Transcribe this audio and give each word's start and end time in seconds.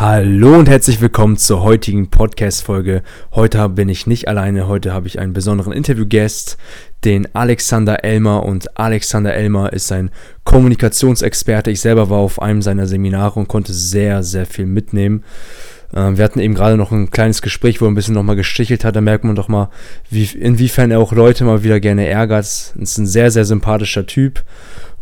Hallo 0.00 0.58
und 0.58 0.66
herzlich 0.66 1.02
willkommen 1.02 1.36
zur 1.36 1.62
heutigen 1.62 2.08
Podcast-Folge. 2.08 3.02
Heute 3.32 3.68
bin 3.68 3.90
ich 3.90 4.06
nicht 4.06 4.28
alleine, 4.28 4.66
heute 4.66 4.94
habe 4.94 5.06
ich 5.06 5.18
einen 5.18 5.34
besonderen 5.34 5.74
Interviewgast, 5.74 6.56
den 7.04 7.28
Alexander 7.34 8.02
Elmer. 8.02 8.44
Und 8.44 8.78
Alexander 8.78 9.34
Elmer 9.34 9.74
ist 9.74 9.92
ein 9.92 10.10
Kommunikationsexperte. 10.44 11.70
Ich 11.70 11.82
selber 11.82 12.08
war 12.08 12.16
auf 12.16 12.40
einem 12.40 12.62
seiner 12.62 12.86
Seminare 12.86 13.38
und 13.38 13.48
konnte 13.48 13.74
sehr, 13.74 14.22
sehr 14.22 14.46
viel 14.46 14.64
mitnehmen. 14.64 15.22
Ähm, 15.94 16.16
wir 16.16 16.24
hatten 16.24 16.40
eben 16.40 16.54
gerade 16.54 16.78
noch 16.78 16.92
ein 16.92 17.10
kleines 17.10 17.42
Gespräch, 17.42 17.82
wo 17.82 17.84
er 17.84 17.90
ein 17.90 17.94
bisschen 17.94 18.14
nochmal 18.14 18.36
gestichelt 18.36 18.86
hat. 18.86 18.96
Da 18.96 19.02
merkt 19.02 19.24
man 19.24 19.36
doch 19.36 19.48
mal, 19.48 19.68
wie, 20.08 20.24
inwiefern 20.24 20.90
er 20.90 21.00
auch 21.00 21.12
Leute 21.12 21.44
mal 21.44 21.62
wieder 21.62 21.78
gerne 21.78 22.06
ärgert. 22.06 22.46
Ist 22.46 22.96
ein 22.96 23.06
sehr, 23.06 23.30
sehr 23.30 23.44
sympathischer 23.44 24.06
Typ. 24.06 24.44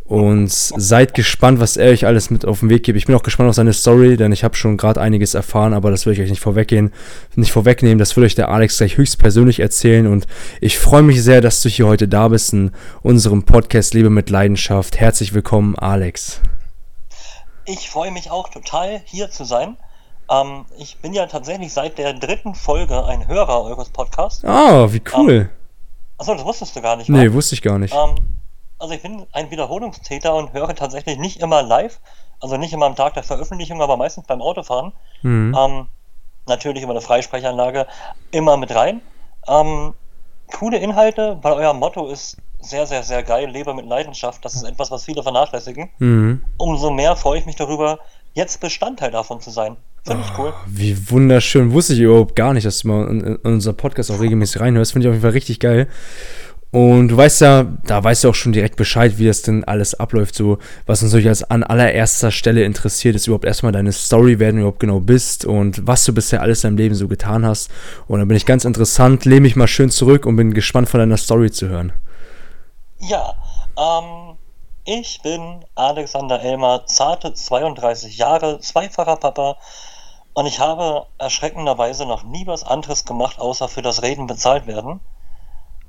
Und 0.08 0.50
seid 0.50 1.12
gespannt, 1.12 1.60
was 1.60 1.76
er 1.76 1.90
euch 1.90 2.06
alles 2.06 2.30
mit 2.30 2.46
auf 2.46 2.60
den 2.60 2.70
Weg 2.70 2.82
gibt. 2.82 2.96
Ich 2.96 3.04
bin 3.04 3.14
auch 3.14 3.22
gespannt 3.22 3.50
auf 3.50 3.54
seine 3.54 3.74
Story, 3.74 4.16
denn 4.16 4.32
ich 4.32 4.42
habe 4.42 4.56
schon 4.56 4.78
gerade 4.78 5.02
einiges 5.02 5.34
erfahren, 5.34 5.74
aber 5.74 5.90
das 5.90 6.06
will 6.06 6.14
ich 6.14 6.20
euch 6.20 6.30
nicht 6.30 6.40
vorweggehen, 6.40 6.94
nicht 7.36 7.52
vorwegnehmen. 7.52 7.98
Das 7.98 8.16
will 8.16 8.24
euch 8.24 8.34
der 8.34 8.48
Alex 8.48 8.78
gleich 8.78 8.96
höchstpersönlich 8.96 9.60
erzählen. 9.60 10.06
Und 10.06 10.26
ich 10.62 10.78
freue 10.78 11.02
mich 11.02 11.22
sehr, 11.22 11.42
dass 11.42 11.60
du 11.60 11.68
hier 11.68 11.86
heute 11.86 12.08
da 12.08 12.28
bist 12.28 12.54
in 12.54 12.70
unserem 13.02 13.42
Podcast 13.42 13.92
Liebe 13.92 14.08
mit 14.08 14.30
Leidenschaft. 14.30 14.98
Herzlich 14.98 15.34
willkommen, 15.34 15.76
Alex. 15.76 16.40
Ich 17.66 17.90
freue 17.90 18.10
mich 18.10 18.30
auch 18.30 18.48
total, 18.48 19.02
hier 19.04 19.30
zu 19.30 19.44
sein. 19.44 19.76
Ähm, 20.30 20.64
ich 20.78 20.96
bin 20.96 21.12
ja 21.12 21.26
tatsächlich 21.26 21.70
seit 21.74 21.98
der 21.98 22.14
dritten 22.14 22.54
Folge 22.54 23.04
ein 23.04 23.28
Hörer 23.28 23.62
eures 23.62 23.90
Podcasts. 23.90 24.42
Ah, 24.42 24.90
wie 24.90 25.02
cool. 25.14 25.32
Ähm, 25.32 25.48
achso, 26.16 26.32
das 26.32 26.46
wusstest 26.46 26.76
du 26.76 26.80
gar 26.80 26.96
nicht. 26.96 27.10
Nee, 27.10 27.30
wusste 27.30 27.54
ich 27.54 27.60
gar 27.60 27.78
nicht. 27.78 27.94
Ähm, 27.94 28.14
also 28.78 28.94
ich 28.94 29.02
bin 29.02 29.26
ein 29.32 29.50
Wiederholungstäter 29.50 30.34
und 30.34 30.52
höre 30.52 30.74
tatsächlich 30.74 31.18
nicht 31.18 31.40
immer 31.40 31.62
live, 31.62 32.00
also 32.40 32.56
nicht 32.56 32.72
immer 32.72 32.86
am 32.86 32.96
Tag 32.96 33.14
der 33.14 33.22
Veröffentlichung, 33.22 33.82
aber 33.82 33.96
meistens 33.96 34.26
beim 34.26 34.40
Autofahren. 34.40 34.92
Mhm. 35.22 35.56
Ähm, 35.58 35.88
natürlich 36.46 36.82
über 36.82 36.92
eine 36.92 37.00
Freisprechanlage 37.00 37.86
immer 38.30 38.56
mit 38.56 38.74
rein. 38.74 39.00
Ähm, 39.46 39.94
coole 40.52 40.78
Inhalte, 40.78 41.38
weil 41.42 41.54
euer 41.54 41.74
Motto 41.74 42.08
ist 42.08 42.36
sehr, 42.60 42.86
sehr, 42.86 43.02
sehr 43.02 43.22
geil, 43.22 43.48
lebe 43.50 43.74
mit 43.74 43.86
Leidenschaft. 43.86 44.44
Das 44.44 44.54
ist 44.54 44.64
etwas, 44.64 44.90
was 44.90 45.04
viele 45.04 45.22
vernachlässigen. 45.22 45.90
Mhm. 45.98 46.44
Umso 46.56 46.90
mehr 46.90 47.16
freue 47.16 47.38
ich 47.38 47.46
mich 47.46 47.56
darüber, 47.56 47.98
jetzt 48.34 48.60
Bestandteil 48.60 49.10
davon 49.10 49.40
zu 49.40 49.50
sein. 49.50 49.76
Finde 50.04 50.24
ich 50.24 50.38
cool. 50.38 50.52
Oh, 50.54 50.66
wie 50.66 51.10
wunderschön. 51.10 51.72
Wusste 51.72 51.92
ich 51.92 52.00
überhaupt 52.00 52.34
gar 52.34 52.54
nicht, 52.54 52.64
dass 52.64 52.80
du 52.80 52.88
mal 52.88 53.06
in, 53.08 53.20
in 53.20 53.36
unser 53.44 53.72
Podcast 53.72 54.10
auch 54.10 54.20
regelmäßig 54.20 54.60
reinhörst. 54.60 54.92
Finde 54.92 55.06
ich 55.06 55.10
auf 55.10 55.14
jeden 55.14 55.22
Fall 55.22 55.32
richtig 55.32 55.60
geil. 55.60 55.88
Und 56.70 57.08
du 57.08 57.16
weißt 57.16 57.40
ja, 57.40 57.64
da 57.84 58.04
weißt 58.04 58.24
du 58.24 58.28
auch 58.28 58.34
schon 58.34 58.52
direkt 58.52 58.76
Bescheid, 58.76 59.16
wie 59.16 59.26
das 59.26 59.40
denn 59.40 59.64
alles 59.64 59.94
abläuft. 59.94 60.34
So, 60.34 60.58
was 60.84 61.02
uns 61.02 61.12
natürlich 61.12 61.28
als 61.28 61.42
an 61.42 61.62
allererster 61.62 62.30
Stelle 62.30 62.64
interessiert, 62.64 63.16
ist 63.16 63.26
überhaupt 63.26 63.46
erstmal 63.46 63.72
deine 63.72 63.92
Story, 63.92 64.38
wer 64.38 64.52
du 64.52 64.58
überhaupt 64.58 64.80
genau 64.80 65.00
bist 65.00 65.46
und 65.46 65.86
was 65.86 66.04
du 66.04 66.12
bisher 66.12 66.42
alles 66.42 66.64
in 66.64 66.70
deinem 66.70 66.78
Leben 66.78 66.94
so 66.94 67.08
getan 67.08 67.46
hast. 67.46 67.70
Und 68.06 68.18
da 68.18 68.26
bin 68.26 68.36
ich 68.36 68.44
ganz 68.44 68.66
interessant, 68.66 69.24
lehne 69.24 69.40
mich 69.42 69.56
mal 69.56 69.66
schön 69.66 69.90
zurück 69.90 70.26
und 70.26 70.36
bin 70.36 70.52
gespannt 70.52 70.90
von 70.90 71.00
deiner 71.00 71.16
Story 71.16 71.50
zu 71.50 71.68
hören. 71.68 71.94
Ja, 72.98 73.34
ähm, 73.78 74.36
ich 74.84 75.22
bin 75.22 75.64
Alexander 75.74 76.42
Elmer, 76.42 76.84
zarte 76.84 77.32
32 77.32 78.18
Jahre, 78.18 78.60
zweifacher 78.60 79.16
Papa. 79.16 79.56
Und 80.34 80.44
ich 80.44 80.60
habe 80.60 81.06
erschreckenderweise 81.16 82.04
noch 82.04 82.24
nie 82.24 82.46
was 82.46 82.62
anderes 82.62 83.06
gemacht, 83.06 83.40
außer 83.40 83.68
für 83.68 83.82
das 83.82 84.02
Reden 84.02 84.26
bezahlt 84.26 84.66
werden. 84.66 85.00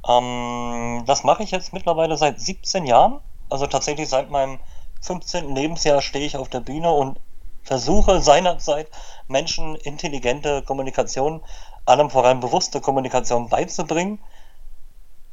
Ähm, 0.08 1.03
das 1.05 1.23
mache 1.23 1.44
ich 1.44 1.52
jetzt 1.52 1.72
mittlerweile 1.73 2.17
seit 2.17 2.39
17 2.42 2.86
Jahren. 2.86 3.22
Also 3.50 3.66
tatsächlich 3.67 4.09
seit 4.09 4.30
meinem 4.30 4.59
15. 5.02 5.56
Lebensjahr 5.56 6.02
stehe 6.02 6.25
ich 6.25 6.36
auf 6.38 6.50
der 6.50 6.59
Bühne 6.59 6.91
und 6.91 7.19
versuche 7.64 8.22
seinerzeit 8.22 8.89
Menschen 9.28 9.75
intelligente 9.75 10.61
Kommunikation, 10.64 11.44
allem 11.86 12.09
voran 12.09 12.39
bewusste 12.41 12.81
Kommunikation 12.81 13.47
beizubringen. 13.50 14.19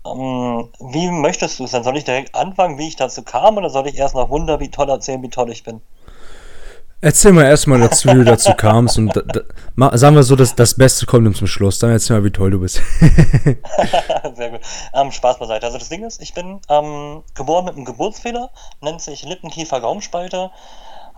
Ähm, 0.07 0.73
wie 0.81 1.11
möchtest 1.11 1.59
du 1.59 1.65
es 1.65 1.73
denn? 1.73 1.85
Soll 1.85 1.99
ich 1.99 2.05
direkt 2.05 2.35
anfangen, 2.35 2.79
wie 2.79 2.89
ich 2.89 2.97
dazu 2.97 3.23
kam, 3.23 3.59
oder 3.59 3.69
soll 3.69 3.87
ich 3.89 3.97
erst 3.97 4.15
noch 4.15 4.31
Wunder, 4.31 4.59
wie 4.59 4.71
toll 4.71 4.89
erzählen, 4.89 5.23
wie 5.23 5.29
toll 5.29 5.51
ich 5.51 5.65
bin? 5.65 5.83
Erzähl 7.07 7.31
mal 7.31 7.45
erstmal 7.45 7.79
dazu, 7.79 8.09
wie 8.09 8.15
du 8.15 8.25
dazu 8.25 8.53
kamst 8.55 8.99
und 8.99 9.15
da, 9.15 9.21
da, 9.21 9.97
sagen 9.97 10.17
wir 10.17 10.25
so, 10.25 10.35
dass 10.35 10.57
das 10.57 10.75
Beste 10.75 11.07
kommt 11.07 11.37
zum 11.37 11.47
Schluss. 11.47 11.79
Dann 11.79 11.93
erzähl 11.93 12.17
mal, 12.17 12.25
wie 12.25 12.33
toll 12.33 12.51
du 12.51 12.59
bist. 12.59 12.83
Sehr 14.35 14.51
gut. 14.51 14.61
Ähm, 14.93 15.13
Spaß 15.13 15.39
beiseite. 15.39 15.67
Also 15.67 15.79
das 15.79 15.89
Ding 15.89 16.05
ist, 16.05 16.21
ich 16.21 16.35
bin 16.35 16.61
ähm, 16.69 17.23
geboren 17.35 17.67
mit 17.67 17.77
einem 17.77 17.85
Geburtsfehler, 17.85 18.51
nennt 18.81 19.01
sich 19.03 19.23
Lippenkiefer-Gaumspalte. 19.23 20.51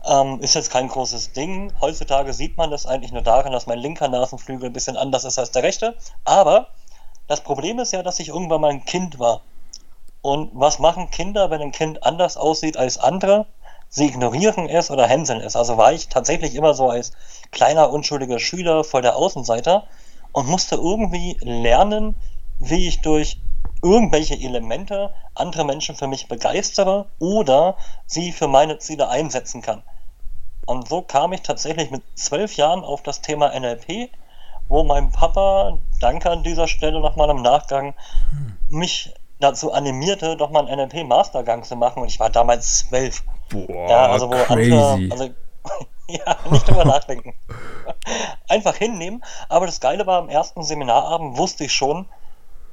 Ähm, 0.07 0.41
ist 0.41 0.55
jetzt 0.55 0.71
kein 0.71 0.89
großes 0.89 1.33
Ding. 1.33 1.73
Heutzutage 1.81 2.35
sieht 2.35 2.59
man 2.59 2.71
das 2.71 2.85
eigentlich 2.85 3.13
nur 3.13 3.23
daran, 3.23 3.53
dass 3.53 3.67
mein 3.67 3.79
linker 3.79 4.09
Nasenflügel 4.09 4.69
ein 4.69 4.75
bisschen 4.75 4.99
anders 4.99 5.25
ist 5.25 5.39
als 5.39 5.53
der 5.53 5.63
rechte. 5.63 5.97
Aber 6.27 6.67
das 7.29 7.41
Problem 7.41 7.79
ist 7.79 7.95
ja, 7.95 8.03
dass 8.03 8.21
ich 8.21 8.29
irgendwann 8.29 8.61
mal 8.61 8.73
ein 8.73 8.85
Kind 8.85 9.19
war. 9.19 9.41
Und 10.21 10.51
was 10.53 10.81
machen 10.81 11.11
Kinder, 11.11 11.49
wenn 11.51 11.63
ein 11.63 11.73
Kind 11.73 12.03
anders 12.03 12.37
aussieht 12.37 12.77
als 12.77 12.99
andere? 12.99 13.47
Sie 13.89 14.07
ignorieren 14.07 14.69
es 14.69 14.91
oder 14.91 15.07
hänseln 15.07 15.41
es. 15.41 15.57
Also 15.57 15.77
war 15.77 15.93
ich 15.93 16.09
tatsächlich 16.09 16.55
immer 16.55 16.75
so 16.75 16.91
als 16.91 17.13
kleiner, 17.51 17.91
unschuldiger 17.91 18.39
Schüler 18.39 18.85
voll 18.85 19.03
der 19.03 19.17
Außenseiter 19.17 19.87
und 20.33 20.49
musste 20.49 20.77
irgendwie 20.77 21.37
lernen, 21.41 22.15
wie 22.59 22.89
ich 22.89 23.01
durch 23.01 23.41
irgendwelche 23.83 24.35
Elemente 24.35 25.15
andere 25.35 25.65
Menschen 25.65 25.95
für 25.95 26.09
mich 26.09 26.29
begeistere 26.29 27.07
oder 27.19 27.77
sie 28.07 28.33
für 28.33 28.49
meine 28.49 28.79
Ziele 28.79 29.09
einsetzen 29.09 29.63
kann. 29.63 29.83
Und 30.67 30.89
so 30.89 31.01
kam 31.01 31.33
ich 31.33 31.43
tatsächlich 31.43 31.91
mit 31.91 32.03
zwölf 32.15 32.57
Jahren 32.57 32.85
auf 32.85 33.03
das 33.03 33.23
Thema 33.23 33.59
NLP, 33.59 34.11
wo 34.69 34.85
mein 34.85 35.11
Papa, 35.11 35.79
danke 36.01 36.31
an 36.31 36.43
dieser 36.43 36.69
Stelle 36.69 37.01
nochmal 37.01 37.31
im 37.31 37.41
Nachgang, 37.41 37.95
mich 38.69 39.15
dazu 39.41 39.73
animierte, 39.73 40.37
doch 40.37 40.51
mal 40.51 40.67
einen 40.67 40.89
NLP-Mastergang 40.89 41.63
zu 41.63 41.77
machen. 41.77 42.03
Und 42.03 42.09
ich 42.09 42.21
war 42.21 42.29
damals 42.29 42.81
zwölf. 42.81 43.23
Boah, 43.51 43.89
ja, 43.89 44.07
also 44.07 44.29
wo 44.29 44.37
crazy. 44.45 44.73
Andere, 44.73 45.09
also, 45.11 45.31
ja, 46.09 46.37
nicht 46.51 46.69
drüber 46.69 46.85
nachdenken. 46.85 47.35
Einfach 48.49 48.77
hinnehmen. 48.77 49.23
Aber 49.49 49.67
das 49.67 49.81
Geile 49.81 50.07
war, 50.07 50.19
am 50.19 50.29
ersten 50.29 50.63
Seminarabend 50.63 51.37
wusste 51.37 51.65
ich 51.65 51.73
schon, 51.73 52.07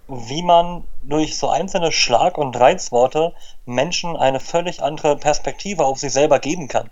wie 0.08 0.44
man 0.44 0.84
durch 1.04 1.38
so 1.38 1.50
einzelne 1.50 1.92
Schlag- 1.92 2.38
und 2.38 2.60
Reizworte 2.60 3.34
Menschen 3.66 4.16
eine 4.16 4.40
völlig 4.40 4.84
andere 4.84 5.18
Perspektive 5.18 5.86
auf 5.86 5.98
sich 5.98 6.14
selber 6.14 6.40
geben 6.40 6.68
kann. 6.68 6.90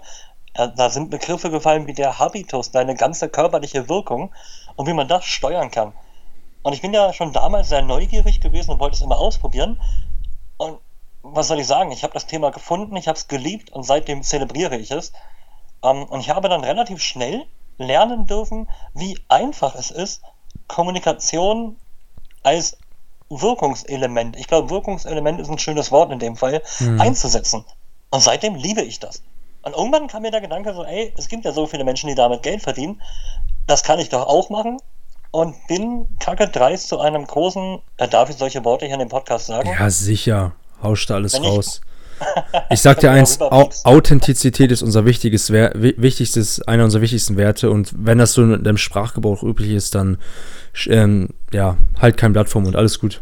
Da 0.54 0.90
sind 0.90 1.10
Begriffe 1.10 1.50
gefallen 1.50 1.88
wie 1.88 1.94
der 1.94 2.20
Habitus, 2.20 2.72
deine 2.72 2.96
ganze 2.96 3.30
körperliche 3.30 3.90
Wirkung 3.90 4.32
und 4.76 4.88
wie 4.88 4.94
man 4.94 5.08
das 5.08 5.26
steuern 5.26 5.72
kann. 5.72 5.94
Und 6.64 6.74
ich 6.74 6.82
bin 6.82 6.94
ja 6.94 7.12
schon 7.12 7.34
damals 7.34 7.70
sehr 7.70 7.82
neugierig 7.82 8.40
gewesen 8.40 8.72
und 8.72 8.80
wollte 8.80 8.96
es 8.96 9.02
immer 9.02 9.18
ausprobieren. 9.18 9.80
Und 10.58 10.80
was 11.24 11.48
soll 11.48 11.60
ich 11.60 11.68
sagen? 11.68 11.92
Ich 11.92 12.04
habe 12.04 12.14
das 12.14 12.28
Thema 12.28 12.52
gefunden, 12.52 12.96
ich 12.98 13.08
habe 13.08 13.18
es 13.18 13.28
geliebt 13.28 13.72
und 13.72 13.84
seitdem 13.84 14.22
zelebriere 14.22 14.78
ich 14.78 14.92
es. 14.92 15.14
Ähm, 15.82 16.04
und 16.04 16.20
ich 16.20 16.30
habe 16.30 16.50
dann 16.50 16.64
relativ 16.64 17.02
schnell 17.02 17.46
lernen 17.78 18.28
dürfen, 18.28 18.70
wie 18.94 19.18
einfach 19.30 19.74
es 19.76 19.90
ist, 19.90 20.22
Kommunikation 20.68 21.78
als 22.44 22.78
Wirkungselement, 23.30 24.36
ich 24.36 24.48
glaube, 24.48 24.70
Wirkungselement 24.70 25.40
ist 25.40 25.50
ein 25.50 25.58
schönes 25.58 25.92
Wort 25.92 26.12
in 26.12 26.20
dem 26.20 26.36
Fall, 26.36 26.62
mhm. 26.80 27.02
einzusetzen. 27.02 27.66
Und 28.12 28.22
seitdem 28.22 28.54
liebe 28.54 28.82
ich 28.82 29.00
das. 29.00 29.24
Und 29.64 29.76
irgendwann 29.76 30.08
kam 30.08 30.22
mir 30.22 30.30
der 30.30 30.42
Gedanke 30.42 30.74
so, 30.74 30.84
ey, 30.84 31.14
es 31.18 31.30
gibt 31.30 31.46
ja 31.46 31.52
so 31.52 31.66
viele 31.66 31.84
Menschen, 31.84 32.10
die 32.10 32.16
damit 32.16 32.44
Geld 32.44 32.62
verdienen, 32.62 33.02
das 33.66 33.82
kann 33.82 33.98
ich 33.98 34.10
doch 34.10 34.28
auch 34.28 34.50
machen 34.50 34.78
und 35.32 35.56
bin 35.68 36.18
kacke 36.20 36.48
dreist 36.48 36.90
zu 36.90 37.00
einem 37.00 37.26
großen, 37.26 37.80
äh, 37.98 38.08
darf 38.08 38.30
ich 38.30 38.36
solche 38.36 38.64
Worte 38.66 38.86
hier 38.86 38.96
in 38.96 39.00
dem 39.00 39.10
Podcast 39.10 39.48
sagen? 39.48 39.70
Ja, 39.70 39.90
sicher. 39.90 40.54
Hauscht 40.84 41.10
da 41.10 41.16
alles 41.16 41.42
raus. 41.42 41.82
Ich 42.70 42.80
sag 42.80 43.00
dir 43.00 43.12
eins, 43.12 43.42
Authentizität 43.42 44.72
ist 44.72 44.82
unser 44.82 45.04
wichtiges, 45.04 45.52
wichtigstes, 45.52 46.62
einer 46.62 46.86
unserer 46.86 47.02
wichtigsten 47.02 47.36
Werte 47.36 47.70
und 47.70 47.92
wenn 47.98 48.18
das 48.18 48.32
so 48.32 48.44
in 48.44 48.64
deinem 48.64 48.78
Sprachgebrauch 48.78 49.44
üblich 49.44 49.72
ist, 49.72 49.94
dann 49.96 50.18
ähm, 50.88 51.30
ja, 51.52 51.76
halt 52.00 52.16
kein 52.16 52.32
Blatt 52.32 52.48
vom 52.48 52.64
Mund, 52.64 52.78
alles 52.78 53.00
gut. 53.00 53.20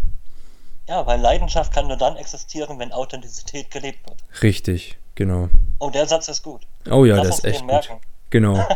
Ja, 0.87 1.07
weil 1.07 1.19
Leidenschaft 1.19 1.73
kann 1.73 1.87
nur 1.87 1.97
dann 1.97 2.15
existieren, 2.17 2.77
wenn 2.77 2.91
Authentizität 2.91 3.71
gelebt 3.71 4.07
wird. 4.07 4.17
Richtig, 4.43 4.97
genau. 5.15 5.49
Oh, 5.79 5.89
der 5.89 6.05
Satz 6.05 6.27
ist 6.27 6.43
gut. 6.43 6.61
Oh 6.89 7.05
ja, 7.05 7.15
Lass 7.15 7.23
der 7.27 7.35
ist 7.37 7.45
echt 7.45 7.59
gut. 7.61 7.67
Merken. 7.67 7.99
Genau. 8.31 8.55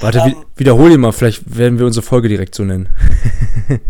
Warte, 0.00 0.18
ähm, 0.18 0.46
wiederhol 0.56 0.92
ihn 0.92 1.00
mal, 1.00 1.12
vielleicht 1.12 1.56
werden 1.56 1.78
wir 1.78 1.86
unsere 1.86 2.04
Folge 2.04 2.28
direkt 2.28 2.54
so 2.54 2.64
nennen. 2.64 2.88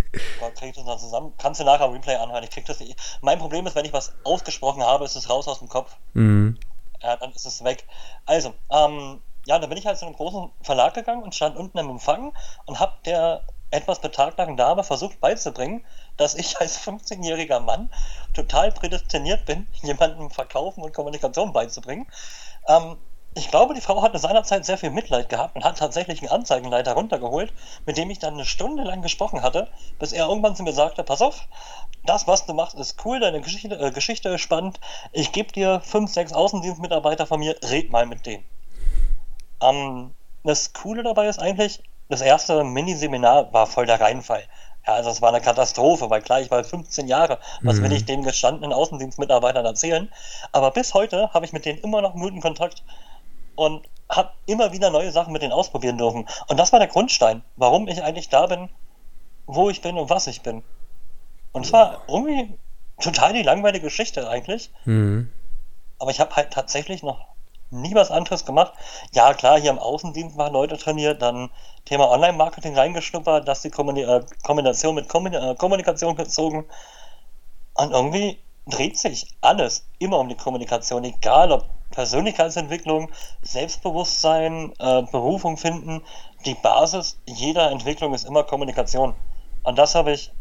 krieg 0.63 0.75
das 0.75 0.85
noch 0.85 0.99
zusammen. 0.99 1.33
Kannst 1.39 1.61
du 1.61 1.65
nachher 1.65 1.93
Replay 1.93 2.15
anhören. 2.15 2.45
Ich 2.45 2.51
krieg 2.51 2.65
das 2.65 2.81
nicht. 2.81 2.97
Mein 3.21 3.39
Problem 3.39 3.67
ist, 3.67 3.75
wenn 3.75 3.85
ich 3.85 3.93
was 3.93 4.15
ausgesprochen 4.25 4.83
habe, 4.83 5.05
ist 5.05 5.17
es 5.17 5.29
raus 5.29 5.49
aus 5.49 5.59
dem 5.59 5.69
Kopf. 5.69 5.97
Mhm. 6.15 6.59
Ja, 7.03 7.17
dann 7.17 7.33
ist 7.33 7.45
es 7.45 7.65
weg. 7.65 7.85
Also, 8.27 8.55
ähm, 8.71 9.21
ja, 9.45 9.59
dann 9.59 9.69
bin 9.69 9.79
ich 9.79 9.87
halt 9.87 9.99
zu 9.99 10.07
einem 10.07 10.15
großen 10.15 10.51
Verlag 10.63 10.95
gegangen 10.95 11.23
und 11.23 11.35
stand 11.35 11.57
unten 11.57 11.79
im 11.79 11.91
Empfang 11.91 12.33
und 12.65 12.79
hab 12.79 13.03
der 13.05 13.43
etwas 13.73 14.01
betagten 14.01 14.57
Dame 14.57 14.85
versucht 14.85 15.21
beizubringen, 15.21 15.85
dass 16.17 16.35
ich 16.35 16.57
als 16.61 16.79
15-jähriger 16.79 17.59
Mann 17.59 17.91
total 18.35 18.71
prädestiniert 18.71 19.45
bin, 19.47 19.67
jemandem 19.83 20.31
Verkaufen 20.31 20.83
und 20.83 20.95
Kommunikation 20.95 21.53
beizubringen. 21.53 22.07
Ähm, 22.69 22.99
ich 23.35 23.51
glaube, 23.51 23.75
die 23.75 23.81
Frau 23.81 24.03
hatte 24.03 24.19
seinerzeit 24.19 24.65
sehr 24.67 24.77
viel 24.77 24.91
Mitleid 24.91 25.29
gehabt 25.29 25.57
und 25.57 25.65
hat 25.65 25.79
tatsächlich 25.79 26.21
einen 26.21 26.31
Anzeigenleiter 26.31 26.93
runtergeholt, 26.93 27.53
mit 27.87 27.97
dem 27.97 28.11
ich 28.11 28.19
dann 28.19 28.35
eine 28.35 28.45
Stunde 28.45 28.83
lang 28.83 29.01
gesprochen 29.01 29.43
hatte, 29.43 29.69
bis 29.99 30.13
er 30.13 30.27
irgendwann 30.29 30.55
zu 30.55 30.63
mir 30.63 30.73
sagte, 30.73 31.03
pass 31.03 31.23
auf, 31.23 31.49
das, 32.05 32.27
was 32.27 32.45
du 32.45 32.53
machst, 32.53 32.79
ist 32.79 33.03
cool, 33.05 33.21
deine 33.21 33.41
Geschichte, 33.41 33.75
äh, 33.79 33.91
Geschichte 33.91 34.29
ist 34.29 34.43
spannend, 34.43 34.81
ich 35.13 35.33
gebe 35.33 35.53
dir 35.53 35.81
fünf, 35.81 36.13
sechs 36.13 36.33
Außendienstmitarbeiter 36.33 37.27
von 37.27 37.41
mir, 37.41 37.57
red 37.71 37.91
mal 37.91 38.05
mit 38.05 38.27
denen. 38.27 38.45
Ähm, 39.63 40.13
das 40.45 40.75
Coole 40.75 41.03
dabei 41.03 41.29
ist 41.29 41.39
eigentlich, 41.39 41.83
das 42.09 42.21
erste 42.21 42.65
Miniseminar 42.65 43.53
war 43.55 43.67
voll 43.67 43.87
der 43.87 44.01
Reinfall. 44.01 44.43
Ja, 44.87 44.95
also 44.95 45.11
es 45.11 45.23
war 45.23 45.29
eine 45.29 45.41
Katastrophe, 45.41 46.11
weil 46.11 46.21
klar, 46.23 46.41
ich 46.41 46.51
war 46.51 46.63
15 46.65 47.07
Jahre. 47.07 47.39
Was 47.63 47.77
mhm. 47.77 47.85
will 47.85 47.93
ich 47.93 48.05
den 48.05 48.25
gestandenen 48.25 48.73
Außendienstmitarbeitern 48.73 49.65
erzählen? 49.65 50.11
Aber 50.51 50.73
bis 50.73 50.93
heute 50.93 51.33
habe 51.33 51.47
ich 51.47 51.53
mit 51.53 51.65
denen 51.65 51.79
immer 51.79 52.03
noch 52.03 52.15
guten 52.15 52.41
Kontakt 52.41 52.83
und 53.55 53.83
habe 54.09 54.31
immer 54.47 54.73
wieder 54.73 54.91
neue 54.91 55.11
Sachen 55.11 55.33
mit 55.33 55.43
denen 55.43 55.53
ausprobieren 55.53 55.99
dürfen. 55.99 56.29
Und 56.49 56.59
das 56.59 56.73
war 56.73 56.79
der 56.79 56.89
Grundstein, 56.89 57.43
warum 57.57 57.89
ich 57.89 58.03
eigentlich 58.03 58.29
da 58.29 58.47
bin, 58.47 58.69
wo 59.47 59.71
ich 59.71 59.81
bin 59.81 59.97
und 59.97 60.11
was 60.11 60.27
ich 60.27 60.43
bin. 60.43 60.63
Und 61.53 61.67
es 61.67 61.73
war 61.73 62.03
irgendwie 62.09 62.59
total 63.01 63.33
die 63.33 63.43
langweilige 63.43 63.87
Geschichte 63.87 64.29
eigentlich. 64.29 64.71
Mhm. 64.85 65.31
Aber 65.99 66.11
ich 66.11 66.21
habe 66.21 66.35
halt 66.37 66.53
tatsächlich 66.53 67.03
noch 67.03 67.27
nie 67.71 67.95
was 67.95 68.11
anderes 68.11 68.45
gemacht. 68.45 68.73
Ja, 69.13 69.33
klar, 69.35 69.59
hier 69.59 69.71
im 69.71 69.79
Außendienst 69.79 70.37
waren 70.37 70.53
Leute 70.53 70.77
trainiert, 70.77 71.23
dann 71.23 71.51
Thema 71.85 72.11
Online-Marketing 72.11 72.77
reingeschnuppert, 72.77 73.49
dass 73.49 73.63
die 73.63 73.69
äh, 73.69 74.21
Kombination 74.43 74.95
mit 74.95 75.07
äh, 75.07 75.55
Kommunikation 75.57 76.15
gezogen. 76.17 76.67
Und 77.75 77.93
irgendwie 77.93 78.39
dreht 78.67 78.99
sich 78.99 79.27
alles 79.41 79.87
immer 79.99 80.19
um 80.19 80.29
die 80.29 80.37
Kommunikation, 80.37 81.05
egal 81.05 81.53
ob 81.53 81.69
Persönlichkeitsentwicklung, 81.91 83.11
Selbstbewusstsein, 83.43 84.73
äh, 84.79 85.03
Berufung 85.03 85.57
finden. 85.57 86.03
Die 86.47 86.55
Basis 86.55 87.19
jeder 87.27 87.71
Entwicklung 87.71 88.15
ist 88.15 88.25
immer 88.25 88.45
Kommunikation. 88.45 89.15
Und 89.63 89.79
das 89.79 89.95
habe 89.95 90.13
ich 90.13 90.33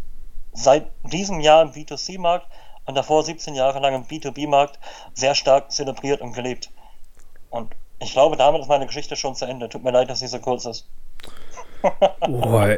seit 0.53 0.87
diesem 1.03 1.39
Jahr 1.39 1.61
im 1.61 1.71
B2C-Markt 1.71 2.47
und 2.85 2.95
davor 2.95 3.23
17 3.23 3.53
Jahre 3.53 3.79
lang 3.79 3.93
im 3.93 4.05
B2B-Markt 4.05 4.79
sehr 5.13 5.35
stark 5.35 5.71
zelebriert 5.71 6.21
und 6.21 6.33
gelebt. 6.33 6.71
Und 7.49 7.75
ich 7.99 8.13
glaube, 8.13 8.35
damit 8.37 8.61
ist 8.61 8.67
meine 8.67 8.87
Geschichte 8.87 9.15
schon 9.15 9.35
zu 9.35 9.45
Ende. 9.45 9.69
Tut 9.69 9.83
mir 9.83 9.91
leid, 9.91 10.09
dass 10.09 10.19
sie 10.19 10.27
so 10.27 10.39
kurz 10.39 10.65
ist. 10.65 10.87
Boah, 12.27 12.77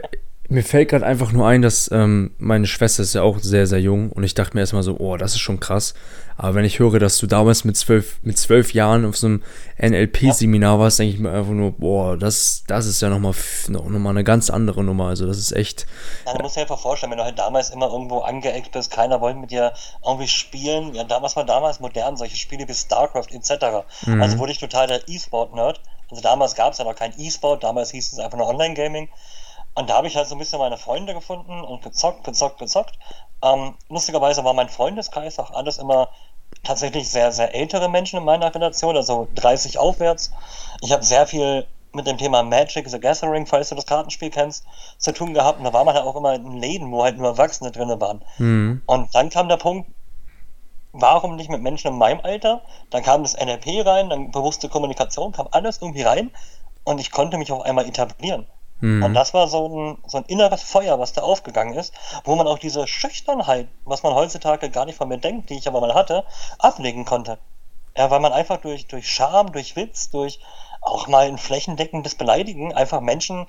mir 0.54 0.64
fällt 0.64 0.90
gerade 0.90 1.06
einfach 1.06 1.32
nur 1.32 1.48
ein, 1.48 1.62
dass 1.62 1.90
ähm, 1.92 2.36
meine 2.38 2.68
Schwester 2.68 3.04
ist 3.04 3.14
ja 3.14 3.24
auch 3.24 3.40
sehr, 3.40 3.68
sehr 3.68 3.80
jung 3.80 4.12
und 4.12 4.24
ich 4.24 4.34
dachte 4.34 4.56
mir 4.56 4.62
erstmal 4.62 4.84
so, 4.84 4.98
oh, 5.00 5.18
das 5.18 5.34
ist 5.34 5.40
schon 5.40 5.60
krass. 5.60 5.94
Aber 6.38 6.56
wenn 6.56 6.66
ich 6.66 6.80
höre, 6.80 7.00
dass 7.00 7.18
du 7.18 7.28
damals 7.28 7.64
mit 7.64 7.78
zwölf, 7.78 8.20
mit 8.24 8.38
zwölf 8.38 8.74
Jahren 8.74 9.06
auf 9.06 9.18
so 9.18 9.28
einem 9.28 9.44
NLP-Seminar 9.78 10.80
warst, 10.80 11.00
denke 11.00 11.14
ich 11.14 11.20
mir 11.20 11.32
einfach 11.32 11.52
nur, 11.52 11.72
boah, 11.74 12.18
das, 12.18 12.64
das 12.68 12.86
ist 12.86 13.02
ja 13.02 13.10
nochmal 13.10 13.34
noch, 13.68 13.86
noch 13.86 14.00
mal 14.00 14.12
eine 14.12 14.24
ganz 14.24 14.50
andere 14.50 14.84
Nummer. 14.84 15.08
Also 15.08 15.28
das 15.28 15.38
ist 15.38 15.52
echt. 15.52 15.86
Ja, 16.26 16.34
du 16.34 16.42
musst 16.42 16.56
dir 16.56 16.62
einfach 16.62 16.80
vorstellen, 16.80 17.12
wenn 17.12 17.20
du 17.20 17.24
halt 17.24 17.38
damals 17.38 17.70
immer 17.70 17.88
irgendwo 17.92 18.20
angeeckt 18.20 18.72
bist, 18.72 18.92
keiner 18.92 19.22
wollte 19.22 19.40
mit 19.40 19.52
dir 19.52 19.74
irgendwie 20.06 20.28
spielen. 20.28 20.94
Ja, 20.96 21.04
damals 21.04 21.36
war 21.36 21.46
damals 21.46 21.80
modern, 21.80 22.18
solche 22.18 22.38
Spiele 22.38 22.68
wie 22.68 22.74
StarCraft 22.74 23.32
etc. 23.32 23.86
Mhm. 24.06 24.22
Also 24.22 24.40
wurde 24.40 24.52
ich 24.52 24.60
total 24.60 24.88
der 24.88 25.08
E-Sport-Nerd. 25.08 25.82
Also 26.10 26.22
damals 26.22 26.56
gab 26.56 26.74
es 26.74 26.80
ja 26.80 26.86
noch 26.86 26.96
kein 26.96 27.14
E-Sport, 27.18 27.64
damals 27.64 27.92
hieß 27.92 28.14
es 28.14 28.20
einfach 28.20 28.38
nur 28.38 28.48
Online-Gaming. 28.48 29.10
Und 29.75 29.90
da 29.90 29.96
habe 29.96 30.08
ich 30.08 30.16
halt 30.16 30.28
so 30.28 30.36
ein 30.36 30.40
bisschen 30.40 30.60
meine 30.60 30.78
Freunde 30.78 31.14
gefunden 31.14 31.62
und 31.62 31.81
gezockt, 31.84 32.24
gezockt, 32.24 32.60
gezockt. 32.60 32.98
Ähm, 33.42 33.75
lustigerweise 33.90 34.44
war 34.44 34.54
mein 34.54 34.70
Freundeskreis 34.70 35.40
auch 35.40 35.52
alles 35.52 35.78
immer 35.78 36.10
tatsächlich 36.64 37.10
sehr, 37.10 37.31
sehr 37.31 37.56
ältere 37.56 37.90
Menschen 37.90 38.20
in 38.20 38.25
meiner 38.25 38.54
Relation, 38.54 38.96
also 38.96 39.28
30 39.36 39.80
aufwärts. 39.80 40.31
Ich 40.81 40.92
habe 40.92 41.04
sehr 41.04 41.25
viel 41.25 41.66
mit 41.94 42.08
dem 42.08 42.18
Thema 42.18 42.44
Magic 42.44 42.90
the 42.90 43.00
Gathering, 43.00 43.46
falls 43.46 43.70
du 43.70 43.75
das 43.75 43.86
Kartenspiel 43.86 44.30
kennst, 44.30 44.66
zu 44.98 45.12
tun 45.12 45.34
gehabt. 45.34 45.60
Und 45.60 45.66
da 45.66 45.74
war 45.74 45.84
man 45.84 45.96
halt 45.96 46.06
auch 46.06 46.16
immer 46.16 46.34
in 46.34 46.58
Läden, 46.58 46.92
wo 46.92 47.04
halt 47.04 47.18
nur 47.18 47.28
Erwachsene 47.28 47.72
drin 47.72 47.90
waren. 48.00 48.24
Mhm. 48.38 48.81
Und 48.86 49.14
dann 49.14 49.30
kam 49.30 49.48
der 49.48 49.58
Punkt, 49.58 49.90
warum 50.92 51.36
nicht 51.36 51.50
mit 51.50 51.62
Menschen 51.62 51.88
in 51.88 51.98
meinem 51.98 52.22
Alter? 52.22 52.62
Dann 52.90 53.04
kam 53.04 53.24
das 53.24 53.36
NLP 53.36 53.86
rein, 53.86 54.10
dann 54.10 54.31
bewusste 54.31 54.70
Kommunikation, 54.70 55.31
kam 55.31 55.48
alles 55.52 55.81
irgendwie 55.81 56.04
rein 56.04 56.31
und 56.84 57.00
ich 57.00 57.12
konnte 57.12 57.38
mich 57.38 57.52
auf 57.52 57.62
einmal 57.62 57.88
etablieren. 57.88 58.48
Mhm. 58.84 59.02
Und 59.02 59.14
das 59.14 59.34
war 59.34 59.48
so 59.48 59.66
ein, 59.70 59.98
so 60.06 60.18
ein 60.18 60.26
inneres 60.26 60.62
Feuer, 60.62 61.00
was 61.00 61.14
da 61.14 61.22
aufgegangen 61.22 61.74
ist, 61.74 61.94
wo 62.26 62.36
man 62.36 62.48
auch 62.48 62.60
diese 62.60 62.86
Schüchternheit, 62.86 63.70
was 63.86 64.04
man 64.04 64.14
heutzutage 64.14 64.70
gar 64.70 64.84
nicht 64.84 64.98
von 64.98 65.08
mir 65.08 65.20
denkt, 65.20 65.50
die 65.50 65.58
ich 65.58 65.70
aber 65.70 65.80
mal 65.80 65.94
hatte, 65.94 66.26
ablegen 66.60 67.06
konnte. 67.06 67.38
Ja, 67.96 68.12
weil 68.12 68.20
man 68.20 68.34
einfach 68.34 68.58
durch, 68.58 68.86
durch 68.88 69.10
Charme, 69.10 69.54
durch 69.54 69.78
Witz, 69.78 70.10
durch 70.10 70.42
auch 70.82 71.08
mal 71.08 71.28
ein 71.28 71.38
flächendeckendes 71.38 72.16
Beleidigen 72.16 72.74
einfach 72.74 73.00
Menschen 73.00 73.48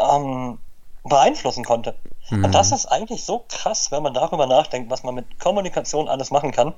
ähm, 0.00 0.58
beeinflussen 1.04 1.64
konnte. 1.64 1.94
Mhm. 2.30 2.46
Und 2.46 2.52
das 2.52 2.72
ist 2.72 2.86
eigentlich 2.86 3.24
so 3.24 3.44
krass, 3.48 3.92
wenn 3.92 4.02
man 4.02 4.12
darüber 4.12 4.46
nachdenkt, 4.46 4.90
was 4.90 5.04
man 5.04 5.14
mit 5.14 5.38
Kommunikation 5.38 6.08
alles 6.08 6.32
machen 6.32 6.50
kann. 6.50 6.74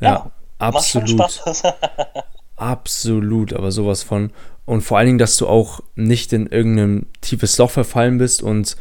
Ja, 0.00 0.10
ja 0.10 0.30
absolut. 0.58 1.40
Absolut, 2.62 3.52
aber 3.52 3.72
sowas 3.72 4.04
von. 4.04 4.30
Und 4.66 4.82
vor 4.82 4.96
allen 4.96 5.06
Dingen, 5.06 5.18
dass 5.18 5.36
du 5.36 5.48
auch 5.48 5.80
nicht 5.96 6.32
in 6.32 6.46
irgendein 6.46 7.06
tiefes 7.20 7.58
Loch 7.58 7.70
verfallen 7.70 8.18
bist 8.18 8.40
und 8.40 8.76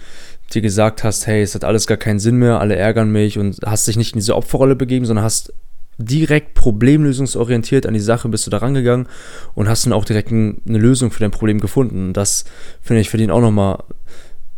dir 0.54 0.62
gesagt 0.62 1.04
hast, 1.04 1.26
hey, 1.26 1.42
es 1.42 1.56
hat 1.56 1.64
alles 1.64 1.88
gar 1.88 1.98
keinen 1.98 2.20
Sinn 2.20 2.36
mehr, 2.36 2.60
alle 2.60 2.76
ärgern 2.76 3.12
mich 3.12 3.40
und 3.40 3.58
hast 3.66 3.88
dich 3.88 3.98
nicht 3.98 4.14
in 4.14 4.20
diese 4.20 4.36
Opferrolle 4.36 4.76
begeben, 4.76 5.06
sondern 5.06 5.26
hast 5.26 5.52
direkt 5.98 6.54
problemlösungsorientiert 6.54 7.88
an 7.88 7.96
die 7.96 8.00
Sache 8.00 8.30
bist 8.30 8.46
du 8.46 8.52
da 8.52 8.58
rangegangen 8.58 9.08
und 9.56 9.68
hast 9.68 9.86
dann 9.86 9.94
auch 9.94 10.06
direkt 10.06 10.32
eine 10.32 10.60
Lösung 10.66 11.10
für 11.10 11.22
dein 11.22 11.32
Problem 11.32 11.60
gefunden. 11.60 12.10
Und 12.10 12.14
das 12.14 12.46
finde 12.82 13.02
ich 13.02 13.10
verdient 13.10 13.32
auch 13.32 13.42
nochmal 13.42 13.84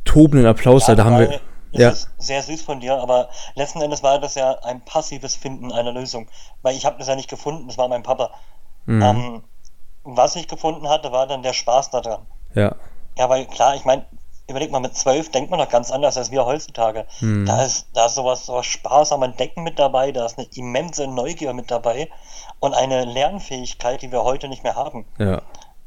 tobenden 0.03 0.47
Applaus. 0.47 0.87
Ja, 0.87 0.95
da 0.95 1.05
haben 1.05 1.19
wir. 1.19 1.39
Ja. 1.71 1.89
ist 1.89 2.09
sehr 2.19 2.43
süß 2.43 2.61
von 2.61 2.81
dir, 2.81 2.93
aber 2.95 3.29
letzten 3.55 3.81
Endes 3.81 4.03
war 4.03 4.19
das 4.19 4.35
ja 4.35 4.59
ein 4.63 4.85
passives 4.85 5.35
Finden 5.35 5.71
einer 5.71 5.91
Lösung. 5.91 6.27
Weil 6.61 6.75
ich 6.75 6.85
habe 6.85 6.99
das 6.99 7.07
ja 7.07 7.15
nicht 7.15 7.29
gefunden, 7.29 7.67
das 7.67 7.77
war 7.77 7.87
mein 7.87 8.03
Papa. 8.03 8.31
Mhm. 8.85 9.01
Ähm, 9.01 9.43
was 10.03 10.35
ich 10.35 10.47
gefunden 10.47 10.89
hatte, 10.89 11.11
war 11.11 11.27
dann 11.27 11.43
der 11.43 11.53
Spaß 11.53 11.89
daran. 11.89 12.25
Ja. 12.53 12.75
Ja, 13.17 13.29
weil 13.29 13.45
klar, 13.45 13.75
ich 13.75 13.85
meine, 13.85 14.05
überleg 14.47 14.71
mal, 14.71 14.79
mit 14.79 14.97
zwölf 14.97 15.31
denkt 15.31 15.49
man 15.49 15.59
noch 15.59 15.69
ganz 15.69 15.91
anders 15.91 16.17
als 16.17 16.31
wir 16.31 16.45
heutzutage. 16.45 17.05
Hm. 17.19 17.45
Da 17.45 17.63
ist, 17.63 17.87
da 17.93 18.07
ist 18.07 18.15
sowas, 18.15 18.45
sowas 18.45 18.65
Spaß 18.65 19.11
am 19.11 19.23
Entdecken 19.23 19.63
mit 19.63 19.79
dabei, 19.79 20.11
da 20.11 20.25
ist 20.25 20.37
eine 20.37 20.47
immense 20.55 21.07
Neugier 21.07 21.53
mit 21.53 21.71
dabei 21.71 22.09
und 22.59 22.73
eine 22.73 23.05
Lernfähigkeit, 23.05 24.01
die 24.01 24.11
wir 24.11 24.23
heute 24.23 24.47
nicht 24.49 24.63
mehr 24.63 24.75
haben. 24.75 25.05
Ja. 25.17 25.41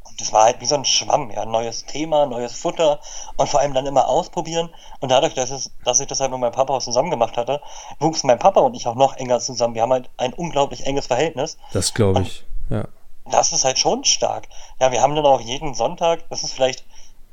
Und 0.05 0.21
das 0.21 0.33
war 0.33 0.45
halt 0.45 0.61
wie 0.61 0.67
so 0.67 0.77
ein 0.77 0.85
Schwamm, 0.85 1.31
ja, 1.31 1.45
neues 1.45 1.85
Thema, 1.85 2.27
neues 2.27 2.55
Futter 2.55 3.01
und 3.37 3.49
vor 3.49 3.61
allem 3.61 3.75
dann 3.75 3.87
immer 3.87 4.09
ausprobieren. 4.09 4.71
Und 5.01 5.11
dadurch, 5.11 5.35
dass, 5.35 5.51
es, 5.51 5.73
dass 5.85 6.01
ich 6.01 6.07
das 6.07 6.21
halt 6.21 6.31
mit 6.31 6.41
meinem 6.41 6.53
Papa 6.53 6.75
auch 6.75 6.83
zusammen 6.83 7.11
gemacht 7.11 7.37
hatte, 7.37 7.61
wuchs 7.99 8.25
mein 8.25 8.39
Papa 8.39 8.61
und 8.61 8.75
ich 8.75 8.87
auch 8.87 8.95
noch 8.95 9.17
enger 9.17 9.41
zusammen. 9.41 9.75
Wir 9.75 9.83
haben 9.83 9.93
halt 9.93 10.09
ein 10.17 10.33
unglaublich 10.33 10.87
enges 10.87 11.09
Verhältnis. 11.09 11.59
Das 11.73 11.93
glaube 11.93 12.23
ich, 12.23 12.41
und 12.41 12.56
ja. 12.71 12.89
Das 13.29 13.53
ist 13.53 13.65
halt 13.65 13.79
schon 13.79 14.05
stark. 14.05 14.49
Ja, 14.81 14.93
wir 14.93 15.03
haben 15.03 15.17
dann 15.17 15.27
auch 15.27 15.41
jeden 15.41 15.75
Sonntag, 15.75 16.29
das 16.29 16.45
ist 16.45 16.53
vielleicht 16.53 16.85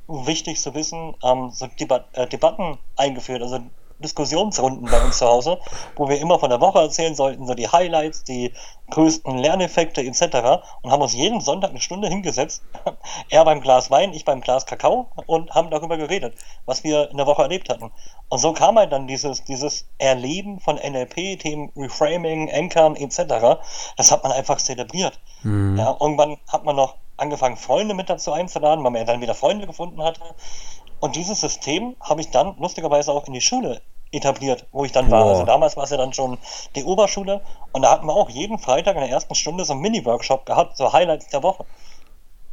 wichtig 0.08 0.60
zu 0.60 0.74
wissen, 0.74 1.16
ähm, 1.24 1.52
so 1.52 1.68
Debat 1.68 2.06
äh, 2.14 2.28
Debatten 2.28 2.80
eingeführt, 2.96 3.42
also 3.42 3.60
Diskussionsrunden 4.00 4.90
bei 4.90 5.02
uns 5.04 5.18
zu 5.18 5.26
Hause, 5.26 5.60
wo 5.96 6.10
wir 6.10 6.20
immer 6.20 6.40
von 6.40 6.50
der 6.50 6.62
Woche 6.62 6.80
erzählen 6.80 7.16
sollten, 7.16 7.48
so 7.48 7.54
die 7.54 7.68
Highlights, 7.68 8.24
die 8.24 8.54
größten 8.90 9.38
Lerneffekte 9.38 10.02
etc. 10.02 10.64
und 10.82 10.92
haben 10.92 11.02
uns 11.02 11.14
jeden 11.14 11.42
Sonntag 11.42 11.72
eine 11.72 11.82
Stunde 11.82 12.08
hingesetzt, 12.08 12.64
er 13.30 13.46
beim 13.46 13.62
Glas 13.62 13.90
Wein, 13.92 14.14
ich 14.14 14.26
beim 14.26 14.42
Glas 14.42 14.66
Kakao 14.66 15.08
und 15.26 15.52
haben 15.56 15.70
darüber 15.70 15.98
geredet, 15.98 16.36
was 16.66 16.84
wir 16.84 17.10
in 17.10 17.18
der 17.18 17.26
Woche 17.26 17.42
erlebt 17.42 17.70
hatten. 17.70 17.92
Und 18.30 18.40
so 18.40 18.54
kam 18.54 18.78
halt 18.78 18.92
dann 18.92 19.08
dieses, 19.08 19.44
dieses 19.44 19.88
Erleben 19.98 20.60
von 20.60 20.76
NLP, 20.76 21.40
Themen 21.40 21.72
Reframing, 21.76 22.52
Ankern 22.52 22.96
etc. 22.96 23.62
Das 23.98 24.12
hat 24.12 24.24
man 24.24 24.32
einfach 24.32 24.58
zelebriert. 24.58 25.20
Mhm. 25.44 25.78
Ja, 25.78 25.96
irgendwann 26.00 26.38
hat 26.48 26.66
man 26.66 26.76
noch 26.76 26.96
angefangen, 27.18 27.58
Freunde 27.58 27.94
mit 27.94 28.10
dazu 28.10 28.32
einzuladen, 28.32 28.84
weil 28.84 28.92
man 28.92 29.02
ja 29.02 29.06
dann 29.06 29.22
wieder 29.22 29.36
Freunde 29.36 29.68
gefunden 29.68 30.02
hatte. 30.04 30.22
Und 31.04 31.18
dieses 31.18 31.42
System 31.42 31.98
habe 32.00 32.22
ich 32.22 32.32
dann 32.32 32.56
lustigerweise 32.60 33.12
auch 33.12 33.28
in 33.28 33.34
die 33.34 33.42
Schule 33.42 33.82
etabliert, 34.14 34.68
wo 34.72 34.86
ich 34.86 34.94
dann 34.94 35.12
war. 35.12 35.26
Also 35.26 35.44
damals 35.44 35.76
war 35.76 35.84
es 35.84 35.90
ja 35.90 35.98
dann 35.98 36.14
schon 36.14 36.38
die 36.78 36.86
Oberschule 36.86 37.42
und 37.74 37.82
da 37.82 37.92
hatten 37.92 38.06
wir 38.08 38.14
auch 38.14 38.30
jeden 38.30 38.58
Freitag 38.58 38.96
in 38.96 39.02
der 39.02 39.10
ersten 39.10 39.36
Stunde 39.36 39.66
so 39.66 39.74
einen 39.74 39.82
Mini-Workshop 39.82 40.46
gehabt, 40.46 40.78
so 40.78 40.94
Highlights 40.94 41.28
der 41.28 41.44
Woche. 41.44 41.66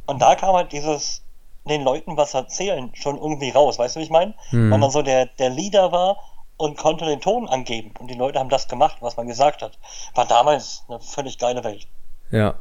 Und 0.05 0.21
da 0.21 0.35
kam 0.35 0.53
halt 0.53 0.73
dieses 0.73 1.21
den 1.63 1.85
Leuten 1.85 2.17
was 2.17 2.33
erzählen 2.33 2.91
schon 2.93 3.17
irgendwie 3.17 3.51
raus, 3.51 3.79
weißt 3.79 3.95
du, 3.95 4.01
wie 4.01 4.03
ich 4.03 4.09
meine? 4.09 4.33
Hm. 4.49 4.69
Weil 4.69 4.79
man 4.79 4.91
so 4.91 5.01
der, 5.01 5.27
der 5.27 5.49
Leader 5.49 5.93
war 5.93 6.17
und 6.57 6.77
konnte 6.77 7.05
den 7.05 7.21
Ton 7.21 7.47
angeben 7.47 7.93
und 8.01 8.09
die 8.09 8.15
Leute 8.15 8.37
haben 8.37 8.49
das 8.49 8.67
gemacht, 8.67 8.97
was 8.99 9.15
man 9.15 9.27
gesagt 9.27 9.61
hat. 9.61 9.79
War 10.13 10.25
damals 10.25 10.83
eine 10.89 10.99
völlig 10.99 11.37
geile 11.37 11.63
Welt. 11.63 11.87
Ja, 12.31 12.55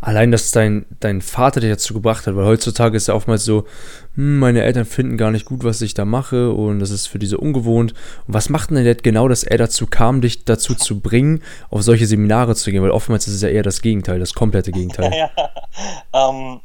allein, 0.00 0.30
dass 0.30 0.50
dein, 0.50 0.86
dein 1.00 1.20
Vater 1.20 1.60
dich 1.60 1.70
dazu 1.70 1.94
gebracht 1.94 2.26
hat, 2.26 2.36
weil 2.36 2.44
heutzutage 2.44 2.96
ist 2.96 3.08
ja 3.08 3.14
oftmals 3.14 3.44
so, 3.44 3.64
hm, 4.14 4.38
meine 4.38 4.62
Eltern 4.62 4.84
finden 4.84 5.16
gar 5.16 5.30
nicht 5.30 5.46
gut, 5.46 5.64
was 5.64 5.80
ich 5.80 5.94
da 5.94 6.04
mache 6.04 6.52
und 6.52 6.80
das 6.80 6.90
ist 6.90 7.06
für 7.06 7.18
diese 7.18 7.38
ungewohnt. 7.38 7.92
Und 8.26 8.34
was 8.34 8.48
macht 8.48 8.70
denn 8.70 8.84
der 8.84 8.94
genau, 8.94 9.28
dass 9.28 9.44
er 9.44 9.58
dazu 9.58 9.86
kam, 9.86 10.20
dich 10.20 10.44
dazu 10.44 10.74
zu 10.74 11.00
bringen, 11.00 11.42
auf 11.70 11.82
solche 11.82 12.06
Seminare 12.06 12.54
zu 12.54 12.70
gehen? 12.70 12.82
Weil 12.82 12.90
oftmals 12.90 13.26
ist 13.26 13.34
es 13.34 13.42
ja 13.42 13.48
eher 13.48 13.62
das 13.62 13.82
Gegenteil, 13.82 14.18
das 14.18 14.34
komplette 14.34 14.72
Gegenteil. 14.72 15.12
Ja, 15.12 15.30
ja. 15.36 16.30
Ähm, 16.30 16.60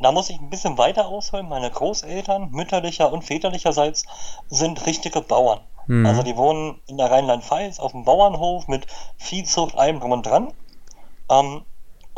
da 0.00 0.12
muss 0.12 0.30
ich 0.30 0.38
ein 0.38 0.50
bisschen 0.50 0.78
weiter 0.78 1.08
ausholen. 1.08 1.48
Meine 1.48 1.70
Großeltern, 1.70 2.50
mütterlicher 2.52 3.12
und 3.12 3.22
väterlicherseits, 3.22 4.04
sind 4.48 4.86
richtige 4.86 5.20
Bauern. 5.20 5.60
Mhm. 5.88 6.06
Also 6.06 6.22
die 6.22 6.36
wohnen 6.36 6.80
in 6.86 6.98
der 6.98 7.10
Rheinland-Pfalz 7.10 7.80
auf 7.80 7.92
dem 7.92 8.04
Bauernhof 8.04 8.68
mit 8.68 8.86
Viehzucht, 9.16 9.76
allem 9.76 9.98
drum 10.00 10.12
und 10.12 10.26
dran. 10.26 10.52
Ähm, 11.30 11.62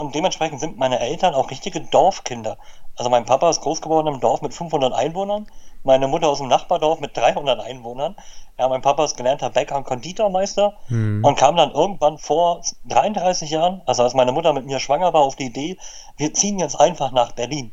und 0.01 0.15
dementsprechend 0.15 0.61
sind 0.61 0.79
meine 0.79 0.99
Eltern 0.99 1.35
auch 1.35 1.51
richtige 1.51 1.81
Dorfkinder. 1.81 2.57
Also 2.97 3.11
mein 3.11 3.25
Papa 3.25 3.49
ist 3.51 3.61
groß 3.61 3.81
geworden 3.81 4.09
im 4.09 4.21
Dorf 4.21 4.43
mit 4.43 4.53
500 4.53 4.93
Einwohnern, 4.93 5.47
meine 5.85 6.09
Mutter 6.09 6.29
aus 6.29 6.39
dem 6.39 6.49
Nachbardorf 6.49 7.01
mit 7.01 7.17
300 7.17 7.61
Einwohnern. 7.61 8.17
Ja, 8.59 8.69
mein 8.69 8.83
Papa 8.83 9.05
ist 9.05 9.17
gelernter 9.17 9.51
Bäcker 9.51 9.77
und 9.77 9.85
Konditormeister 9.85 10.75
hm. 10.89 11.25
und 11.25 11.39
kam 11.39 11.57
dann 11.57 11.71
irgendwann 11.71 12.19
vor 12.19 12.63
33 12.89 13.51
Jahren, 13.51 13.81
also 13.87 14.03
als 14.03 14.15
meine 14.15 14.33
Mutter 14.33 14.53
mit 14.53 14.67
mir 14.67 14.81
schwanger 14.81 15.13
war, 15.15 15.23
auf 15.23 15.37
die 15.37 15.47
Idee, 15.47 15.79
wir 16.17 16.35
ziehen 16.35 16.59
jetzt 16.59 16.79
einfach 16.79 17.13
nach 17.13 17.33
Berlin. 17.33 17.73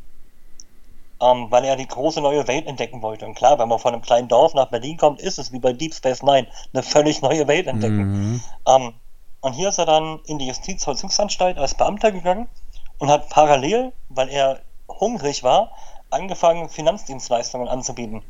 Ähm, 1.20 1.48
weil 1.50 1.66
er 1.66 1.76
die 1.76 1.88
große 1.88 2.22
neue 2.22 2.48
Welt 2.48 2.68
entdecken 2.68 3.02
wollte. 3.02 3.26
Und 3.26 3.34
klar, 3.34 3.58
wenn 3.58 3.68
man 3.68 3.80
von 3.80 3.92
einem 3.92 4.04
kleinen 4.04 4.28
Dorf 4.28 4.54
nach 4.54 4.68
Berlin 4.70 4.98
kommt, 4.98 5.20
ist 5.20 5.40
es 5.40 5.52
wie 5.52 5.58
bei 5.58 5.74
Deep 5.74 5.96
Space 5.96 6.22
Nine 6.22 6.46
eine 6.74 6.84
völlig 6.84 7.24
neue 7.24 7.48
Welt 7.48 7.66
entdecken. 7.66 8.34
Mhm. 8.34 8.42
Ähm, 8.68 8.94
und 9.42 9.54
hier 9.54 9.70
ist 9.70 9.78
er 9.78 9.86
dann 9.86 10.20
in 10.26 10.40
die 10.40 10.48
Justizvollzugsanstalt 10.48 11.58
als 11.58 11.76
Beamter 11.76 12.12
gegangen 12.12 12.50
und 12.98 13.10
hat 13.10 13.30
parallel, 13.30 13.94
weil 14.10 14.30
er 14.30 14.60
hungrig 14.90 15.44
war, 15.44 15.72
angefangen, 16.10 16.70
Finanzdienstleistungen 16.70 17.68
anzubieten. 17.68 18.24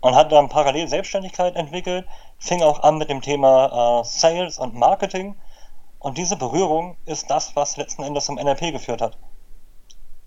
Und 0.00 0.14
hat 0.14 0.30
dann 0.30 0.48
parallel 0.48 0.88
Selbstständigkeit 0.88 1.56
entwickelt, 1.56 2.06
fing 2.38 2.62
auch 2.62 2.82
an 2.82 2.98
mit 2.98 3.10
dem 3.10 3.22
Thema 3.22 4.00
äh, 4.00 4.04
Sales 4.04 4.58
und 4.58 4.74
Marketing. 4.74 5.34
Und 5.98 6.18
diese 6.18 6.36
Berührung 6.36 6.96
ist 7.06 7.30
das, 7.30 7.56
was 7.56 7.76
letzten 7.76 8.02
Endes 8.02 8.26
zum 8.26 8.36
NLP 8.36 8.72
geführt 8.72 9.00
hat. 9.00 9.16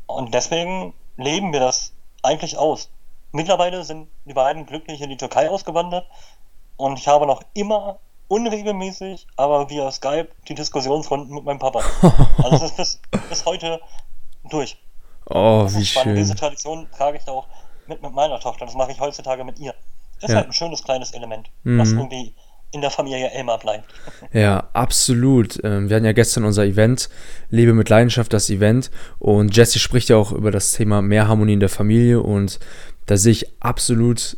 Und 0.07 0.33
deswegen 0.33 0.93
leben 1.15 1.53
wir 1.53 1.59
das 1.59 1.93
eigentlich 2.23 2.57
aus. 2.57 2.89
Mittlerweile 3.31 3.83
sind 3.83 4.09
die 4.25 4.33
beiden 4.33 4.65
glücklich 4.65 5.01
in 5.01 5.09
die 5.09 5.17
Türkei 5.17 5.49
ausgewandert 5.49 6.07
und 6.77 6.97
ich 6.97 7.07
habe 7.07 7.27
noch 7.27 7.43
immer 7.53 7.99
unregelmäßig, 8.29 9.27
aber 9.35 9.69
via 9.69 9.91
Skype 9.91 10.29
die 10.47 10.55
Diskussionsrunden 10.55 11.35
mit 11.35 11.43
meinem 11.43 11.59
Papa. 11.59 11.83
Also 12.37 12.57
das 12.57 12.71
ist 12.71 12.77
bis, 13.11 13.21
bis 13.29 13.45
heute 13.45 13.81
durch. 14.49 14.77
Oh, 15.25 15.63
das 15.63 15.77
wie 15.77 15.85
schön. 15.85 16.15
Diese 16.15 16.35
Tradition 16.35 16.87
trage 16.95 17.17
ich 17.17 17.27
auch 17.27 17.47
mit, 17.87 18.01
mit 18.01 18.13
meiner 18.13 18.39
Tochter. 18.39 18.65
Das 18.65 18.75
mache 18.75 18.91
ich 18.91 18.99
heutzutage 18.99 19.43
mit 19.43 19.59
ihr. 19.59 19.73
Das 20.15 20.29
ist 20.29 20.29
ja. 20.29 20.37
halt 20.37 20.47
ein 20.47 20.53
schönes 20.53 20.83
kleines 20.83 21.11
Element, 21.11 21.49
mhm. 21.63 21.79
was 21.79 21.91
irgendwie 21.91 22.33
in 22.71 22.81
der 22.81 22.91
Familie 22.91 23.31
Elmar 23.31 23.59
bleibt. 23.59 23.85
Ja, 24.33 24.69
absolut. 24.73 25.59
Ähm, 25.63 25.89
wir 25.89 25.95
hatten 25.95 26.05
ja 26.05 26.11
gestern 26.11 26.45
unser 26.45 26.63
Event, 26.63 27.09
Lebe 27.49 27.73
mit 27.73 27.89
Leidenschaft, 27.89 28.31
das 28.31 28.49
Event. 28.49 28.91
Und 29.17 29.55
Jesse 29.55 29.79
spricht 29.79 30.09
ja 30.09 30.17
auch 30.17 30.31
über 30.31 30.51
das 30.51 30.71
Thema 30.71 31.01
mehr 31.01 31.27
Harmonie 31.27 31.53
in 31.53 31.59
der 31.59 31.69
Familie. 31.69 32.21
Und 32.21 32.59
da 33.07 33.17
sehe 33.17 33.31
ich 33.31 33.47
absolut 33.59 34.37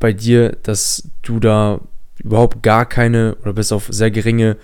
bei 0.00 0.12
dir, 0.12 0.56
dass 0.62 1.08
du 1.22 1.38
da 1.38 1.80
überhaupt 2.18 2.62
gar 2.62 2.86
keine 2.86 3.36
oder 3.42 3.52
bis 3.52 3.72
auf 3.72 3.86
sehr 3.88 4.10
geringe 4.10 4.56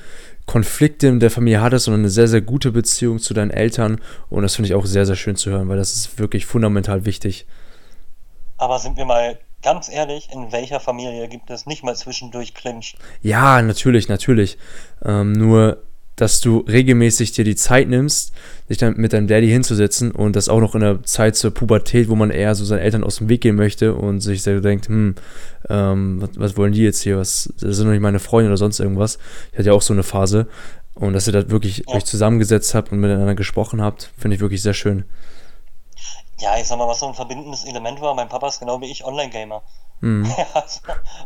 Konflikte 0.46 1.06
in 1.06 1.20
der 1.20 1.30
Familie 1.30 1.60
hattest, 1.60 1.84
sondern 1.84 2.02
eine 2.02 2.10
sehr, 2.10 2.28
sehr 2.28 2.40
gute 2.40 2.72
Beziehung 2.72 3.18
zu 3.18 3.34
deinen 3.34 3.50
Eltern. 3.50 4.00
Und 4.28 4.42
das 4.42 4.56
finde 4.56 4.68
ich 4.68 4.74
auch 4.74 4.86
sehr, 4.86 5.06
sehr 5.06 5.16
schön 5.16 5.36
zu 5.36 5.50
hören, 5.50 5.68
weil 5.68 5.76
das 5.76 5.94
ist 5.94 6.18
wirklich 6.18 6.46
fundamental 6.46 7.04
wichtig. 7.04 7.46
Aber 8.58 8.78
sind 8.78 8.96
wir 8.96 9.04
mal 9.04 9.38
ganz 9.62 9.88
ehrlich, 9.88 10.28
in 10.32 10.50
welcher 10.52 10.80
Familie 10.80 11.28
gibt 11.28 11.50
es 11.50 11.66
nicht 11.66 11.84
mal 11.84 11.94
zwischendurch 11.94 12.54
Clinch? 12.54 12.96
Ja, 13.22 13.62
natürlich, 13.62 14.08
natürlich. 14.08 14.58
Ähm, 15.04 15.32
nur 15.32 15.82
dass 16.16 16.40
du 16.40 16.58
regelmäßig 16.58 17.32
dir 17.32 17.44
die 17.44 17.56
Zeit 17.56 17.88
nimmst, 17.88 18.32
sich 18.68 18.78
dann 18.78 18.94
mit 18.96 19.12
deinem 19.12 19.26
Daddy 19.26 19.48
hinzusetzen 19.48 20.10
und 20.10 20.36
das 20.36 20.48
auch 20.48 20.60
noch 20.60 20.74
in 20.74 20.80
der 20.80 21.02
Zeit 21.04 21.36
zur 21.36 21.52
Pubertät, 21.52 22.08
wo 22.08 22.14
man 22.14 22.30
eher 22.30 22.54
so 22.54 22.64
seinen 22.64 22.80
Eltern 22.80 23.04
aus 23.04 23.16
dem 23.16 23.28
Weg 23.28 23.40
gehen 23.40 23.56
möchte 23.56 23.94
und 23.94 24.20
sich 24.20 24.42
so 24.42 24.60
denkt, 24.60 24.88
hm, 24.88 25.14
ähm, 25.68 26.20
was, 26.20 26.30
was, 26.36 26.56
wollen 26.56 26.72
die 26.72 26.82
jetzt 26.82 27.02
hier, 27.02 27.18
was, 27.18 27.52
das 27.60 27.76
sind 27.76 27.86
doch 27.86 27.92
nicht 27.92 28.02
meine 28.02 28.18
Freunde 28.18 28.50
oder 28.50 28.56
sonst 28.56 28.78
irgendwas. 28.78 29.18
Ich 29.52 29.58
hatte 29.58 29.68
ja 29.68 29.74
auch 29.74 29.82
so 29.82 29.92
eine 29.92 30.02
Phase 30.02 30.48
und 30.94 31.14
dass 31.14 31.26
ihr 31.26 31.32
da 31.32 31.50
wirklich 31.50 31.84
ja. 31.88 31.94
euch 31.94 32.04
zusammengesetzt 32.04 32.74
habt 32.74 32.92
und 32.92 33.00
miteinander 33.00 33.34
gesprochen 33.34 33.80
habt, 33.80 34.10
finde 34.18 34.36
ich 34.36 34.40
wirklich 34.40 34.62
sehr 34.62 34.74
schön. 34.74 35.04
Ja, 36.40 36.58
ich 36.58 36.66
sag 36.66 36.76
mal, 36.76 36.88
was 36.88 37.00
so 37.00 37.06
ein 37.06 37.14
verbindendes 37.14 37.64
Element 37.64 38.00
war, 38.00 38.14
mein 38.14 38.28
Papa 38.28 38.48
ist 38.48 38.58
genau 38.58 38.80
wie 38.80 38.90
ich 38.90 39.04
Online-Gamer. 39.04 39.62
Mhm. 40.02 40.30
also, 40.54 40.80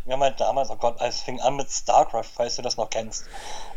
wir 0.05 0.13
haben 0.13 0.21
halt 0.21 0.39
damals, 0.39 0.69
oh 0.69 0.75
Gott, 0.75 1.01
es 1.01 1.21
fing 1.21 1.41
an 1.41 1.55
mit 1.55 1.69
StarCraft, 1.69 2.29
falls 2.33 2.55
du 2.55 2.61
das 2.61 2.77
noch 2.77 2.89
kennst. 2.89 3.25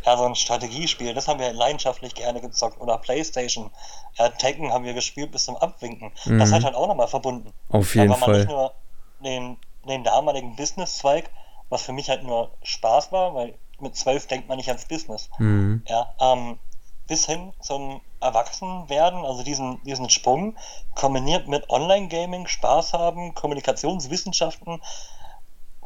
Ja, 0.05 0.17
so 0.17 0.25
ein 0.25 0.35
Strategiespiel, 0.35 1.15
das 1.15 1.27
haben 1.27 1.41
wir 1.41 1.53
leidenschaftlich 1.53 2.15
gerne 2.15 2.41
gezockt. 2.41 2.81
Oder 2.81 2.99
Playstation. 2.99 3.71
Ja, 4.17 4.29
Tekken 4.29 4.73
haben 4.73 4.85
wir 4.85 4.95
gespielt 4.95 5.33
bis 5.33 5.47
zum 5.47 5.57
Abwinken. 5.57 6.13
Mhm. 6.27 6.39
Das 6.39 6.53
hat 6.53 6.65
halt 6.65 6.75
auch 6.75 6.87
nochmal 6.87 7.09
verbunden. 7.09 7.53
Auf 7.71 7.95
jeden 7.95 8.09
da 8.09 8.21
war 8.21 8.29
Fall. 8.29 8.39
nicht 8.39 8.49
nur 8.49 8.75
den, 9.25 9.57
den 9.89 10.05
damaligen 10.05 10.55
Business-Zweig, 10.55 11.31
was 11.71 11.83
für 11.83 11.93
mich 11.93 12.11
halt 12.11 12.23
nur 12.23 12.51
Spaß 12.63 13.11
war, 13.11 13.35
weil 13.35 13.55
mit 13.81 13.97
zwölf 13.97 14.27
denkt 14.27 14.49
man 14.49 14.59
nicht 14.59 14.69
ans 14.69 14.85
Business. 14.85 15.31
Mhm. 15.39 15.83
Ja, 15.89 16.15
ähm, 16.21 16.59
bis 17.11 17.27
hin 17.27 17.53
zum 17.59 18.01
Erwachsenwerden, 18.21 19.25
also 19.25 19.43
diesen, 19.43 19.83
diesen 19.83 20.09
Sprung, 20.11 20.57
kombiniert 20.95 21.49
mit 21.49 21.69
Online-Gaming, 21.69 22.47
Spaß 22.47 22.93
haben, 22.93 23.35
Kommunikationswissenschaften, 23.35 24.81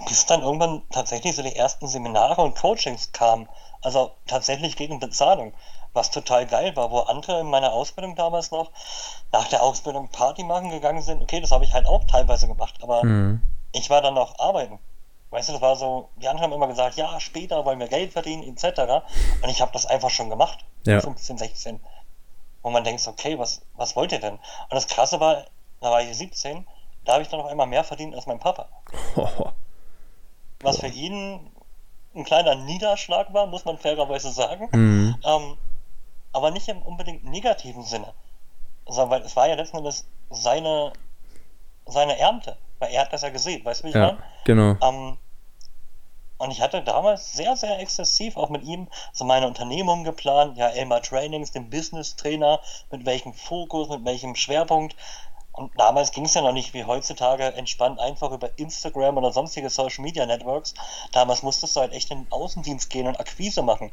bis 0.07 0.27
dann 0.27 0.43
irgendwann 0.43 0.83
tatsächlich 0.91 1.35
so 1.35 1.43
die 1.43 1.57
ersten 1.57 1.89
Seminare 1.89 2.43
und 2.43 2.55
Coachings 2.57 3.13
kamen. 3.13 3.49
Also 3.81 4.11
tatsächlich 4.27 4.77
gegen 4.77 5.01
Bezahlung, 5.01 5.55
was 5.95 6.11
total 6.11 6.45
geil 6.47 6.77
war, 6.77 6.91
wo 6.91 6.99
andere 6.99 7.41
in 7.41 7.49
meiner 7.49 7.73
Ausbildung 7.73 8.17
damals 8.17 8.51
noch 8.51 8.71
nach 9.33 9.49
der 9.49 9.63
Ausbildung 9.63 10.11
Party 10.11 10.45
machen 10.45 10.69
gegangen 10.69 11.01
sind. 11.01 11.23
Okay, 11.23 11.41
das 11.41 11.53
habe 11.53 11.65
ich 11.65 11.73
halt 11.73 11.87
auch 11.87 12.05
teilweise 12.05 12.49
gemacht, 12.49 12.75
aber 12.83 13.03
mhm. 13.03 13.41
ich 13.73 13.89
war 13.89 14.03
dann 14.03 14.13
noch 14.13 14.39
arbeiten. 14.39 14.79
Weißt 15.35 15.49
du, 15.49 15.55
das 15.55 15.63
war 15.63 15.75
so, 15.75 16.11
die 16.15 16.29
anderen 16.29 16.45
haben 16.45 16.53
immer 16.53 16.69
gesagt, 16.69 16.95
ja, 16.95 17.19
später 17.19 17.65
wollen 17.65 17.81
wir 17.81 17.89
Geld 17.89 18.13
verdienen, 18.13 18.45
etc. 18.45 19.03
Und 19.43 19.49
ich 19.49 19.61
habe 19.61 19.73
das 19.73 19.85
einfach 19.85 20.11
schon 20.11 20.31
gemacht. 20.31 20.65
Ja. 20.87 21.01
15, 21.01 21.39
16. 21.39 21.81
Wo 22.63 22.71
man 22.71 22.85
denkt, 22.85 23.05
okay, 23.09 23.37
was, 23.37 23.61
was 23.75 23.97
wollt 23.97 24.13
ihr 24.13 24.21
denn? 24.21 24.35
Und 24.35 24.71
das 24.71 24.87
Krasse 24.87 25.19
war, 25.19 25.45
da 25.81 25.91
war 25.91 26.01
ich 26.03 26.17
17, 26.17 26.65
da 27.05 27.15
habe 27.15 27.23
ich 27.23 27.29
dann 27.31 27.41
noch 27.41 27.49
einmal 27.49 27.67
mehr 27.67 27.83
verdient 27.83 28.15
als 28.15 28.27
mein 28.27 28.39
Papa. 28.39 28.69
Oh. 29.17 29.29
Was 30.61 30.79
für 30.79 30.87
ihn 30.87 31.51
ein 32.15 32.23
kleiner 32.23 32.55
Niederschlag 32.55 33.35
war, 33.35 33.49
muss 33.49 33.65
man 33.65 33.77
fairerweise 33.77 34.31
sagen. 34.31 34.69
Mhm. 34.71 35.17
Ähm, 35.25 35.57
aber 36.33 36.53
nicht 36.53 36.69
im 36.69 36.81
unbedingt 36.81 37.25
negativen 37.25 37.83
Sinne. 37.83 38.15
Sondern 38.87 39.11
weil 39.11 39.23
es 39.23 39.35
war 39.35 39.49
ja 39.49 39.57
letzten 39.57 39.79
Endes 39.79 40.07
seine, 40.31 40.93
seine 41.87 42.17
Ernte. 42.19 42.57
Weil 42.79 42.93
er 42.93 43.03
hat 43.03 43.13
das 43.13 43.23
ja 43.23 43.31
gesehen, 43.31 43.65
weißt 43.65 43.81
du, 43.81 43.85
wie 43.85 43.89
ich 43.89 43.95
ja, 43.97 44.07
meine? 44.07 44.23
Genau. 44.45 44.77
Ähm, 44.81 45.19
und 46.39 46.51
ich 46.51 46.61
hatte 46.61 46.83
damals 46.83 47.33
sehr, 47.33 47.57
sehr 47.57 47.79
exzessiv 47.79 48.37
auch 48.37 48.49
mit 48.49 48.65
ihm 48.65 48.89
so 49.13 49.25
meine 49.25 49.47
Unternehmung 49.47 50.05
geplant. 50.05 50.57
Ja, 50.59 50.69
Elmar 50.69 51.03
Trainings, 51.03 51.53
den 51.53 51.71
Business 51.71 52.17
Trainer, 52.17 52.61
mit 52.91 53.07
welchem 53.07 53.33
Fokus, 53.33 53.89
mit 53.89 54.05
welchem 54.05 54.35
Schwerpunkt. 54.35 54.97
Und 55.53 55.71
damals 55.79 56.11
ging 56.11 56.25
es 56.25 56.35
ja 56.35 56.43
noch 56.43 56.53
nicht 56.53 56.75
wie 56.75 56.85
heutzutage 56.85 57.45
entspannt 57.55 58.01
einfach 58.01 58.33
über 58.33 58.59
Instagram 58.59 59.17
oder 59.19 59.33
sonstige 59.33 59.71
Social 59.71 60.03
Media 60.03 60.27
Networks. 60.27 60.75
Damals 61.13 61.45
musstest 61.45 61.77
du 61.77 61.81
halt 61.81 61.93
echt 61.93 62.11
in 62.11 62.25
den 62.25 62.33
Außendienst 62.33 62.91
gehen 62.91 63.07
und 63.07 63.21
Akquise 63.21 63.63
machen. 63.63 63.93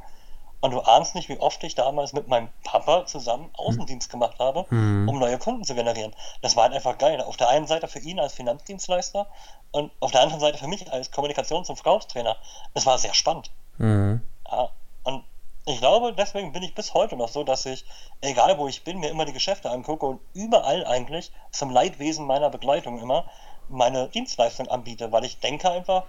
Und 0.61 0.71
du 0.71 0.81
ahnst 0.81 1.15
nicht, 1.15 1.27
wie 1.27 1.39
oft 1.39 1.63
ich 1.63 1.73
damals 1.73 2.13
mit 2.13 2.27
meinem 2.27 2.49
Papa 2.63 3.05
zusammen 3.07 3.49
Außendienst 3.53 4.11
gemacht 4.11 4.37
habe, 4.39 4.65
mhm. 4.69 5.09
um 5.09 5.19
neue 5.19 5.39
Kunden 5.39 5.63
zu 5.63 5.73
generieren. 5.73 6.15
Das 6.41 6.55
war 6.55 6.63
halt 6.63 6.73
einfach 6.73 6.99
geil. 6.99 7.19
Auf 7.21 7.35
der 7.35 7.49
einen 7.49 7.65
Seite 7.65 7.87
für 7.87 7.99
ihn 7.99 8.19
als 8.19 8.33
Finanzdienstleister 8.33 9.27
und 9.71 9.91
auf 9.99 10.11
der 10.11 10.21
anderen 10.21 10.39
Seite 10.39 10.59
für 10.59 10.67
mich 10.67 10.91
als 10.91 11.11
Kommunikations- 11.11 11.69
und 11.69 11.75
Verkaufstrainer. 11.77 12.37
Das 12.75 12.85
war 12.85 12.97
sehr 12.99 13.15
spannend. 13.15 13.49
Mhm. 13.79 14.21
Ja, 14.49 14.69
und 15.03 15.23
ich 15.65 15.79
glaube, 15.79 16.13
deswegen 16.13 16.51
bin 16.51 16.61
ich 16.61 16.75
bis 16.75 16.93
heute 16.93 17.17
noch 17.17 17.29
so, 17.29 17.43
dass 17.43 17.65
ich, 17.65 17.83
egal 18.21 18.57
wo 18.59 18.67
ich 18.67 18.83
bin, 18.83 18.99
mir 18.99 19.09
immer 19.09 19.25
die 19.25 19.33
Geschäfte 19.33 19.71
angucke 19.71 20.05
und 20.05 20.21
überall 20.33 20.85
eigentlich 20.85 21.31
zum 21.51 21.71
Leidwesen 21.71 22.25
meiner 22.27 22.49
Begleitung 22.51 22.99
immer 22.99 23.25
meine 23.67 24.09
Dienstleistung 24.09 24.67
anbiete, 24.67 25.11
weil 25.11 25.23
ich 25.23 25.39
denke 25.39 25.71
einfach, 25.71 26.03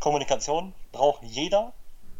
Kommunikation 0.00 0.74
braucht 0.92 1.22
jeder 1.22 1.72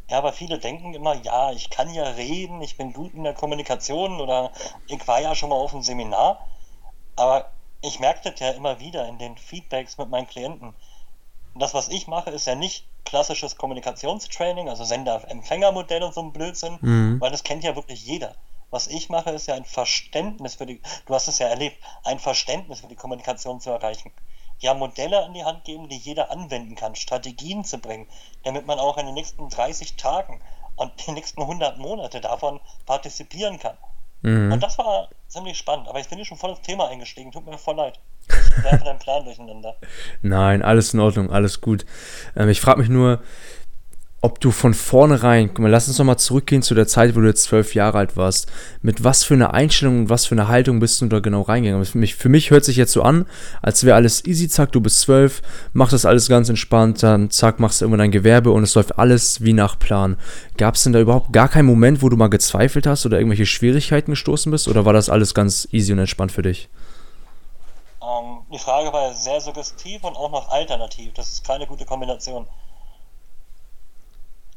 ja, 0.09 0.19
aber 0.19 0.33
viele 0.33 0.59
denken 0.59 0.95
immer, 0.95 1.15
ja, 1.15 1.53
ich 1.53 1.69
kann 1.69 1.93
ja 1.93 2.05
reden, 2.05 2.63
ich 2.63 2.77
bin 2.77 2.93
gut 2.93 3.13
in 3.15 3.25
der 3.25 3.35
Kommunikation 3.35 4.21
oder 4.21 4.53
ich 4.87 5.07
war 5.07 5.21
ja 5.21 5.35
schon 5.35 5.51
mal 5.51 5.57
auf 5.57 5.75
einem 5.75 5.83
Seminar. 5.83 6.47
Aber 7.17 7.51
ich 7.83 8.01
merke 8.01 8.31
das 8.31 8.41
ja 8.41 8.51
immer 8.51 8.81
wieder 8.81 9.07
in 9.07 9.19
den 9.19 9.37
Feedbacks 9.37 9.99
mit 9.99 10.09
meinen 10.09 10.27
Klienten. 10.27 10.75
Das, 11.55 11.75
was 11.75 11.89
ich 11.89 12.07
mache, 12.07 12.31
ist 12.31 12.47
ja 12.47 12.55
nicht 12.55 12.87
klassisches 13.05 13.57
Kommunikationstraining, 13.57 14.69
also 14.69 14.85
Sender-Empfänger-Modell 14.85 16.03
und 16.03 16.15
so 16.15 16.23
ein 16.23 16.33
Blödsinn, 16.33 16.79
mhm. 16.81 17.21
weil 17.21 17.31
das 17.31 17.43
kennt 17.43 17.65
ja 17.65 17.77
wirklich 17.77 18.05
jeder. 18.05 18.35
Was 18.71 18.87
ich 18.87 19.09
mache, 19.09 19.31
ist 19.31 19.47
ja 19.47 19.55
ein 19.55 19.65
Verständnis 19.65 20.57
für 20.57 20.67
die, 20.67 20.81
du 21.07 21.15
hast 21.15 21.27
es 21.27 21.39
ja 21.39 21.49
erlebt, 21.49 21.79
ein 22.05 22.19
Verständnis 22.19 22.81
für 22.81 22.87
die 22.87 22.97
Kommunikation 22.97 23.61
zu 23.61 23.71
erreichen. 23.71 24.13
Ja, 24.61 24.75
Modelle 24.75 25.25
an 25.25 25.35
die 25.35 25.45
Hand 25.45 25.65
geben, 25.65 25.89
die 25.89 25.97
jeder 25.97 26.31
anwenden 26.31 26.75
kann, 26.75 26.97
Strategien 26.97 27.65
zu 27.65 27.79
bringen, 27.79 28.07
damit 28.45 28.67
man 28.67 28.79
auch 28.79 28.99
in 28.99 29.07
den 29.07 29.15
nächsten 29.15 29.49
30 29.49 29.97
Tagen 29.97 30.41
und 30.77 30.93
die 31.07 31.13
nächsten 31.13 31.43
100 31.43 31.79
Monate 31.79 32.21
davon 32.21 32.61
partizipieren 32.87 33.59
kann. 33.59 33.77
Mhm. 34.23 34.53
Und 34.53 34.63
das 34.63 34.79
war 34.79 35.09
ziemlich 35.29 35.59
spannend, 35.59 35.89
aber 35.89 36.01
ich 36.01 36.09
bin 36.09 36.19
hier 36.19 36.25
schon 36.25 36.39
voll 36.39 36.51
ins 36.51 36.63
Thema 36.63 36.89
eingestiegen, 36.89 37.31
tut 37.31 37.47
mir 37.47 37.59
voll 37.59 37.77
leid. 37.77 38.01
Ich 38.29 38.65
werfe 38.65 38.85
deinen 38.85 38.99
Plan 38.99 39.25
durcheinander. 39.25 39.77
Nein, 40.23 40.63
alles 40.63 40.93
in 40.93 41.01
Ordnung, 41.01 41.31
alles 41.31 41.61
gut. 41.61 41.87
Ähm, 42.37 42.49
ich 42.49 42.61
frage 42.61 42.81
mich 42.81 42.89
nur, 42.89 43.23
ob 44.21 44.41
du 44.41 44.51
von 44.51 44.75
vornherein, 44.75 45.49
guck 45.49 45.61
mal, 45.61 45.71
lass 45.71 45.87
uns 45.87 45.99
nochmal 45.99 46.19
zurückgehen 46.19 46.61
zu 46.61 46.75
der 46.75 46.89
Zeit, 46.89 47.15
wo 47.15 47.21
du 47.21 47.29
jetzt 47.29 47.45
zwölf 47.45 47.75
Jahre 47.77 47.99
alt 47.99 48.17
warst. 48.17 48.51
Mit 48.83 49.05
was 49.05 49.23
für 49.23 49.35
einer 49.35 49.55
Einstellung 49.55 50.01
und 50.01 50.09
was 50.09 50.27
für 50.27 50.35
einer 50.35 50.49
Haltung 50.49 50.81
bist 50.81 51.01
du 51.01 51.07
da 51.07 51.21
genau 51.21 51.43
reingegangen? 51.43 51.85
Für 51.85 51.99
mich, 51.99 52.17
für 52.17 52.29
mich 52.29 52.51
hört 52.51 52.65
sich 52.65 52.77
jetzt 52.77 52.93
so 52.93 53.03
an, 53.03 53.27
als 53.63 53.85
wäre 53.85 53.95
alles 53.95 54.25
easy, 54.25 54.49
zack, 54.49 54.73
du 54.73 54.81
bist 54.81 55.03
zwölf, 55.03 55.41
machst 55.73 55.93
das 55.93 56.05
alles 56.05 56.29
ganz 56.29 56.49
entspannt, 56.49 57.01
dann 57.01 57.31
zack, 57.31 57.61
machst 57.61 57.81
du 57.81 57.85
irgendwann 57.85 58.01
dein 58.01 58.11
Gewerbe 58.11 58.51
und 58.51 58.65
es 58.65 58.75
läuft 58.75 58.99
alles 58.99 59.45
wie 59.45 59.53
nach 59.53 59.79
Plan. 59.79 60.17
Gab 60.57 60.75
es 60.75 60.83
denn 60.83 60.93
da 60.93 60.99
überhaupt 60.99 61.33
gar 61.33 61.49
keinen 61.49 61.67
Moment, 61.67 62.03
wo 62.03 62.09
du 62.09 62.17
mal 62.17 62.29
gezweifelt 62.29 62.89
hast 62.89 63.07
oder 63.07 63.19
irgendwelche 63.19 63.47
Schwierigkeiten 63.47 64.11
gestoßen 64.11 64.51
bist 64.51 64.67
oder 64.67 64.85
war 64.85 64.93
das 64.93 65.09
alles 65.09 65.33
ganz 65.33 65.69
easy 65.71 65.93
und 65.93 66.01
entspannt 66.01 66.33
für 66.33 66.43
dich? 66.43 66.69
Um, 68.01 68.09
ähm, 68.09 68.39
die 68.53 68.59
Frage 68.59 68.93
war 68.93 69.15
sehr 69.15 69.41
suggestiv 69.41 70.03
und 70.03 70.17
auch 70.17 70.33
noch 70.33 70.51
alternativ. 70.51 71.13
Das 71.15 71.29
ist 71.31 71.47
keine 71.47 71.67
gute 71.67 71.85
Kombination 71.85 72.47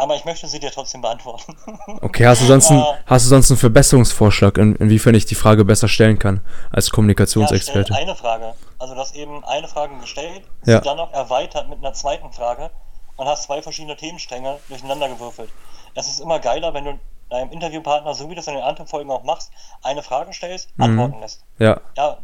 aber 0.01 0.15
ich 0.15 0.25
möchte 0.25 0.47
sie 0.47 0.59
dir 0.59 0.71
trotzdem 0.71 1.01
beantworten. 1.01 1.55
Okay, 2.01 2.25
hast 2.25 2.41
du 2.41 2.45
sonst, 2.45 2.71
einen, 2.71 2.81
äh, 2.81 2.93
hast 3.05 3.25
du 3.25 3.29
sonst 3.29 3.51
einen 3.51 3.59
Verbesserungsvorschlag, 3.59 4.57
in, 4.57 4.75
inwiefern 4.77 5.13
ich 5.13 5.25
die 5.25 5.35
Frage 5.35 5.63
besser 5.63 5.87
stellen 5.87 6.17
kann 6.17 6.41
als 6.71 6.89
Kommunikationsexperte? 6.89 7.93
Ja, 7.93 7.99
eine 7.99 8.15
Frage. 8.15 8.55
Also 8.79 8.95
du 8.95 8.99
hast 8.99 9.15
eben 9.15 9.43
eine 9.45 9.67
Frage 9.67 9.95
gestellt, 9.99 10.41
ja. 10.65 10.79
sie 10.79 10.85
dann 10.85 10.97
noch 10.97 11.13
erweitert 11.13 11.69
mit 11.69 11.79
einer 11.79 11.93
zweiten 11.93 12.31
Frage 12.31 12.71
und 13.17 13.27
hast 13.27 13.43
zwei 13.43 13.61
verschiedene 13.61 13.95
Themenstränge 13.95 14.57
durcheinander 14.69 15.09
gewürfelt. 15.09 15.51
Es 15.93 16.07
ist 16.07 16.19
immer 16.19 16.39
geiler, 16.39 16.73
wenn 16.73 16.85
du 16.85 16.99
deinem 17.29 17.51
Interviewpartner, 17.51 18.15
so 18.15 18.27
wie 18.29 18.33
du 18.33 18.39
es 18.39 18.47
in 18.47 18.55
den 18.55 18.63
anderen 18.63 18.87
Folgen 18.87 19.11
auch 19.11 19.23
machst, 19.23 19.51
eine 19.83 20.01
Frage 20.01 20.33
stellst, 20.33 20.75
mhm. 20.77 20.85
antworten 20.85 21.19
lässt. 21.19 21.43
Ja. 21.59 21.79
Ja, 21.95 22.17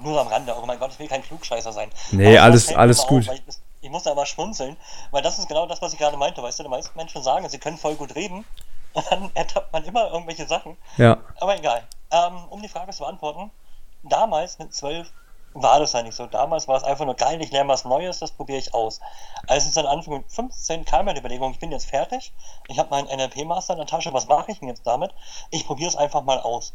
nur 0.00 0.20
am 0.20 0.26
Rande. 0.26 0.54
Oh 0.60 0.66
mein 0.66 0.78
Gott, 0.80 0.90
ich 0.90 0.98
will 0.98 1.08
kein 1.08 1.22
Klugscheißer 1.22 1.72
sein. 1.72 1.90
Nee, 2.10 2.36
alles, 2.36 2.74
alles 2.74 3.06
gut. 3.06 3.28
Auf, 3.28 3.36
ich 3.80 3.90
muss 3.90 4.02
da 4.02 4.12
immer 4.12 4.26
schmunzeln, 4.26 4.76
weil 5.10 5.22
das 5.22 5.38
ist 5.38 5.48
genau 5.48 5.66
das, 5.66 5.82
was 5.82 5.92
ich 5.92 5.98
gerade 5.98 6.16
meinte. 6.16 6.42
Weißt 6.42 6.58
du, 6.58 6.62
die 6.62 6.68
meisten 6.68 6.96
Menschen 6.96 7.22
sagen, 7.22 7.48
sie 7.48 7.58
können 7.58 7.78
voll 7.78 7.94
gut 7.94 8.14
reden 8.14 8.44
und 8.92 9.10
dann 9.10 9.30
ertappt 9.34 9.72
man 9.72 9.84
immer 9.84 10.10
irgendwelche 10.10 10.46
Sachen. 10.46 10.76
Ja. 10.96 11.18
Aber 11.40 11.56
egal. 11.56 11.86
Ähm, 12.10 12.44
um 12.50 12.62
die 12.62 12.68
Frage 12.68 12.92
zu 12.92 13.00
beantworten, 13.00 13.50
damals 14.02 14.58
mit 14.58 14.74
zwölf 14.74 15.12
war 15.54 15.80
das 15.80 15.92
ja 15.92 16.02
nicht 16.02 16.14
so. 16.14 16.26
Damals 16.26 16.68
war 16.68 16.76
es 16.76 16.84
einfach 16.84 17.04
nur 17.04 17.14
geil, 17.14 17.40
ich 17.40 17.50
lerne 17.50 17.68
was 17.68 17.84
Neues, 17.84 18.18
das 18.18 18.30
probiere 18.30 18.58
ich 18.58 18.74
aus. 18.74 19.00
Als 19.46 19.66
es 19.66 19.72
dann 19.72 19.86
Anfang 19.86 20.14
mit 20.18 20.30
15 20.30 20.84
kam 20.84 21.06
meine 21.06 21.18
Überlegung, 21.18 21.52
ich 21.52 21.58
bin 21.58 21.72
jetzt 21.72 21.88
fertig, 21.88 22.32
ich 22.68 22.78
habe 22.78 22.90
meinen 22.90 23.08
NLP-Master 23.08 23.74
in 23.74 23.78
der 23.78 23.86
Tasche, 23.86 24.12
was 24.12 24.28
mache 24.28 24.52
ich 24.52 24.60
denn 24.60 24.68
jetzt 24.68 24.86
damit? 24.86 25.12
Ich 25.50 25.66
probiere 25.66 25.88
es 25.88 25.96
einfach 25.96 26.22
mal 26.22 26.40
aus. 26.40 26.74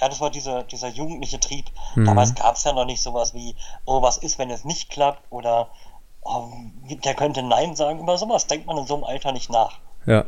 Ja, 0.00 0.08
das 0.08 0.20
war 0.20 0.30
dieser, 0.30 0.62
dieser 0.62 0.88
jugendliche 0.88 1.40
Trieb. 1.40 1.66
Mhm. 1.94 2.06
Damals 2.06 2.34
gab 2.34 2.56
es 2.56 2.64
ja 2.64 2.72
noch 2.72 2.86
nicht 2.86 3.02
sowas 3.02 3.34
wie, 3.34 3.54
oh, 3.84 4.00
was 4.00 4.16
ist, 4.16 4.38
wenn 4.38 4.50
es 4.50 4.64
nicht 4.64 4.88
klappt? 4.88 5.22
Oder 5.30 5.68
oh, 6.22 6.48
der 6.88 7.14
könnte 7.14 7.42
Nein 7.42 7.76
sagen. 7.76 8.00
Über 8.00 8.18
sowas 8.18 8.46
denkt 8.46 8.66
man 8.66 8.78
in 8.78 8.86
so 8.86 8.94
einem 8.94 9.04
Alter 9.04 9.32
nicht 9.32 9.50
nach. 9.50 9.78
Ja. 10.06 10.24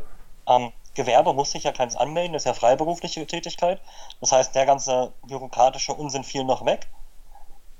Ähm, 0.47 0.71
Gewerbe 0.95 1.33
muss 1.33 1.51
sich 1.51 1.63
ja 1.63 1.71
keins 1.71 1.95
anmelden, 1.95 2.33
das 2.33 2.43
ist 2.43 2.47
ja 2.47 2.53
freiberufliche 2.53 3.25
Tätigkeit. 3.25 3.81
Das 4.19 4.31
heißt, 4.31 4.53
der 4.53 4.65
ganze 4.65 5.11
bürokratische 5.25 5.93
Unsinn 5.93 6.23
fiel 6.23 6.43
noch 6.43 6.65
weg. 6.65 6.87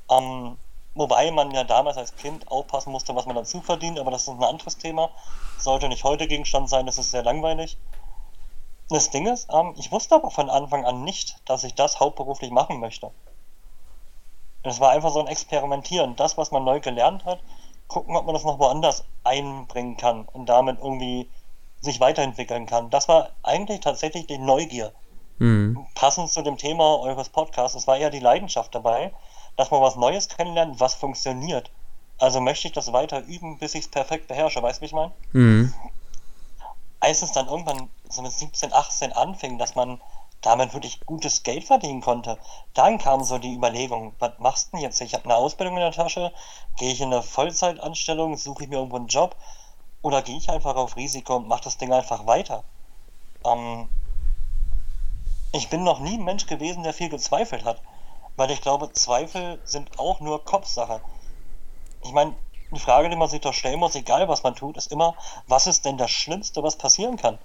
Ähm, 0.09 0.57
wobei 0.95 1.29
man 1.31 1.51
ja 1.51 1.63
damals 1.63 1.97
als 1.97 2.15
Kind 2.15 2.49
aufpassen 2.49 2.91
musste, 2.91 3.15
was 3.15 3.25
man 3.25 3.35
dazu 3.35 3.61
verdient, 3.61 3.99
aber 3.99 4.11
das 4.11 4.23
ist 4.23 4.29
ein 4.29 4.43
anderes 4.43 4.77
Thema. 4.77 5.09
Sollte 5.59 5.89
nicht 5.89 6.03
heute 6.03 6.27
Gegenstand 6.27 6.69
sein, 6.69 6.85
das 6.85 6.97
ist 6.97 7.11
sehr 7.11 7.23
langweilig. 7.23 7.77
Das 8.89 9.11
Ding 9.11 9.27
ist, 9.27 9.47
ähm, 9.53 9.73
ich 9.77 9.91
wusste 9.91 10.15
aber 10.15 10.31
von 10.31 10.49
Anfang 10.49 10.85
an 10.85 11.03
nicht, 11.03 11.37
dass 11.45 11.63
ich 11.63 11.75
das 11.75 11.99
hauptberuflich 11.99 12.51
machen 12.51 12.79
möchte. 12.79 13.11
Es 14.63 14.79
war 14.79 14.91
einfach 14.91 15.11
so 15.11 15.19
ein 15.19 15.27
Experimentieren. 15.27 16.15
Das, 16.15 16.37
was 16.37 16.51
man 16.51 16.63
neu 16.63 16.79
gelernt 16.79 17.25
hat, 17.25 17.39
gucken, 17.93 18.15
ob 18.15 18.25
man 18.25 18.33
das 18.33 18.43
noch 18.43 18.59
woanders 18.59 19.05
einbringen 19.23 19.97
kann 19.97 20.25
und 20.25 20.47
damit 20.47 20.79
irgendwie 20.79 21.29
sich 21.81 21.99
weiterentwickeln 21.99 22.65
kann. 22.65 22.89
Das 22.89 23.07
war 23.07 23.29
eigentlich 23.43 23.81
tatsächlich 23.81 24.27
die 24.27 24.37
Neugier. 24.37 24.91
Mhm. 25.37 25.85
Passend 25.95 26.29
zu 26.29 26.41
dem 26.41 26.57
Thema 26.57 26.99
eures 26.99 27.29
Podcasts, 27.29 27.77
es 27.77 27.87
war 27.87 27.97
eher 27.97 28.09
die 28.09 28.19
Leidenschaft 28.19 28.73
dabei, 28.73 29.13
dass 29.57 29.71
man 29.71 29.81
was 29.81 29.95
Neues 29.95 30.27
kennenlernt, 30.27 30.79
was 30.79 30.95
funktioniert. 30.95 31.69
Also 32.17 32.39
möchte 32.39 32.67
ich 32.67 32.73
das 32.73 32.93
weiter 32.93 33.21
üben, 33.21 33.57
bis 33.59 33.75
ich 33.75 33.85
es 33.85 33.91
perfekt 33.91 34.27
beherrsche, 34.27 34.61
weißt 34.61 34.79
du, 34.79 34.81
wie 34.81 34.85
ich 34.85 34.93
meine? 34.93 35.11
Mhm. 35.33 35.73
Als 36.99 37.21
es 37.21 37.31
dann 37.31 37.47
irgendwann 37.47 37.89
so 38.09 38.21
mit 38.21 38.31
17, 38.31 38.73
18 38.73 39.11
anfing, 39.11 39.57
dass 39.57 39.75
man 39.75 39.99
damit 40.43 40.73
wirklich 40.73 40.99
gutes 41.05 41.43
Geld 41.43 41.63
verdienen 41.63 42.01
konnte. 42.01 42.37
Dann 42.73 42.99
kam 42.99 43.23
so 43.23 43.39
die 43.39 43.53
Überlegung, 43.53 44.13
was 44.19 44.37
machst 44.37 44.67
du 44.67 44.71
denn 44.77 44.81
jetzt? 44.81 45.01
Ich 45.01 45.13
habe 45.13 45.25
eine 45.25 45.35
Ausbildung 45.35 45.75
in 45.75 45.81
der 45.81 45.91
Tasche, 45.91 46.31
gehe 46.77 46.91
ich 46.91 47.01
in 47.01 47.11
eine 47.11 47.23
Vollzeitanstellung, 47.23 48.37
suche 48.37 48.63
ich 48.63 48.69
mir 48.69 48.75
irgendwo 48.75 48.97
einen 48.97 49.07
Job 49.07 49.35
oder 50.01 50.21
gehe 50.21 50.37
ich 50.37 50.49
einfach 50.49 50.75
auf 50.75 50.95
Risiko 50.97 51.37
und 51.37 51.47
mache 51.47 51.63
das 51.63 51.77
Ding 51.77 51.91
einfach 51.91 52.27
weiter? 52.27 52.63
Ähm, 53.45 53.89
ich 55.53 55.69
bin 55.69 55.83
noch 55.83 55.99
nie 55.99 56.17
ein 56.17 56.23
Mensch 56.23 56.45
gewesen, 56.45 56.83
der 56.83 56.93
viel 56.93 57.09
gezweifelt 57.09 57.63
hat, 57.63 57.81
weil 58.35 58.51
ich 58.51 58.61
glaube, 58.61 58.91
Zweifel 58.91 59.59
sind 59.63 59.97
auch 59.97 60.19
nur 60.19 60.43
Kopfsache. 60.43 60.99
Ich 62.03 62.11
meine, 62.11 62.35
die 62.71 62.79
Frage, 62.79 63.09
die 63.09 63.15
man 63.15 63.29
sich 63.29 63.41
doch 63.41 63.53
stellen 63.53 63.79
muss, 63.79 63.95
egal 63.95 64.27
was 64.27 64.43
man 64.43 64.55
tut, 64.55 64.77
ist 64.77 64.91
immer, 64.91 65.15
was 65.47 65.67
ist 65.67 65.85
denn 65.85 65.97
das 65.97 66.11
Schlimmste, 66.11 66.63
was 66.63 66.75
passieren 66.75 67.17
kann? 67.17 67.39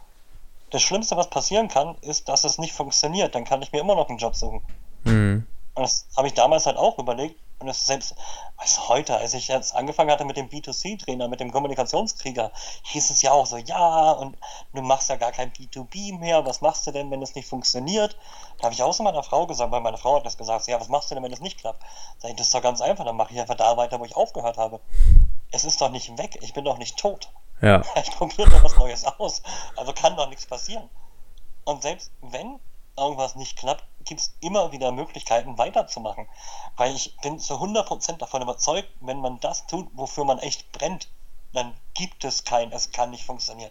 Das 0.71 0.83
Schlimmste, 0.83 1.17
was 1.17 1.31
passieren 1.31 1.69
kann, 1.69 1.97
ist, 2.03 2.29
dass 2.29 2.45
es 2.45 2.59
nicht 2.59 2.73
funktioniert. 2.73 3.35
Dann 3.35 3.45
kann 3.45 3.63
ich 3.63 3.73
mir 3.73 3.81
immer 3.81 3.95
noch 3.95 4.09
einen 4.09 4.19
Job 4.19 4.37
suchen. 4.37 4.63
Mhm. 5.05 5.47
Und 5.75 5.83
das 5.83 6.07
habe 6.17 6.27
ich 6.27 6.35
damals 6.35 6.67
halt 6.67 6.77
auch 6.77 6.99
überlegt. 6.99 7.39
Und 7.61 7.67
das 7.67 7.87
selbst, 7.87 8.15
was 8.57 8.89
heute, 8.89 9.17
als 9.17 9.35
ich 9.35 9.49
jetzt 9.49 9.75
angefangen 9.75 10.13
hatte 10.13 10.25
mit 10.25 10.37
dem 10.37 10.49
B2C-Trainer, 10.49 11.27
mit 11.27 11.41
dem 11.41 11.51
Kommunikationskrieger, 11.51 12.53
hieß 12.85 13.11
es 13.11 13.23
ja 13.23 13.33
auch 13.33 13.47
so, 13.47 13.57
ja, 13.57 14.13
und 14.13 14.37
du 14.75 14.83
machst 14.83 15.09
ja 15.09 15.17
gar 15.17 15.33
kein 15.33 15.53
B2B 15.53 16.17
mehr, 16.17 16.47
was 16.47 16.61
machst 16.61 16.87
du 16.87 16.93
denn, 16.93 17.11
wenn 17.11 17.21
es 17.21 17.35
nicht 17.35 17.49
funktioniert? 17.49 18.17
Da 18.59 18.65
habe 18.65 18.75
ich 18.75 18.83
auch 18.83 18.93
so 18.93 19.03
meiner 19.03 19.25
Frau 19.25 19.47
gesagt, 19.47 19.73
weil 19.73 19.81
meine 19.81 19.99
Frau 19.99 20.17
hat 20.17 20.27
das 20.27 20.39
gesagt, 20.39 20.69
ja, 20.69 20.81
was 20.81 20.89
machst 20.89 21.11
du 21.11 21.17
denn, 21.17 21.25
wenn 21.25 21.33
es 21.33 21.41
nicht 21.41 21.59
klappt? 21.59 21.83
Sag 22.19 22.31
ich, 22.31 22.37
das 22.37 22.47
ist 22.47 22.55
doch 22.55 22.63
ganz 22.63 22.81
einfach, 22.81 23.05
dann 23.05 23.17
mache 23.17 23.33
ich 23.33 23.41
einfach 23.41 23.57
da 23.57 23.77
weiter, 23.77 23.99
wo 23.99 24.05
ich 24.05 24.15
aufgehört 24.15 24.57
habe. 24.57 24.79
Es 25.51 25.65
ist 25.65 25.81
doch 25.81 25.91
nicht 25.91 26.17
weg, 26.17 26.39
ich 26.43 26.53
bin 26.55 26.65
doch 26.65 26.79
nicht 26.79 26.97
tot. 26.97 27.29
Ja. 27.61 27.83
Ich 28.03 28.11
probiere 28.13 28.49
doch 28.51 28.63
was 28.63 28.77
Neues 28.77 29.05
aus. 29.05 29.43
Also 29.77 29.93
kann 29.93 30.17
doch 30.17 30.29
nichts 30.29 30.47
passieren. 30.47 30.89
Und 31.65 31.83
selbst 31.83 32.11
wenn 32.23 32.59
irgendwas 32.97 33.37
nicht 33.37 33.57
klappt, 33.57 33.85
gibt 34.05 34.21
es 34.21 34.35
immer 34.41 34.73
wieder 34.73 34.93
Möglichkeiten 34.93 35.59
weiterzumachen. 35.59 36.27
Weil 36.77 36.95
ich 36.95 37.17
bin 37.19 37.39
zu 37.39 37.55
100% 37.55 38.19
davon 38.19 38.43
überzeugt, 38.43 38.89
wenn 39.01 39.21
man 39.21 39.41
das 39.41 39.67
tut, 39.67 39.89
wofür 39.93 40.25
man 40.25 40.39
echt 40.39 40.71
brennt, 40.73 41.09
dann 41.53 41.75
gibt 41.95 42.25
es 42.25 42.45
kein, 42.45 42.73
es 42.73 42.91
kann 42.91 43.11
nicht 43.11 43.25
funktionieren. 43.25 43.71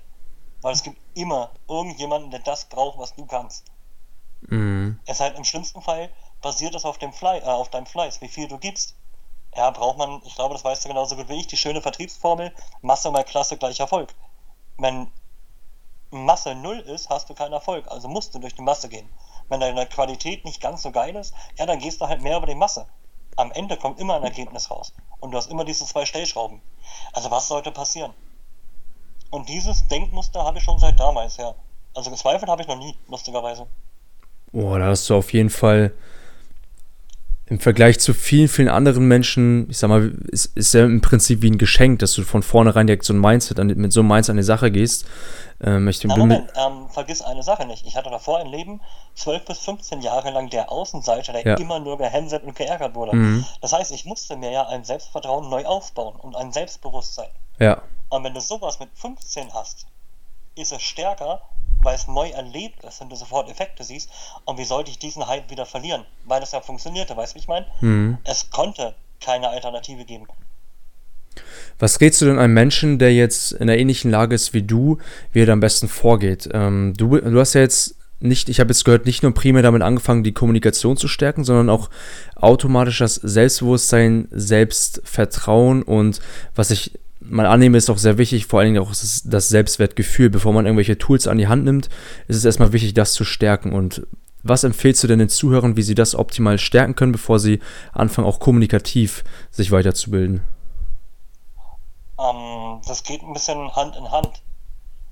Weil 0.62 0.74
es 0.74 0.84
gibt 0.84 0.98
immer 1.16 1.52
irgendjemanden, 1.68 2.32
der 2.32 2.40
das 2.40 2.66
braucht, 2.66 2.98
was 2.98 3.16
du 3.16 3.26
kannst. 3.26 3.66
Mhm. 4.42 5.00
Es 5.06 5.20
halt 5.20 5.38
im 5.38 5.44
schlimmsten 5.44 5.82
Fall 5.82 6.10
basiert 6.42 6.76
es 6.76 6.86
auf 6.86 6.98
dem 6.98 7.14
Fly, 7.14 7.40
äh, 7.40 7.44
auf 7.44 7.70
deinem 7.70 7.86
Fleiß, 7.86 8.22
wie 8.22 8.28
viel 8.28 8.48
du 8.48 8.58
gibst 8.58 8.96
ja, 9.56 9.70
braucht 9.72 9.98
man, 9.98 10.22
ich 10.26 10.36
glaube, 10.36 10.54
das 10.54 10.64
weißt 10.64 10.86
du 10.86 10.90
genauso 10.90 11.16
gut 11.16 11.30
wie 11.30 11.40
ich, 11.40 11.48
die 11.48 11.58
schöne 11.58 11.82
Vertriebsformel, 11.82 12.54
Masse 12.82 13.12
mal 13.12 13.24
Klasse 13.24 13.58
gleich 13.58 13.80
Erfolg. 13.80 14.14
Wenn 14.78 15.12
Masse 16.12 16.56
null 16.56 16.80
ist, 16.80 17.10
hast 17.10 17.30
du 17.30 17.34
keinen 17.34 17.54
Erfolg, 17.54 17.90
also 17.90 18.08
musst 18.08 18.34
du 18.34 18.40
durch 18.40 18.56
die 18.56 18.62
Masse 18.62 18.88
gehen. 18.90 19.10
Wenn 19.50 19.60
deine 19.60 19.86
Qualität 19.88 20.46
nicht 20.46 20.62
ganz 20.62 20.84
so 20.84 20.92
geil 20.92 21.16
ist, 21.16 21.34
ja, 21.58 21.66
dann 21.66 21.80
gehst 21.80 22.02
du 22.02 22.08
halt 22.08 22.22
mehr 22.22 22.38
über 22.38 22.48
die 22.48 22.56
Masse. 22.56 22.86
Am 23.36 23.52
Ende 23.52 23.78
kommt 23.78 24.00
immer 24.00 24.16
ein 24.16 24.24
Ergebnis 24.24 24.70
raus. 24.70 24.94
Und 25.20 25.32
du 25.32 25.38
hast 25.38 25.50
immer 25.50 25.64
diese 25.64 25.86
zwei 25.86 26.06
Stellschrauben. 26.06 26.62
Also 27.14 27.32
was 27.32 27.48
sollte 27.48 27.72
passieren? 27.72 28.14
Und 29.30 29.50
dieses 29.50 29.88
Denkmuster 29.88 30.44
habe 30.44 30.58
ich 30.58 30.64
schon 30.64 30.80
seit 30.80 31.00
damals, 31.00 31.38
ja. 31.38 31.54
Also 31.94 32.12
gezweifelt 32.12 32.50
habe 32.50 32.62
ich 32.62 32.68
noch 32.68 32.78
nie, 32.78 32.98
lustigerweise. 33.08 33.68
Boah, 34.52 34.80
da 34.80 34.86
hast 34.86 35.10
du 35.10 35.18
auf 35.18 35.34
jeden 35.34 35.50
Fall 35.50 35.94
im 37.50 37.60
Vergleich 37.60 38.00
zu 38.00 38.14
vielen, 38.14 38.50
vielen 38.50 38.68
anderen 38.68 39.08
Menschen, 39.08 39.70
ich 39.70 39.78
sag 39.78 39.88
mal, 39.88 40.12
ist, 40.28 40.58
ist 40.58 40.74
ja 40.74 40.84
im 40.84 41.00
Prinzip 41.00 41.42
wie 41.42 41.50
ein 41.50 41.58
Geschenk, 41.58 42.00
dass 42.00 42.14
du 42.14 42.24
von 42.24 42.44
vornherein 42.44 42.88
direkt 42.88 43.06
so 43.06 43.14
ein 43.14 43.20
Mindset 43.20 43.60
an, 43.60 43.68
mit 43.68 43.94
so 43.94 44.02
einem 44.02 44.10
Mindset 44.10 44.32
an 44.32 44.38
die 44.38 44.44
Sache 44.44 44.70
gehst. 44.70 45.06
Ähm, 45.62 45.88
ich 45.88 46.04
Na, 46.04 46.18
Moment, 46.18 46.52
ähm, 46.56 46.90
vergiss 46.90 47.22
eine 47.22 47.44
Sache 47.44 47.66
nicht. 47.66 47.88
Ich 47.88 47.96
hatte 47.96 48.10
davor 48.10 48.40
ein 48.40 48.48
Leben, 48.48 48.82
12 49.16 49.46
bis 49.46 49.60
15 49.60 50.02
Jahre 50.02 50.32
lang 50.32 50.50
der 50.50 50.70
Außenseiter, 50.70 51.32
der 51.32 51.46
ja. 51.46 51.56
immer 51.56 51.80
nur 51.80 51.98
gehänselt 51.98 52.44
und 52.44 52.54
geärgert 52.54 52.96
wurde. 52.96 53.16
Mhm. 53.16 53.46
Das 53.62 53.72
heißt, 53.72 53.92
ich 53.92 54.04
musste 54.04 54.36
mir 54.36 54.52
ja 54.52 54.68
ein 54.68 54.84
Selbstvertrauen 54.84 55.50
neu 55.50 55.66
aufbauen 55.66 56.18
und 56.20 56.36
ein 56.36 56.52
Selbstbewusstsein. 56.52 57.30
Ja. 57.60 57.82
Und 58.10 58.26
wenn 58.26 58.34
du 58.34 58.42
sowas 58.42 58.80
mit 58.80 58.90
15 58.94 59.54
hast, 59.54 59.88
ist 60.58 60.72
es 60.72 60.82
stärker, 60.82 61.42
weil 61.82 61.96
es 61.96 62.08
neu 62.08 62.30
erlebt 62.30 62.84
ist 62.84 63.02
und 63.02 63.10
du 63.10 63.16
sofort 63.16 63.50
Effekte 63.50 63.84
siehst. 63.84 64.10
Und 64.46 64.58
wie 64.58 64.66
sollte 64.66 64.92
ich 64.92 65.00
diesen 65.00 65.28
Hype 65.28 65.50
wieder 65.50 65.66
verlieren? 65.66 66.06
Weil 66.26 66.40
das 66.40 66.52
ja 66.52 66.62
funktionierte, 66.62 67.16
weißt 67.16 67.34
du, 67.34 67.36
wie 67.36 67.40
ich 67.40 67.48
meine? 67.48 67.66
Mhm. 67.82 68.18
Es 68.24 68.50
konnte 68.50 68.96
keine 69.22 69.50
Alternative 69.50 70.06
geben. 70.06 70.28
Was 71.80 72.02
rätst 72.02 72.22
du 72.22 72.26
denn 72.26 72.40
einem 72.40 72.54
Menschen, 72.54 72.98
der 72.98 73.14
jetzt 73.14 73.52
in 73.52 73.64
einer 73.64 73.78
ähnlichen 73.78 74.10
Lage 74.10 74.34
ist 74.34 74.54
wie 74.54 74.64
du, 74.64 74.98
wie 75.32 75.44
er 75.44 75.50
am 75.50 75.60
besten 75.60 75.88
vorgeht? 75.88 76.50
Ähm, 76.52 76.94
du, 76.98 77.20
du 77.20 77.40
hast 77.40 77.54
ja 77.54 77.62
jetzt 77.62 77.96
nicht, 78.20 78.50
ich 78.50 78.60
habe 78.60 78.72
jetzt 78.72 78.84
gehört, 78.84 79.06
nicht 79.06 79.22
nur 79.22 79.34
primär 79.34 79.62
damit 79.62 79.84
angefangen, 79.84 80.24
die 80.24 80.34
Kommunikation 80.34 80.98
zu 80.98 81.08
stärken, 81.08 81.44
sondern 81.44 81.70
auch 81.70 81.90
automatisch 82.36 82.98
das 82.98 83.16
Selbstbewusstsein, 83.16 84.28
Selbstvertrauen 84.32 85.84
und 85.84 86.20
was 86.56 86.72
ich 86.72 87.00
mal 87.30 87.46
annehme, 87.46 87.78
ist 87.78 87.90
auch 87.90 87.98
sehr 87.98 88.18
wichtig, 88.18 88.46
vor 88.46 88.60
allen 88.60 88.74
Dingen 88.74 88.84
auch 88.84 88.90
das 88.90 89.50
Selbstwertgefühl. 89.50 90.30
Bevor 90.30 90.54
man 90.54 90.66
irgendwelche 90.66 90.98
Tools 90.98 91.28
an 91.28 91.38
die 91.38 91.48
Hand 91.48 91.66
nimmt, 91.66 91.90
ist 92.28 92.38
es 92.38 92.46
erstmal 92.46 92.74
wichtig, 92.74 92.94
das 92.94 93.14
zu 93.14 93.24
stärken. 93.24 93.74
Und 93.74 94.06
was 94.44 94.64
empfehlst 94.64 95.04
du 95.04 95.08
denn 95.08 95.20
den 95.20 95.30
Zuhörern, 95.30 95.76
wie 95.76 95.82
sie 95.82 95.96
das 95.96 96.16
optimal 96.16 96.58
stärken 96.58 96.96
können, 96.96 97.12
bevor 97.12 97.40
sie 97.40 97.60
anfangen, 97.92 98.28
auch 98.28 98.40
kommunikativ 98.40 99.24
sich 99.52 99.72
weiterzubilden? 99.72 100.44
Ähm, 102.20 102.82
das 102.88 103.04
geht 103.04 103.22
ein 103.22 103.34
bisschen 103.34 103.76
Hand 103.76 103.96
in 103.96 104.12
Hand, 104.12 104.42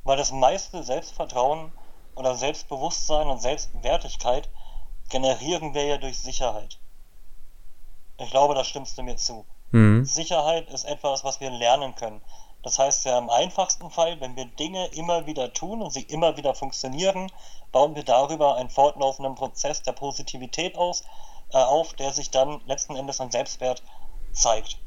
weil 0.03 0.17
das 0.17 0.31
meiste 0.31 0.83
Selbstvertrauen 0.83 1.71
oder 2.15 2.35
Selbstbewusstsein 2.35 3.27
und 3.27 3.41
Selbstwertigkeit 3.41 4.49
generieren 5.09 5.73
wir 5.73 5.85
ja 5.85 5.97
durch 5.97 6.17
Sicherheit. 6.17 6.79
Ich 8.17 8.31
glaube, 8.31 8.55
da 8.55 8.63
stimmst 8.63 8.97
du 8.97 9.03
mir 9.03 9.17
zu. 9.17 9.45
Mhm. 9.75 10.05
Sicherheit 10.05 10.69
ist 10.69 10.85
etwas, 10.85 11.25
was 11.25 11.41
wir 11.41 11.49
lernen 11.49 11.95
können. 11.95 12.21
Das 12.63 12.79
heißt 12.79 13.03
ja 13.03 13.17
im 13.17 13.29
einfachsten 13.29 13.91
Fall, 13.91 14.21
wenn 14.21 14.37
wir 14.37 14.45
Dinge 14.45 14.85
immer 14.93 15.25
wieder 15.25 15.51
tun 15.51 15.81
und 15.81 15.91
sie 15.91 16.03
immer 16.03 16.37
wieder 16.37 16.55
funktionieren, 16.55 17.29
bauen 17.73 17.93
wir 17.93 18.03
darüber 18.03 18.55
einen 18.55 18.69
fortlaufenden 18.69 19.35
Prozess 19.35 19.83
der 19.83 19.91
Positivität 19.91 20.77
aus, 20.77 21.03
äh, 21.51 21.57
auf, 21.57 21.93
der 21.93 22.13
sich 22.13 22.31
dann 22.31 22.61
letzten 22.67 22.95
Endes 22.95 23.19
an 23.19 23.31
Selbstwert 23.31 23.83
zeigt. 24.31 24.79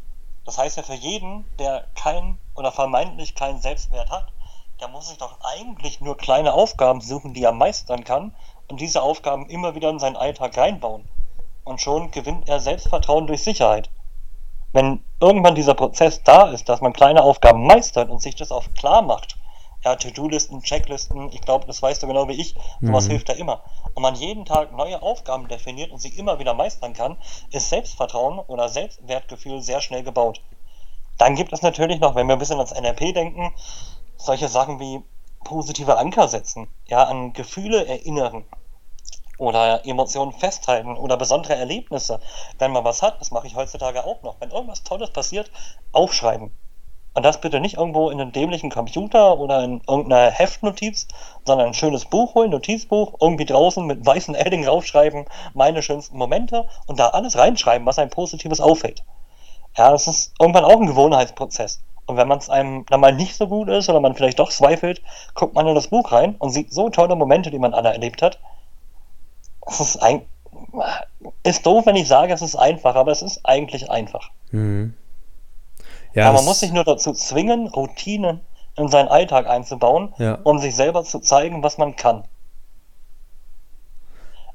Das 0.46 0.56
heißt 0.56 0.78
ja 0.78 0.82
für 0.82 0.94
jeden, 0.94 1.44
der 1.58 1.84
kein 1.94 2.38
oder 2.54 2.72
vermeintlich 2.72 3.34
keinen 3.34 3.60
Selbstwert 3.60 4.08
hat, 4.08 4.32
der 4.80 4.88
muss 4.88 5.10
sich 5.10 5.18
doch 5.18 5.38
eigentlich 5.42 6.00
nur 6.00 6.16
kleine 6.16 6.54
Aufgaben 6.54 7.02
suchen, 7.02 7.34
die 7.34 7.44
er 7.44 7.52
meistern 7.52 8.04
kann 8.04 8.34
und 8.68 8.80
diese 8.80 9.02
Aufgaben 9.02 9.50
immer 9.50 9.74
wieder 9.74 9.90
in 9.90 9.98
seinen 9.98 10.16
Alltag 10.16 10.56
reinbauen. 10.56 11.06
Und 11.64 11.82
schon 11.82 12.10
gewinnt 12.10 12.48
er 12.48 12.58
Selbstvertrauen 12.58 13.26
durch 13.26 13.44
Sicherheit. 13.44 13.90
Wenn 14.72 15.02
irgendwann 15.20 15.54
dieser 15.54 15.74
Prozess 15.74 16.22
da 16.22 16.50
ist, 16.50 16.68
dass 16.68 16.80
man 16.80 16.92
kleine 16.92 17.22
Aufgaben 17.22 17.66
meistert 17.66 18.10
und 18.10 18.20
sich 18.20 18.36
das 18.36 18.52
auch 18.52 18.64
klar 18.74 19.02
macht, 19.02 19.36
ja, 19.84 19.96
To-Do-Listen, 19.96 20.62
Checklisten, 20.62 21.30
ich 21.32 21.40
glaube, 21.40 21.66
das 21.66 21.80
weißt 21.80 22.02
du 22.02 22.08
genau 22.08 22.28
wie 22.28 22.40
ich, 22.40 22.56
sowas 22.80 23.06
mhm. 23.06 23.12
hilft 23.12 23.28
ja 23.28 23.36
immer. 23.36 23.62
Und 23.94 24.02
man 24.02 24.16
jeden 24.16 24.44
Tag 24.44 24.76
neue 24.76 25.00
Aufgaben 25.00 25.48
definiert 25.48 25.92
und 25.92 26.00
sie 26.00 26.08
immer 26.08 26.38
wieder 26.38 26.54
meistern 26.54 26.92
kann, 26.92 27.16
ist 27.52 27.68
Selbstvertrauen 27.70 28.40
oder 28.40 28.68
Selbstwertgefühl 28.68 29.62
sehr 29.62 29.80
schnell 29.80 30.02
gebaut. 30.02 30.40
Dann 31.16 31.36
gibt 31.36 31.52
es 31.52 31.62
natürlich 31.62 32.00
noch, 32.00 32.14
wenn 32.14 32.26
wir 32.26 32.34
ein 32.34 32.38
bisschen 32.38 32.58
ans 32.58 32.72
NRP 32.72 33.14
denken, 33.14 33.52
solche 34.16 34.48
Sachen 34.48 34.80
wie 34.80 35.02
positive 35.44 35.96
Anker 35.96 36.28
setzen, 36.28 36.68
ja, 36.88 37.04
an 37.04 37.32
Gefühle 37.32 37.86
erinnern 37.86 38.44
oder 39.38 39.86
Emotionen 39.86 40.32
festhalten 40.32 40.96
oder 40.96 41.16
besondere 41.16 41.54
Erlebnisse. 41.54 42.20
Wenn 42.58 42.72
man 42.72 42.84
was 42.84 43.02
hat, 43.02 43.20
das 43.20 43.30
mache 43.30 43.46
ich 43.46 43.56
heutzutage 43.56 44.04
auch 44.04 44.22
noch. 44.22 44.36
Wenn 44.40 44.50
irgendwas 44.50 44.82
Tolles 44.82 45.10
passiert, 45.10 45.50
aufschreiben. 45.92 46.52
Und 47.14 47.24
das 47.24 47.40
bitte 47.40 47.58
nicht 47.58 47.78
irgendwo 47.78 48.10
in 48.10 48.20
einem 48.20 48.30
dämlichen 48.30 48.70
Computer 48.70 49.38
oder 49.38 49.64
in 49.64 49.80
irgendeiner 49.88 50.30
Heftnotiz, 50.30 51.08
sondern 51.44 51.68
ein 51.68 51.74
schönes 51.74 52.04
Buch 52.04 52.34
holen, 52.34 52.50
Notizbuch, 52.50 53.14
irgendwie 53.20 53.44
draußen 53.44 53.84
mit 53.84 54.06
weißem 54.06 54.34
Edding 54.34 54.64
draufschreiben, 54.64 55.24
meine 55.54 55.82
schönsten 55.82 56.16
Momente 56.16 56.68
und 56.86 57.00
da 57.00 57.08
alles 57.08 57.36
reinschreiben, 57.36 57.86
was 57.86 57.98
ein 57.98 58.10
Positives 58.10 58.60
auffällt. 58.60 59.02
Ja, 59.76 59.90
das 59.90 60.06
ist 60.06 60.32
irgendwann 60.38 60.64
auch 60.64 60.80
ein 60.80 60.86
Gewohnheitsprozess. 60.86 61.82
Und 62.06 62.16
wenn 62.16 62.28
man 62.28 62.38
es 62.38 62.50
einem 62.50 62.86
dann 62.86 63.00
mal 63.00 63.12
nicht 63.12 63.36
so 63.36 63.48
gut 63.48 63.68
ist 63.68 63.88
oder 63.88 64.00
man 64.00 64.14
vielleicht 64.14 64.38
doch 64.38 64.50
zweifelt, 64.50 65.02
guckt 65.34 65.54
man 65.54 65.66
in 65.66 65.74
das 65.74 65.88
Buch 65.88 66.12
rein 66.12 66.36
und 66.38 66.50
sieht 66.50 66.72
so 66.72 66.88
tolle 66.88 67.16
Momente, 67.16 67.50
die 67.50 67.58
man 67.58 67.74
alle 67.74 67.92
erlebt 67.92 68.22
hat. 68.22 68.38
Es 69.68 69.80
ist 69.80 70.02
ein, 70.02 70.22
ist 71.42 71.66
doof, 71.66 71.86
wenn 71.86 71.96
ich 71.96 72.08
sage, 72.08 72.32
es 72.32 72.42
ist 72.42 72.56
einfach, 72.56 72.94
aber 72.94 73.12
es 73.12 73.22
ist 73.22 73.40
eigentlich 73.44 73.90
einfach. 73.90 74.30
Mhm. 74.50 74.94
Ja, 76.14 76.28
Aber 76.28 76.38
man 76.38 76.46
muss 76.46 76.60
sich 76.60 76.72
nur 76.72 76.84
dazu 76.84 77.12
zwingen, 77.12 77.68
Routinen 77.68 78.40
in 78.76 78.88
seinen 78.88 79.08
Alltag 79.08 79.46
einzubauen, 79.46 80.14
ja. 80.18 80.38
um 80.44 80.58
sich 80.58 80.74
selber 80.74 81.04
zu 81.04 81.20
zeigen, 81.20 81.62
was 81.62 81.78
man 81.78 81.96
kann. 81.96 82.24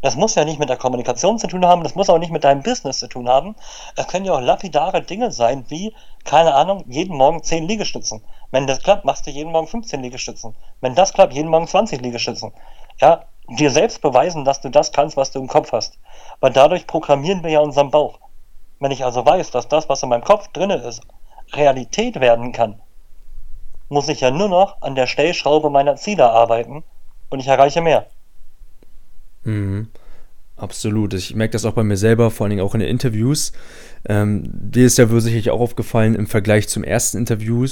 Das 0.02 0.18
muss 0.18 0.36
ja 0.36 0.44
nicht 0.44 0.60
mit 0.60 0.68
der 0.68 0.76
Kommunikation 0.76 1.40
zu 1.40 1.48
tun 1.48 1.66
haben, 1.66 1.84
das 1.84 1.96
muss 1.96 2.10
auch 2.10 2.18
nicht 2.18 2.32
mit 2.32 2.44
deinem 2.44 2.62
Business 2.62 3.00
zu 3.00 3.08
tun 3.08 3.30
haben. 3.30 3.56
Es 3.96 4.08
können 4.08 4.26
ja 4.26 4.34
auch 4.34 4.42
lapidare 4.42 5.02
Dinge 5.02 5.32
sein, 5.32 5.64
wie, 5.70 5.96
keine 6.26 6.54
Ahnung, 6.54 6.84
jeden 6.90 7.16
Morgen 7.16 7.42
10 7.42 7.66
Liegestützen. 7.70 8.22
Wenn 8.52 8.68
das 8.68 8.84
klappt, 8.84 9.06
machst 9.06 9.26
du 9.26 9.32
jeden 9.32 9.54
Morgen 9.54 9.68
15 9.68 10.02
Liegestützen. 10.02 10.56
Wenn 10.82 10.94
das 10.96 11.14
klappt, 11.14 11.34
jeden 11.34 11.50
Morgen 11.50 11.68
20 11.68 12.02
Liegestützen. 12.02 12.52
Ja, 13.00 13.24
dir 13.50 13.72
selbst 13.72 14.02
beweisen, 14.02 14.46
dass 14.46 14.62
du 14.62 14.70
das 14.70 14.92
kannst, 14.92 15.18
was 15.18 15.32
du 15.32 15.40
im 15.40 15.48
Kopf 15.48 15.72
hast. 15.72 16.00
Weil 16.40 16.52
dadurch 16.52 16.88
programmieren 16.88 17.44
wir 17.44 17.52
ja 17.52 17.60
unseren 17.60 17.92
Bauch. 17.92 18.20
Wenn 18.80 18.92
ich 18.92 19.04
also 19.04 19.26
weiß, 19.26 19.52
dass 19.52 19.68
das, 19.68 19.90
was 19.90 20.04
in 20.04 20.10
meinem 20.10 20.24
Kopf 20.24 20.48
drin 20.50 20.70
ist, 20.70 21.02
Realität 21.54 22.20
werden 22.20 22.52
kann, 22.52 22.82
muss 23.90 24.10
ich 24.10 24.22
ja 24.22 24.32
nur 24.32 24.50
noch 24.50 24.82
an 24.82 24.96
der 24.96 25.08
Stellschraube 25.08 25.70
meiner 25.70 25.96
Ziele 25.96 26.30
arbeiten 26.30 26.84
und 27.30 27.40
ich 27.40 27.48
erreiche 27.48 27.82
mehr. 27.82 28.08
Mhm. 29.44 29.90
Absolut. 30.56 31.14
Ich 31.14 31.36
merke 31.36 31.54
das 31.54 31.66
auch 31.66 31.74
bei 31.74 31.84
mir 31.84 31.98
selber, 31.98 32.30
vor 32.30 32.46
allen 32.46 32.52
Dingen 32.52 32.62
auch 32.62 32.74
in 32.74 32.80
den 32.80 32.90
Interviews. 32.90 33.54
Ähm, 34.08 34.44
dir 34.46 34.86
ist 34.86 34.98
ja 34.98 35.08
sicherlich 35.08 35.50
auch 35.50 35.60
aufgefallen, 35.60 36.16
im 36.16 36.28
Vergleich 36.28 36.70
zum 36.70 36.84
ersten 36.84 37.18
Interview 37.18 37.66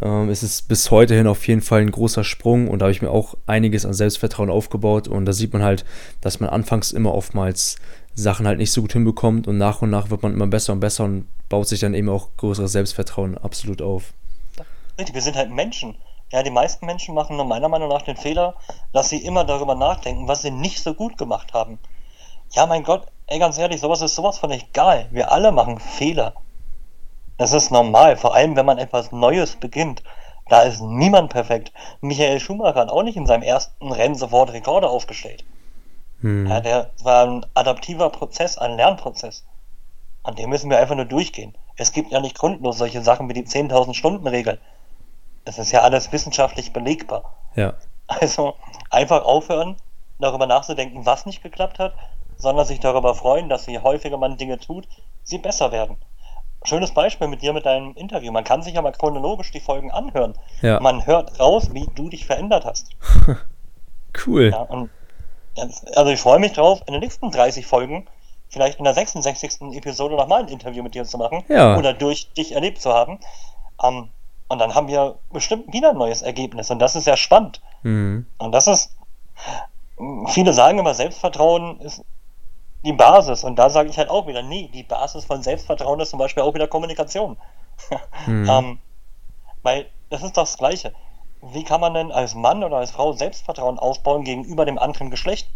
ähm, 0.00 0.30
ist 0.30 0.42
es 0.42 0.62
bis 0.62 0.90
heute 0.90 1.14
hin 1.14 1.26
auf 1.26 1.46
jeden 1.46 1.60
Fall 1.60 1.80
ein 1.80 1.90
großer 1.90 2.24
Sprung 2.24 2.68
und 2.68 2.78
da 2.78 2.84
habe 2.84 2.92
ich 2.92 3.02
mir 3.02 3.10
auch 3.10 3.34
einiges 3.46 3.84
an 3.84 3.92
Selbstvertrauen 3.92 4.50
aufgebaut 4.50 5.08
und 5.08 5.26
da 5.26 5.32
sieht 5.32 5.52
man 5.52 5.62
halt, 5.62 5.84
dass 6.20 6.40
man 6.40 6.50
anfangs 6.50 6.92
immer 6.92 7.14
oftmals 7.14 7.76
Sachen 8.14 8.46
halt 8.46 8.58
nicht 8.58 8.72
so 8.72 8.82
gut 8.82 8.92
hinbekommt 8.92 9.46
und 9.46 9.58
nach 9.58 9.82
und 9.82 9.90
nach 9.90 10.10
wird 10.10 10.22
man 10.22 10.32
immer 10.32 10.46
besser 10.46 10.72
und 10.72 10.80
besser 10.80 11.04
und 11.04 11.26
baut 11.48 11.68
sich 11.68 11.80
dann 11.80 11.94
eben 11.94 12.08
auch 12.08 12.28
größeres 12.36 12.72
Selbstvertrauen 12.72 13.36
absolut 13.38 13.82
auf. 13.82 14.14
Richtig, 14.98 15.14
wir 15.14 15.22
sind 15.22 15.36
halt 15.36 15.50
Menschen. 15.50 15.96
Ja, 16.30 16.42
die 16.42 16.50
meisten 16.50 16.86
Menschen 16.86 17.14
machen 17.14 17.36
nur 17.36 17.44
meiner 17.44 17.68
Meinung 17.68 17.88
nach 17.88 18.02
den 18.02 18.16
Fehler, 18.16 18.54
dass 18.94 19.10
sie 19.10 19.18
immer 19.18 19.44
darüber 19.44 19.74
nachdenken, 19.74 20.28
was 20.28 20.42
sie 20.42 20.50
nicht 20.50 20.82
so 20.82 20.94
gut 20.94 21.18
gemacht 21.18 21.52
haben. 21.52 21.78
Ja, 22.52 22.66
mein 22.66 22.84
Gott, 22.84 23.06
ey, 23.26 23.38
ganz 23.38 23.58
ehrlich, 23.58 23.80
sowas 23.80 24.00
ist 24.00 24.14
sowas 24.14 24.38
von 24.38 24.50
egal. 24.50 25.08
Wir 25.10 25.30
alle 25.30 25.52
machen 25.52 25.78
Fehler. 25.78 26.34
Das 27.42 27.52
ist 27.52 27.72
normal, 27.72 28.16
vor 28.16 28.36
allem 28.36 28.54
wenn 28.54 28.66
man 28.66 28.78
etwas 28.78 29.10
Neues 29.10 29.56
beginnt. 29.56 30.04
Da 30.48 30.62
ist 30.62 30.80
niemand 30.80 31.32
perfekt. 31.32 31.72
Michael 32.00 32.38
Schumacher 32.38 32.78
hat 32.78 32.90
auch 32.90 33.02
nicht 33.02 33.16
in 33.16 33.26
seinem 33.26 33.42
ersten 33.42 33.90
Rennen 33.90 34.14
sofort 34.14 34.52
Rekorde 34.52 34.88
aufgestellt. 34.88 35.44
Hm. 36.20 36.46
Ja, 36.46 36.60
der 36.60 36.90
war 37.02 37.26
ein 37.26 37.44
adaptiver 37.54 38.10
Prozess, 38.10 38.58
ein 38.58 38.76
Lernprozess. 38.76 39.44
An 40.22 40.36
dem 40.36 40.50
müssen 40.50 40.70
wir 40.70 40.78
einfach 40.78 40.94
nur 40.94 41.04
durchgehen. 41.04 41.52
Es 41.74 41.90
gibt 41.90 42.12
ja 42.12 42.20
nicht 42.20 42.38
grundlos 42.38 42.78
solche 42.78 43.02
Sachen 43.02 43.28
wie 43.28 43.34
die 43.34 43.44
10.000 43.44 43.94
Stunden 43.94 44.28
Regel. 44.28 44.60
Das 45.44 45.58
ist 45.58 45.72
ja 45.72 45.80
alles 45.80 46.12
wissenschaftlich 46.12 46.72
belegbar. 46.72 47.34
Ja. 47.56 47.74
Also 48.06 48.54
einfach 48.88 49.24
aufhören, 49.24 49.78
darüber 50.20 50.46
nachzudenken, 50.46 51.06
was 51.06 51.26
nicht 51.26 51.42
geklappt 51.42 51.80
hat, 51.80 51.94
sondern 52.36 52.66
sich 52.66 52.78
darüber 52.78 53.16
freuen, 53.16 53.48
dass 53.48 53.66
je 53.66 53.80
häufiger 53.80 54.16
man 54.16 54.36
Dinge 54.36 54.60
tut, 54.60 54.86
sie 55.24 55.38
besser 55.38 55.72
werden. 55.72 55.96
Schönes 56.64 56.92
Beispiel 56.92 57.28
mit 57.28 57.42
dir 57.42 57.52
mit 57.52 57.66
deinem 57.66 57.94
Interview. 57.94 58.32
Man 58.32 58.44
kann 58.44 58.62
sich 58.62 58.74
ja 58.74 58.82
mal 58.82 58.92
chronologisch 58.92 59.50
die 59.50 59.60
Folgen 59.60 59.90
anhören. 59.90 60.34
Ja. 60.60 60.80
Man 60.80 61.06
hört 61.06 61.38
raus, 61.40 61.70
wie 61.72 61.88
du 61.94 62.08
dich 62.08 62.26
verändert 62.26 62.64
hast. 62.64 62.90
cool. 64.26 64.50
Ja, 64.50 64.62
und 64.62 64.90
also 65.94 66.10
ich 66.10 66.20
freue 66.20 66.38
mich 66.38 66.52
drauf, 66.52 66.80
in 66.86 66.92
den 66.92 67.00
nächsten 67.00 67.30
30 67.30 67.66
Folgen, 67.66 68.06
vielleicht 68.48 68.78
in 68.78 68.84
der 68.84 68.94
66. 68.94 69.60
Episode 69.74 70.16
nochmal 70.16 70.42
ein 70.42 70.48
Interview 70.48 70.82
mit 70.82 70.94
dir 70.94 71.04
zu 71.04 71.18
machen 71.18 71.44
ja. 71.48 71.76
oder 71.76 71.92
durch 71.92 72.32
dich 72.32 72.52
erlebt 72.52 72.80
zu 72.80 72.92
haben. 72.92 73.18
Um, 73.78 73.94
ähm, 73.94 74.08
und 74.48 74.58
dann 74.58 74.74
haben 74.74 74.86
wir 74.86 75.16
bestimmt 75.32 75.72
wieder 75.72 75.90
ein 75.90 75.96
neues 75.96 76.20
Ergebnis 76.20 76.70
und 76.70 76.78
das 76.78 76.94
ist 76.94 77.06
ja 77.06 77.16
spannend. 77.16 77.62
Mhm. 77.82 78.26
Und 78.36 78.52
das 78.52 78.66
ist, 78.66 78.94
viele 80.28 80.52
sagen 80.52 80.78
immer, 80.78 80.92
Selbstvertrauen 80.92 81.80
ist 81.80 82.04
die 82.84 82.92
Basis 82.92 83.44
und 83.44 83.56
da 83.56 83.70
sage 83.70 83.88
ich 83.88 83.98
halt 83.98 84.10
auch 84.10 84.26
wieder, 84.26 84.42
nee, 84.42 84.68
die 84.72 84.82
Basis 84.82 85.24
von 85.24 85.42
Selbstvertrauen 85.42 86.00
ist 86.00 86.10
zum 86.10 86.18
Beispiel 86.18 86.42
auch 86.42 86.54
wieder 86.54 86.68
Kommunikation. 86.68 87.36
Mhm. 88.26 88.48
ähm, 88.48 88.78
weil 89.62 89.86
das 90.10 90.22
ist 90.22 90.36
das 90.36 90.58
Gleiche 90.58 90.92
wie 91.42 91.64
kann 91.64 91.80
man 91.80 91.94
denn 91.94 92.12
als 92.12 92.34
Mann 92.34 92.62
oder 92.62 92.76
als 92.76 92.92
Frau 92.92 93.12
Selbstvertrauen 93.12 93.78
aufbauen 93.78 94.22
gegenüber 94.22 94.64
dem 94.64 94.78
anderen 94.78 95.10
Geschlecht? 95.10 95.48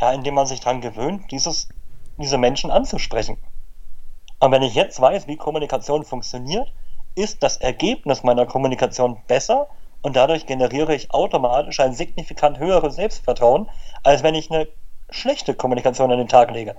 Ja, 0.00 0.12
indem 0.12 0.34
man 0.34 0.46
sich 0.46 0.60
daran 0.60 0.80
gewöhnt, 0.80 1.30
dieses, 1.30 1.68
diese 2.18 2.36
Menschen 2.36 2.70
anzusprechen. 2.70 3.38
Und 4.40 4.50
wenn 4.50 4.62
ich 4.62 4.74
jetzt 4.74 5.00
weiß, 5.00 5.26
wie 5.28 5.36
Kommunikation 5.36 6.04
funktioniert, 6.04 6.70
ist 7.14 7.42
das 7.42 7.56
Ergebnis 7.56 8.24
meiner 8.24 8.44
Kommunikation 8.44 9.22
besser 9.26 9.68
und 10.02 10.16
dadurch 10.16 10.44
generiere 10.44 10.94
ich 10.94 11.14
automatisch 11.14 11.80
ein 11.80 11.94
signifikant 11.94 12.58
höheres 12.58 12.96
Selbstvertrauen, 12.96 13.70
als 14.02 14.22
wenn 14.22 14.34
ich 14.34 14.50
eine 14.50 14.68
schlechte 15.10 15.54
Kommunikation 15.54 16.10
an 16.10 16.18
den 16.18 16.28
Tag 16.28 16.50
lege. 16.50 16.76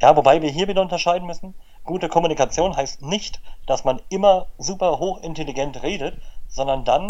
Ja, 0.00 0.16
wobei 0.16 0.42
wir 0.42 0.50
hier 0.50 0.68
wieder 0.68 0.82
unterscheiden 0.82 1.26
müssen. 1.26 1.54
Gute 1.84 2.08
Kommunikation 2.08 2.76
heißt 2.76 3.02
nicht, 3.02 3.40
dass 3.66 3.84
man 3.84 4.00
immer 4.08 4.46
super 4.58 4.98
hochintelligent 4.98 5.82
redet, 5.82 6.20
sondern 6.46 6.84
dann 6.84 7.06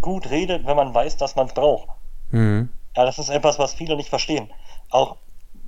gut 0.00 0.30
redet, 0.30 0.66
wenn 0.66 0.76
man 0.76 0.94
weiß, 0.94 1.16
dass 1.16 1.36
man 1.36 1.46
es 1.46 1.54
braucht. 1.54 1.88
Mhm. 2.30 2.70
Ja, 2.96 3.04
das 3.04 3.18
ist 3.18 3.28
etwas, 3.28 3.58
was 3.58 3.74
viele 3.74 3.96
nicht 3.96 4.08
verstehen. 4.08 4.50
Auch 4.90 5.16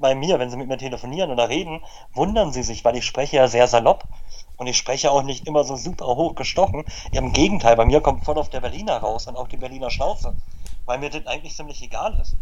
bei 0.01 0.15
mir, 0.15 0.39
wenn 0.39 0.51
sie 0.51 0.57
mit 0.57 0.69
mir 0.69 0.79
telefonieren 0.79 1.31
oder 1.31 1.49
reden, 1.49 1.81
wundern 2.13 2.53
sie 2.53 2.63
sich, 2.63 2.85
weil 2.85 2.97
ich 2.97 3.05
spreche 3.05 3.37
ja 3.37 3.49
sehr 3.49 3.67
salopp 3.67 4.05
und 4.57 4.67
ich 4.67 4.77
spreche 4.77 5.11
auch 5.11 5.23
nicht 5.23 5.47
immer 5.47 5.65
so 5.65 5.77
super 5.77 6.07
hoch 6.07 6.35
gestochen. 6.35 6.85
Im 7.13 7.33
Gegenteil, 7.33 7.77
bei 7.77 7.85
mir 7.85 8.01
kommt 8.01 8.25
voll 8.25 8.39
auf 8.39 8.51
der 8.51 8.61
Berliner 8.61 8.99
raus 8.99 9.27
und 9.27 9.37
auch 9.37 9.49
die 9.49 9.57
Berliner 9.57 9.91
Schnauze, 9.91 10.35
weil 10.85 10.99
mir 10.99 11.11
das 11.11 11.27
eigentlich 11.27 11.57
ziemlich 11.57 11.83
egal 11.83 12.19
ist. 12.21 12.37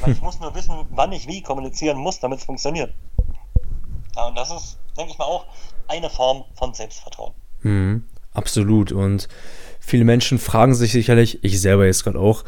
weil 0.00 0.12
ich 0.12 0.20
muss 0.22 0.40
nur 0.40 0.54
wissen, 0.54 0.74
wann 0.90 1.12
ich 1.12 1.26
wie 1.26 1.42
kommunizieren 1.42 1.98
muss, 1.98 2.20
damit 2.20 2.38
es 2.40 2.44
funktioniert. 2.44 2.92
Ja, 4.16 4.26
und 4.26 4.36
das 4.36 4.50
ist, 4.50 4.78
denke 4.96 5.12
ich 5.12 5.18
mal, 5.18 5.26
auch 5.26 5.46
eine 5.88 6.10
Form 6.10 6.44
von 6.54 6.74
Selbstvertrauen. 6.74 7.34
Mhm, 7.62 8.04
absolut. 8.32 8.92
Und 8.92 9.28
viele 9.80 10.04
Menschen 10.04 10.38
fragen 10.38 10.74
sich 10.74 10.92
sicherlich, 10.92 11.42
ich 11.44 11.60
selber 11.60 11.86
jetzt 11.86 12.04
gerade 12.04 12.18
auch, 12.18 12.44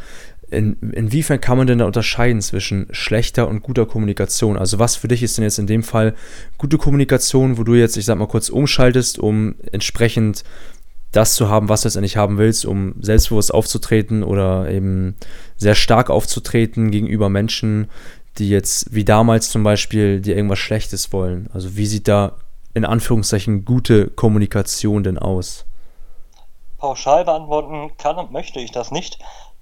in, 0.52 0.76
inwiefern 0.92 1.40
kann 1.40 1.58
man 1.58 1.66
denn 1.66 1.78
da 1.78 1.86
unterscheiden 1.86 2.40
zwischen 2.40 2.86
schlechter 2.90 3.48
und 3.48 3.62
guter 3.62 3.86
Kommunikation? 3.86 4.56
Also 4.56 4.78
was 4.78 4.96
für 4.96 5.08
dich 5.08 5.22
ist 5.22 5.36
denn 5.38 5.44
jetzt 5.44 5.58
in 5.58 5.66
dem 5.66 5.82
Fall 5.82 6.14
gute 6.58 6.78
Kommunikation, 6.78 7.58
wo 7.58 7.64
du 7.64 7.74
jetzt, 7.74 7.96
ich 7.96 8.04
sag 8.04 8.18
mal 8.18 8.28
kurz, 8.28 8.48
umschaltest, 8.48 9.18
um 9.18 9.54
entsprechend 9.72 10.44
das 11.10 11.34
zu 11.34 11.48
haben, 11.48 11.68
was 11.68 11.82
du 11.82 11.88
letztendlich 11.88 12.16
haben 12.16 12.38
willst, 12.38 12.64
um 12.64 12.94
selbstbewusst 13.00 13.52
aufzutreten 13.52 14.22
oder 14.22 14.70
eben 14.70 15.16
sehr 15.56 15.74
stark 15.74 16.10
aufzutreten 16.10 16.90
gegenüber 16.90 17.28
Menschen, 17.28 17.90
die 18.38 18.48
jetzt 18.48 18.94
wie 18.94 19.04
damals 19.04 19.50
zum 19.50 19.62
Beispiel 19.62 20.20
dir 20.20 20.36
irgendwas 20.36 20.58
Schlechtes 20.58 21.12
wollen. 21.12 21.48
Also 21.52 21.76
wie 21.76 21.86
sieht 21.86 22.08
da 22.08 22.36
in 22.74 22.84
Anführungszeichen 22.84 23.64
gute 23.64 24.08
Kommunikation 24.08 25.02
denn 25.02 25.18
aus? 25.18 25.66
Pauschal 26.78 27.24
beantworten 27.24 27.92
kann 27.98 28.16
und 28.16 28.32
möchte 28.32 28.58
ich 28.60 28.72
das 28.72 28.90
nicht. 28.90 29.18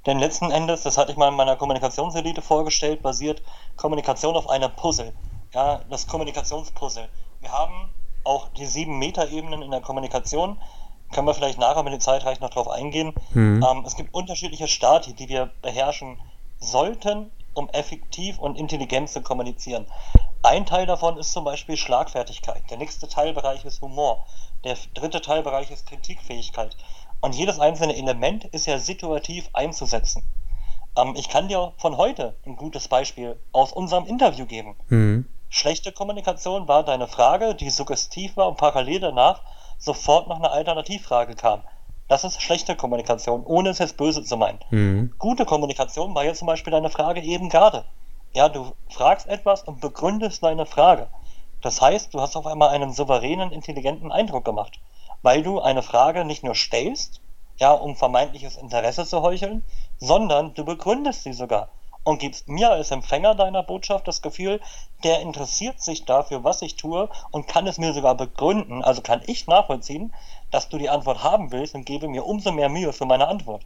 Denn 0.07 0.19
letzten 0.19 0.51
Endes, 0.51 0.83
das 0.83 0.97
hatte 0.97 1.13
ich 1.13 1.19
mal 1.19 1.29
in 1.29 1.35
meiner 1.35 1.57
Kommunikationselite 1.57 2.43
vorgestellt, 2.43 3.03
basiert 3.03 3.43
Kommunikation 3.77 4.35
auf 4.37 4.49
einer 4.49 4.69
Puzzle. 4.69 5.13
Ja, 5.53 5.81
das 5.91 6.07
Kommunikationspuzzle. 6.07 7.09
Wir 7.41 7.53
haben 7.53 7.91
auch 8.25 8.49
die 8.49 8.67
sieben 8.67 8.99
Meter-Ebenen 8.99 9.63
in 9.63 9.71
der 9.71 9.81
Kommunikation. 9.81 10.59
Können 11.13 11.27
wir 11.27 11.35
vielleicht 11.35 11.59
nachher, 11.59 11.85
wenn 11.85 11.93
die 11.93 11.99
Zeit 11.99 12.25
reicht, 12.25 12.41
noch 12.41 12.51
drauf 12.51 12.69
eingehen. 12.69 13.15
Mhm. 13.35 13.65
Ähm, 13.69 13.85
es 13.85 13.97
gibt 13.97 14.15
unterschiedliche 14.15 14.69
Stati, 14.69 15.13
die 15.13 15.29
wir 15.29 15.51
beherrschen 15.61 16.21
sollten, 16.59 17.31
um 17.55 17.69
effektiv 17.71 18.39
und 18.39 18.57
intelligent 18.57 19.09
zu 19.11 19.23
kommunizieren. 19.23 19.87
Ein 20.43 20.65
Teil 20.65 20.87
davon 20.87 21.19
ist 21.19 21.33
zum 21.33 21.45
Beispiel 21.45 21.77
Schlagfertigkeit. 21.77 22.63
Der 22.71 22.79
nächste 22.79 23.09
Teilbereich 23.09 23.65
ist 23.65 23.83
Humor. 23.83 24.25
Der 24.65 24.77
dritte 24.95 25.21
Teilbereich 25.21 25.71
ist 25.71 25.87
Kritikfähigkeit. 25.87 26.77
Und 27.21 27.35
jedes 27.35 27.61
einzelne 27.61 27.97
Element 27.97 28.45
ist 28.47 28.67
ja 28.67 28.79
situativ 28.79 29.51
einzusetzen. 29.53 30.23
Ähm, 30.97 31.15
ich 31.17 31.29
kann 31.29 31.49
dir 31.49 31.73
von 31.77 31.97
heute 31.97 32.37
ein 32.47 32.57
gutes 32.57 32.89
Beispiel 32.89 33.39
aus 33.53 33.73
unserem 33.73 34.07
Interview 34.07 34.47
geben. 34.47 34.77
Mhm. 34.89 35.27
Schlechte 35.49 35.93
Kommunikation 35.93 36.69
war 36.69 36.85
deine 36.85 37.09
Frage, 37.09 37.55
die 37.55 37.71
suggestiv 37.71 38.37
war 38.37 38.49
und 38.49 38.57
parallel 38.57 39.01
danach 39.01 39.43
sofort 39.79 40.29
noch 40.29 40.37
eine 40.37 40.51
Alternativfrage 40.51 41.35
kam. 41.35 41.63
Das 42.09 42.25
ist 42.25 42.41
schlechte 42.41 42.75
Kommunikation, 42.75 43.45
ohne 43.45 43.71
es 43.71 43.79
jetzt 43.79 43.97
böse 43.97 44.23
zu 44.25 44.37
meinen. 44.37 44.59
Mhm. 44.71 45.15
Gute 45.19 45.45
Kommunikation 45.45 46.15
war 46.15 46.25
jetzt 46.25 46.39
zum 46.39 46.47
Beispiel 46.47 46.71
deine 46.71 46.91
Frage 46.91 47.21
eben 47.21 47.49
gerade. 47.49 47.85
Ja, 48.33 48.49
du 48.49 48.73
fragst 48.89 49.27
etwas 49.27 49.63
und 49.65 49.81
begründest 49.81 50.43
deine 50.43 50.67
Frage. 50.67 51.09
Das 51.63 51.81
heißt, 51.81 52.15
du 52.15 52.21
hast 52.21 52.37
auf 52.37 52.47
einmal 52.47 52.71
einen 52.71 52.93
souveränen, 52.93 53.53
intelligenten 53.53 54.11
Eindruck 54.11 54.45
gemacht 54.45 54.81
weil 55.23 55.43
du 55.43 55.61
eine 55.61 55.83
Frage 55.83 56.25
nicht 56.25 56.45
nur 56.45 56.55
stellst, 56.55 57.21
ja, 57.59 57.73
um 57.73 57.97
vermeintliches 57.97 58.57
Interesse 58.57 59.05
zu 59.05 59.23
heucheln, 59.23 59.65
sondern 59.99 60.55
du 60.55 60.65
begründest 60.65 61.25
sie 61.25 61.33
sogar 61.33 61.69
und 62.05 62.19
gibst 62.19 62.49
mir 62.49 62.71
als 62.71 62.91
Empfänger 62.91 63.35
deiner 63.35 63.63
Botschaft 63.63 64.09
das 64.09 64.23
Gefühl, 64.23 64.61
der 65.05 65.21
interessiert 65.21 65.81
sich 65.81 66.05
dafür, 66.05 66.45
was 66.45 66.63
ich 66.63 66.77
tue 66.77 67.09
und 67.31 67.47
kann 67.47 67.67
es 67.67 67.79
mir 67.79 67.93
sogar 67.93 68.15
begründen, 68.15 68.83
also 68.83 69.03
kann 69.03 69.23
ich 69.27 69.47
nachvollziehen, 69.47 70.13
dass 70.51 70.69
du 70.69 70.79
die 70.79 70.89
Antwort 70.89 71.23
haben 71.23 71.53
willst 71.53 71.75
und 71.75 71.85
gebe 71.85 72.09
mir 72.09 72.25
umso 72.25 72.53
mehr 72.53 72.69
Mühe 72.69 72.93
für 72.93 73.07
meine 73.07 73.29
Antwort. 73.29 73.65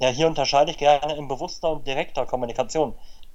Ja, 0.00 0.08
hier 0.08 0.26
unterscheide 0.26 0.72
ich 0.72 0.78
gerne 0.78 1.14
in 1.14 1.28
bewusster 1.28 1.70
und 1.70 1.86
direkter 1.86 2.26
Kommunikation. 2.26 2.94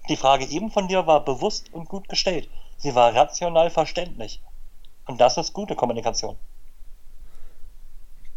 Die 0.09 0.17
Frage 0.17 0.45
eben 0.45 0.69
von 0.69 0.87
dir 0.87 1.07
war 1.07 1.23
bewusst 1.23 1.73
und 1.73 1.87
gut 1.87 2.09
gestellt. 2.09 2.49
Sie 2.77 2.93
war 2.93 3.15
rational 3.15 3.69
verständlich. 3.69 4.41
Und 5.05 5.21
das 5.21 5.37
ist 5.37 5.53
gute 5.53 5.75
Kommunikation. 5.75 6.37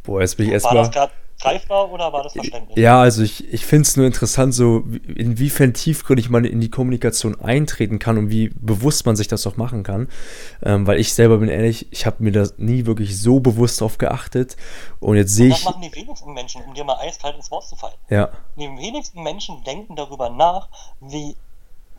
Boah, 0.03 0.21
jetzt 0.21 0.37
bin 0.37 0.47
ich 0.47 0.53
erstmal. 0.53 0.77
War 0.77 0.83
das 0.85 0.93
gerade 0.93 1.13
greifbar 1.41 1.91
oder 1.91 2.13
war 2.13 2.23
das 2.23 2.35
verständlich? 2.35 2.77
Ja, 2.77 3.01
also 3.01 3.23
ich, 3.23 3.53
ich 3.53 3.65
finde 3.65 3.83
es 3.83 3.97
nur 3.97 4.07
interessant, 4.07 4.55
so 4.55 4.85
inwiefern 5.07 5.75
tiefgründig 5.75 6.29
man 6.31 6.45
in 6.45 6.61
die 6.61 6.71
Kommunikation 6.71 7.41
eintreten 7.41 7.99
kann 7.99 8.19
und 8.19 8.31
wie 8.31 8.51
bewusst 8.55 9.07
man 9.07 9.17
sich 9.17 9.29
das 9.29 9.47
auch 9.47 9.57
machen 9.57 9.83
kann. 9.83 10.09
Ähm, 10.63 10.87
weil 10.87 11.01
ich 11.01 11.15
selber 11.15 11.39
bin 11.39 11.49
ehrlich, 11.49 11.91
ich 11.91 12.07
habe 12.07 12.17
mir 12.23 12.33
das 12.33 12.59
nie 12.59 12.87
wirklich 12.87 13.21
so 13.21 13.41
bewusst 13.41 13.81
darauf 13.81 13.99
geachtet. 13.99 14.57
Und 15.01 15.17
jetzt 15.17 15.35
sehe 15.35 15.49
ich. 15.49 15.55
Das 15.55 15.65
machen 15.65 15.83
die 15.83 15.95
wenigsten 15.95 16.33
Menschen, 16.33 16.63
um 16.63 16.75
dir 16.75 16.85
mal 16.85 16.99
eiskalt 16.99 17.37
ins 17.37 17.51
Wort 17.51 17.67
zu 17.67 17.77
fallen. 17.77 17.95
Ja. 18.09 18.31
Die 18.57 18.69
wenigsten 18.69 19.23
Menschen 19.23 19.65
denken 19.65 19.97
darüber 19.97 20.31
nach, 20.31 20.69
wie 21.01 21.37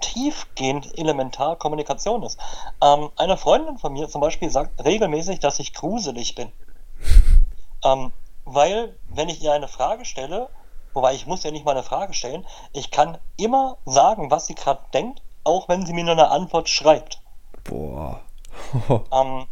tiefgehend 0.02 0.98
elementar 0.98 1.56
Kommunikation 1.58 2.24
ist. 2.24 2.40
Ähm, 2.84 3.10
eine 3.18 3.38
Freundin 3.38 3.78
von 3.78 3.94
mir 3.94 4.10
zum 4.10 4.22
Beispiel 4.22 4.50
sagt 4.50 4.84
regelmäßig, 4.84 5.40
dass 5.40 5.60
ich 5.60 5.74
gruselig 5.74 6.36
bin. 6.36 6.52
Ähm, 7.84 8.12
weil, 8.46 8.98
wenn 9.08 9.30
ich 9.30 9.42
ihr 9.42 9.54
eine 9.54 9.68
Frage 9.68 10.06
stelle, 10.06 10.50
wobei 10.94 11.14
ich 11.14 11.28
muss 11.28 11.44
ja 11.44 11.52
nicht 11.52 11.66
mal 11.66 11.72
eine 11.72 11.84
Frage 11.84 12.14
stellen, 12.14 12.46
ich 12.74 12.92
kann 12.92 13.18
immer 13.38 13.78
sagen, 13.86 14.32
was 14.32 14.48
sie 14.48 14.56
gerade 14.56 14.82
denkt, 14.94 15.22
auch 15.44 15.70
wenn 15.70 15.86
sie 15.86 15.94
mir 15.94 16.04
nur 16.04 16.14
eine 16.14 16.30
Antwort 16.30 16.70
schreibt. 16.70 17.22
Boah. 17.64 18.22
ähm, 19.12 19.48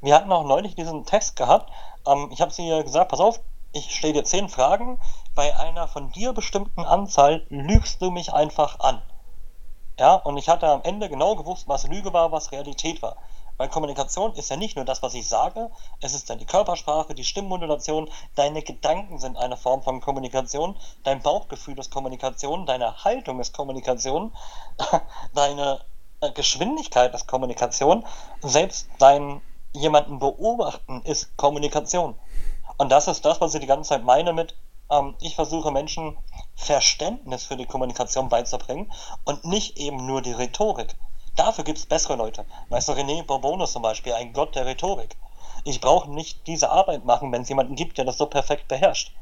wir 0.00 0.14
hatten 0.14 0.32
auch 0.32 0.44
neulich 0.44 0.74
diesen 0.74 1.04
Test 1.04 1.36
gehabt. 1.36 1.70
Ähm, 2.06 2.30
ich 2.32 2.40
habe 2.40 2.52
sie 2.52 2.66
ihr 2.66 2.82
gesagt, 2.82 3.10
pass 3.10 3.20
auf, 3.20 3.40
ich 3.72 3.94
stelle 3.94 4.14
dir 4.14 4.24
zehn 4.24 4.48
Fragen. 4.48 5.00
Bei 5.34 5.56
einer 5.56 5.88
von 5.88 6.10
dir 6.12 6.32
bestimmten 6.32 6.84
Anzahl 6.84 7.46
lügst 7.48 8.02
du 8.02 8.10
mich 8.10 8.32
einfach 8.32 8.80
an. 8.80 9.02
Ja, 9.98 10.14
und 10.14 10.36
ich 10.38 10.48
hatte 10.48 10.66
am 10.66 10.82
Ende 10.82 11.08
genau 11.08 11.36
gewusst, 11.36 11.68
was 11.68 11.86
Lüge 11.86 12.12
war, 12.12 12.32
was 12.32 12.52
Realität 12.52 13.02
war. 13.02 13.16
Weil 13.60 13.68
Kommunikation 13.68 14.34
ist 14.36 14.48
ja 14.48 14.56
nicht 14.56 14.76
nur 14.76 14.86
das, 14.86 15.02
was 15.02 15.12
ich 15.12 15.28
sage, 15.28 15.70
es 16.00 16.14
ist 16.14 16.30
dann 16.30 16.38
die 16.38 16.46
Körpersprache, 16.46 17.14
die 17.14 17.24
Stimmmodulation, 17.24 18.08
deine 18.34 18.62
Gedanken 18.62 19.18
sind 19.18 19.36
eine 19.36 19.58
Form 19.58 19.82
von 19.82 20.00
Kommunikation, 20.00 20.78
dein 21.04 21.20
Bauchgefühl 21.20 21.78
ist 21.78 21.90
Kommunikation, 21.90 22.64
deine 22.64 23.04
Haltung 23.04 23.38
ist 23.38 23.52
Kommunikation, 23.52 24.32
deine 25.34 25.78
äh, 26.22 26.32
Geschwindigkeit 26.32 27.14
ist 27.14 27.28
Kommunikation, 27.28 28.06
selbst 28.40 28.88
dein 28.98 29.42
jemanden 29.74 30.20
beobachten 30.20 31.02
ist 31.02 31.36
Kommunikation. 31.36 32.14
Und 32.78 32.90
das 32.90 33.08
ist 33.08 33.26
das, 33.26 33.42
was 33.42 33.52
ich 33.52 33.60
die 33.60 33.66
ganze 33.66 33.90
Zeit 33.90 34.04
meine 34.04 34.32
mit, 34.32 34.56
ähm, 34.90 35.16
ich 35.20 35.34
versuche 35.34 35.70
Menschen 35.70 36.16
Verständnis 36.56 37.44
für 37.44 37.58
die 37.58 37.66
Kommunikation 37.66 38.30
beizubringen 38.30 38.90
und 39.26 39.44
nicht 39.44 39.76
eben 39.76 40.06
nur 40.06 40.22
die 40.22 40.32
Rhetorik. 40.32 40.96
Dafür 41.36 41.64
gibt 41.64 41.78
es 41.78 41.86
bessere 41.86 42.16
Leute. 42.16 42.44
Weißt 42.68 42.88
du, 42.88 42.92
René 42.92 43.22
Bourbon 43.22 43.66
zum 43.66 43.82
Beispiel, 43.82 44.12
ein 44.12 44.32
Gott 44.32 44.54
der 44.54 44.66
Rhetorik. 44.66 45.16
Ich 45.64 45.80
brauche 45.80 46.10
nicht 46.10 46.46
diese 46.46 46.70
Arbeit 46.70 47.04
machen, 47.04 47.32
wenn 47.32 47.42
es 47.42 47.48
jemanden 47.48 47.76
gibt, 47.76 47.98
der 47.98 48.04
das 48.04 48.18
so 48.18 48.26
perfekt 48.26 48.68
beherrscht. 48.68 49.12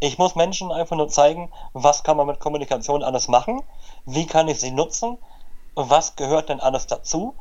Ich 0.00 0.18
muss 0.18 0.34
Menschen 0.34 0.72
einfach 0.72 0.96
nur 0.96 1.08
zeigen, 1.08 1.50
was 1.72 2.02
kann 2.02 2.16
man 2.16 2.26
mit 2.26 2.40
Kommunikation 2.40 3.02
alles 3.02 3.28
machen, 3.28 3.62
wie 4.04 4.26
kann 4.26 4.48
ich 4.48 4.60
sie 4.60 4.70
nutzen, 4.70 5.18
was 5.74 6.16
gehört 6.16 6.48
denn 6.48 6.60
alles 6.60 6.86
dazu. 6.86 7.34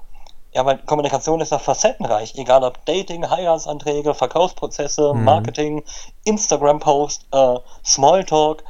Ja, 0.54 0.66
weil 0.66 0.78
Kommunikation 0.78 1.42
ist 1.42 1.52
ja 1.52 1.58
facettenreich, 1.58 2.36
egal 2.36 2.64
ob 2.64 2.86
Dating, 2.86 3.28
Heiratsanträge, 3.28 4.14
Verkaufsprozesse, 4.14 5.14
mhm. 5.14 5.24
Marketing, 5.24 5.84
Instagram-Post, 6.26 7.26
äh, 7.32 7.56
Smalltalk, 7.84 8.64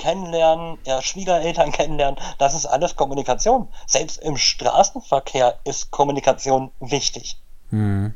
kennenlernen, 0.00 0.78
ja, 0.84 1.00
Schwiegereltern 1.02 1.70
kennenlernen, 1.80 2.18
das 2.38 2.54
ist 2.54 2.66
alles 2.66 2.96
Kommunikation. 2.96 3.68
Selbst 3.86 4.18
im 4.18 4.36
Straßenverkehr 4.36 5.58
ist 5.64 5.90
Kommunikation 5.90 6.72
wichtig. 6.80 7.36
Mhm. 7.70 8.14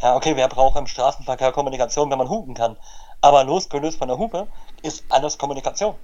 Ja, 0.00 0.14
okay, 0.14 0.36
wer 0.36 0.48
braucht 0.48 0.78
im 0.78 0.86
Straßenverkehr 0.86 1.50
Kommunikation, 1.50 2.10
wenn 2.10 2.18
man 2.18 2.28
hupen 2.28 2.54
kann? 2.54 2.76
Aber 3.20 3.42
losgelöst 3.42 3.98
von 3.98 4.06
der 4.06 4.18
Hupe 4.18 4.46
ist 4.82 5.04
alles 5.08 5.38
Kommunikation. 5.38 5.96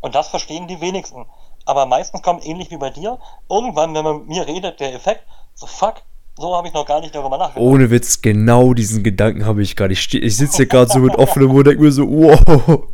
Und 0.00 0.14
das 0.14 0.28
verstehen 0.28 0.68
die 0.68 0.80
wenigsten. 0.80 1.26
Aber 1.64 1.86
meistens 1.86 2.22
kommt 2.22 2.46
ähnlich 2.46 2.70
wie 2.70 2.76
bei 2.76 2.90
dir, 2.90 3.18
irgendwann, 3.48 3.94
wenn 3.94 4.04
man 4.04 4.18
mit 4.18 4.28
mir 4.28 4.46
redet, 4.46 4.80
der 4.80 4.94
Effekt, 4.94 5.26
so 5.54 5.66
fuck, 5.66 6.02
so 6.40 6.56
habe 6.56 6.68
ich 6.68 6.74
noch 6.74 6.86
gar 6.86 7.00
nicht 7.00 7.14
darüber 7.14 7.36
nachgedacht. 7.36 7.62
Ohne 7.62 7.90
Witz, 7.90 8.22
genau 8.22 8.72
diesen 8.72 9.02
Gedanken 9.02 9.44
habe 9.44 9.62
ich 9.62 9.76
gerade. 9.76 9.92
Ich, 9.92 10.12
ich 10.14 10.36
sitze 10.36 10.58
hier 10.58 10.66
gerade 10.66 10.90
so 10.90 10.98
mit 10.98 11.14
offenem 11.16 11.48
Mund 11.48 11.58
und 11.58 11.66
denke 11.66 11.82
mir 11.82 11.92
so, 11.92 12.08
wow. 12.08 12.88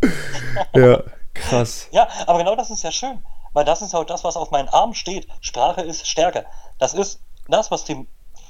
Ja, 0.75 1.03
krass. 1.35 1.89
Ja, 1.93 2.09
aber 2.27 2.39
genau 2.39 2.57
das 2.57 2.71
ist 2.71 2.83
ja 2.83 2.91
schön, 2.91 3.23
weil 3.53 3.65
das 3.65 3.83
ist 3.83 3.95
auch 3.95 4.05
das, 4.05 4.25
was 4.25 4.37
auf 4.37 4.51
meinen 4.51 4.69
Arm 4.69 4.95
steht. 4.95 5.29
Sprache 5.41 5.83
ist 5.83 6.07
Stärke. 6.07 6.47
Das 6.79 6.93
ist 6.93 7.21
das, 7.49 7.71
was 7.71 7.85
die 7.85 8.07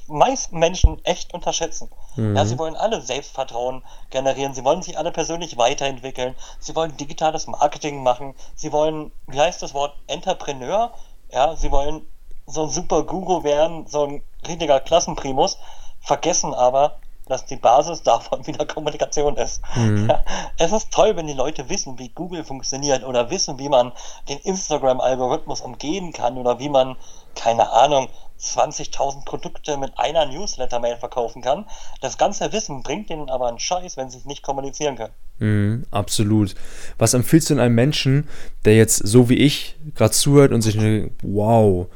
meisten 0.09 0.59
Menschen 0.59 1.05
echt 1.05 1.35
unterschätzen. 1.35 1.91
Ja, 2.17 2.45
sie 2.47 2.59
wollen 2.59 2.77
alle 2.77 3.01
Selbstvertrauen 3.01 3.83
generieren, 4.11 4.55
sie 4.55 4.65
wollen 4.65 4.81
sich 4.81 4.97
alle 4.97 5.11
persönlich 5.11 5.59
weiterentwickeln, 5.59 6.35
sie 6.61 6.75
wollen 6.77 6.97
digitales 6.97 7.47
Marketing 7.49 8.03
machen, 8.03 8.35
sie 8.55 8.73
wollen, 8.73 9.11
wie 9.27 9.41
heißt 9.41 9.61
das 9.63 9.75
Wort, 9.75 9.97
Entrepreneur, 10.07 10.93
ja, 11.31 11.57
sie 11.57 11.71
wollen 11.73 12.07
so 12.47 12.65
ein 12.65 12.71
super 12.71 13.03
Guru 13.05 13.45
werden, 13.45 13.87
so 13.87 14.05
ein 14.05 14.23
richtiger 14.47 14.81
Klassenprimus, 14.81 15.59
vergessen 16.01 16.55
aber, 16.55 16.99
dass 17.27 17.45
die 17.45 17.57
Basis 17.57 18.03
davon 18.05 18.47
wieder 18.47 18.65
Kommunikation 18.67 19.37
ist. 19.37 19.61
Ja, 20.09 20.25
es 20.59 20.73
ist 20.73 20.93
toll, 20.93 21.17
wenn 21.17 21.27
die 21.27 21.33
Leute 21.33 21.69
wissen, 21.69 21.99
wie 21.99 22.09
Google 22.09 22.45
funktioniert 22.45 23.05
oder 23.05 23.31
wissen, 23.31 23.59
wie 23.59 23.69
man 23.69 23.93
den 24.29 24.39
Instagram-Algorithmus 24.39 25.61
umgehen 25.61 26.13
kann 26.13 26.39
oder 26.39 26.59
wie 26.59 26.69
man, 26.69 26.97
keine 27.35 27.71
Ahnung, 27.71 28.09
20.000 28.41 29.25
Produkte 29.25 29.77
mit 29.79 29.99
einer 29.99 30.27
Newsletter-Mail 30.27 30.97
verkaufen 30.99 31.43
kann. 31.43 31.65
Das 32.01 32.19
ganze 32.19 32.53
Wissen 32.53 32.83
bringt 32.83 33.09
denen 33.09 33.31
aber 33.31 33.49
einen 33.49 33.59
Scheiß, 33.59 33.97
wenn 33.97 34.11
sie 34.11 34.19
es 34.19 34.25
nicht 34.27 34.43
kommunizieren 34.43 34.97
können. 34.97 35.13
Mhm, 35.39 35.87
absolut. 35.91 36.55
Was 36.99 37.15
empfiehlst 37.15 37.51
du 37.51 37.55
denn 37.55 37.63
einem 37.63 37.75
Menschen, 37.75 38.29
der 38.65 38.77
jetzt 38.77 38.97
so 38.97 39.29
wie 39.29 39.37
ich 39.37 39.77
gerade 39.95 40.13
zuhört 40.13 40.53
und 40.53 40.63
sich 40.63 40.77
denkt, 40.77 41.15
wow, 41.23 41.87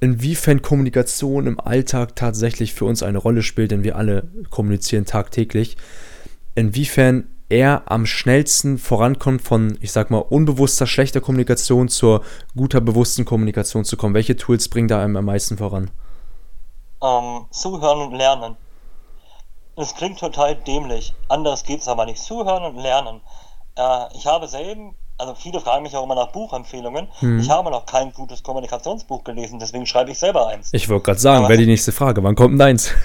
inwiefern 0.00 0.62
Kommunikation 0.62 1.46
im 1.46 1.60
Alltag 1.60 2.16
tatsächlich 2.16 2.74
für 2.74 2.84
uns 2.84 3.02
eine 3.02 3.18
Rolle 3.18 3.42
spielt, 3.42 3.70
denn 3.70 3.84
wir 3.84 3.96
alle 3.96 4.28
kommunizieren 4.50 5.04
tagtäglich, 5.04 5.76
inwiefern 6.54 7.28
er 7.48 7.90
am 7.90 8.04
schnellsten 8.04 8.78
vorankommt 8.78 9.40
von, 9.42 9.78
ich 9.80 9.92
sag 9.92 10.10
mal, 10.10 10.18
unbewusster, 10.18 10.86
schlechter 10.86 11.20
Kommunikation 11.20 11.88
zur 11.88 12.22
guter, 12.54 12.80
bewussten 12.80 13.24
Kommunikation 13.24 13.84
zu 13.84 13.96
kommen. 13.96 14.14
Welche 14.14 14.36
Tools 14.36 14.68
bringen 14.68 14.88
da 14.88 15.02
einem 15.02 15.16
am 15.16 15.24
meisten 15.24 15.56
voran? 15.56 15.90
Ähm, 17.02 17.46
zuhören 17.50 18.08
und 18.08 18.14
lernen. 18.14 18.56
Es 19.76 19.94
klingt 19.94 20.18
total 20.18 20.56
dämlich. 20.56 21.14
Anders 21.28 21.64
geht's 21.64 21.88
aber 21.88 22.04
nicht. 22.04 22.20
Zuhören 22.20 22.64
und 22.64 22.76
lernen. 22.82 23.20
Äh, 23.76 24.14
ich 24.14 24.26
habe 24.26 24.48
selben, 24.48 24.94
also 25.18 25.34
viele 25.34 25.60
fragen 25.60 25.82
mich 25.82 25.96
auch 25.96 26.04
immer 26.04 26.14
nach 26.14 26.28
Buchempfehlungen. 26.28 27.08
Ich 27.40 27.50
habe 27.50 27.70
noch 27.70 27.86
kein 27.86 28.12
gutes 28.12 28.42
Kommunikationsbuch 28.42 29.24
gelesen, 29.24 29.58
deswegen 29.58 29.84
schreibe 29.84 30.12
ich 30.12 30.18
selber 30.18 30.46
eins. 30.48 30.70
Ich 30.72 30.88
wollte 30.88 31.04
gerade 31.04 31.18
sagen, 31.18 31.48
wäre 31.48 31.58
die 31.58 31.66
nächste 31.66 31.92
Frage. 31.92 32.22
Wann 32.22 32.34
kommt 32.34 32.52
denn 32.52 32.58
deins? 32.58 32.92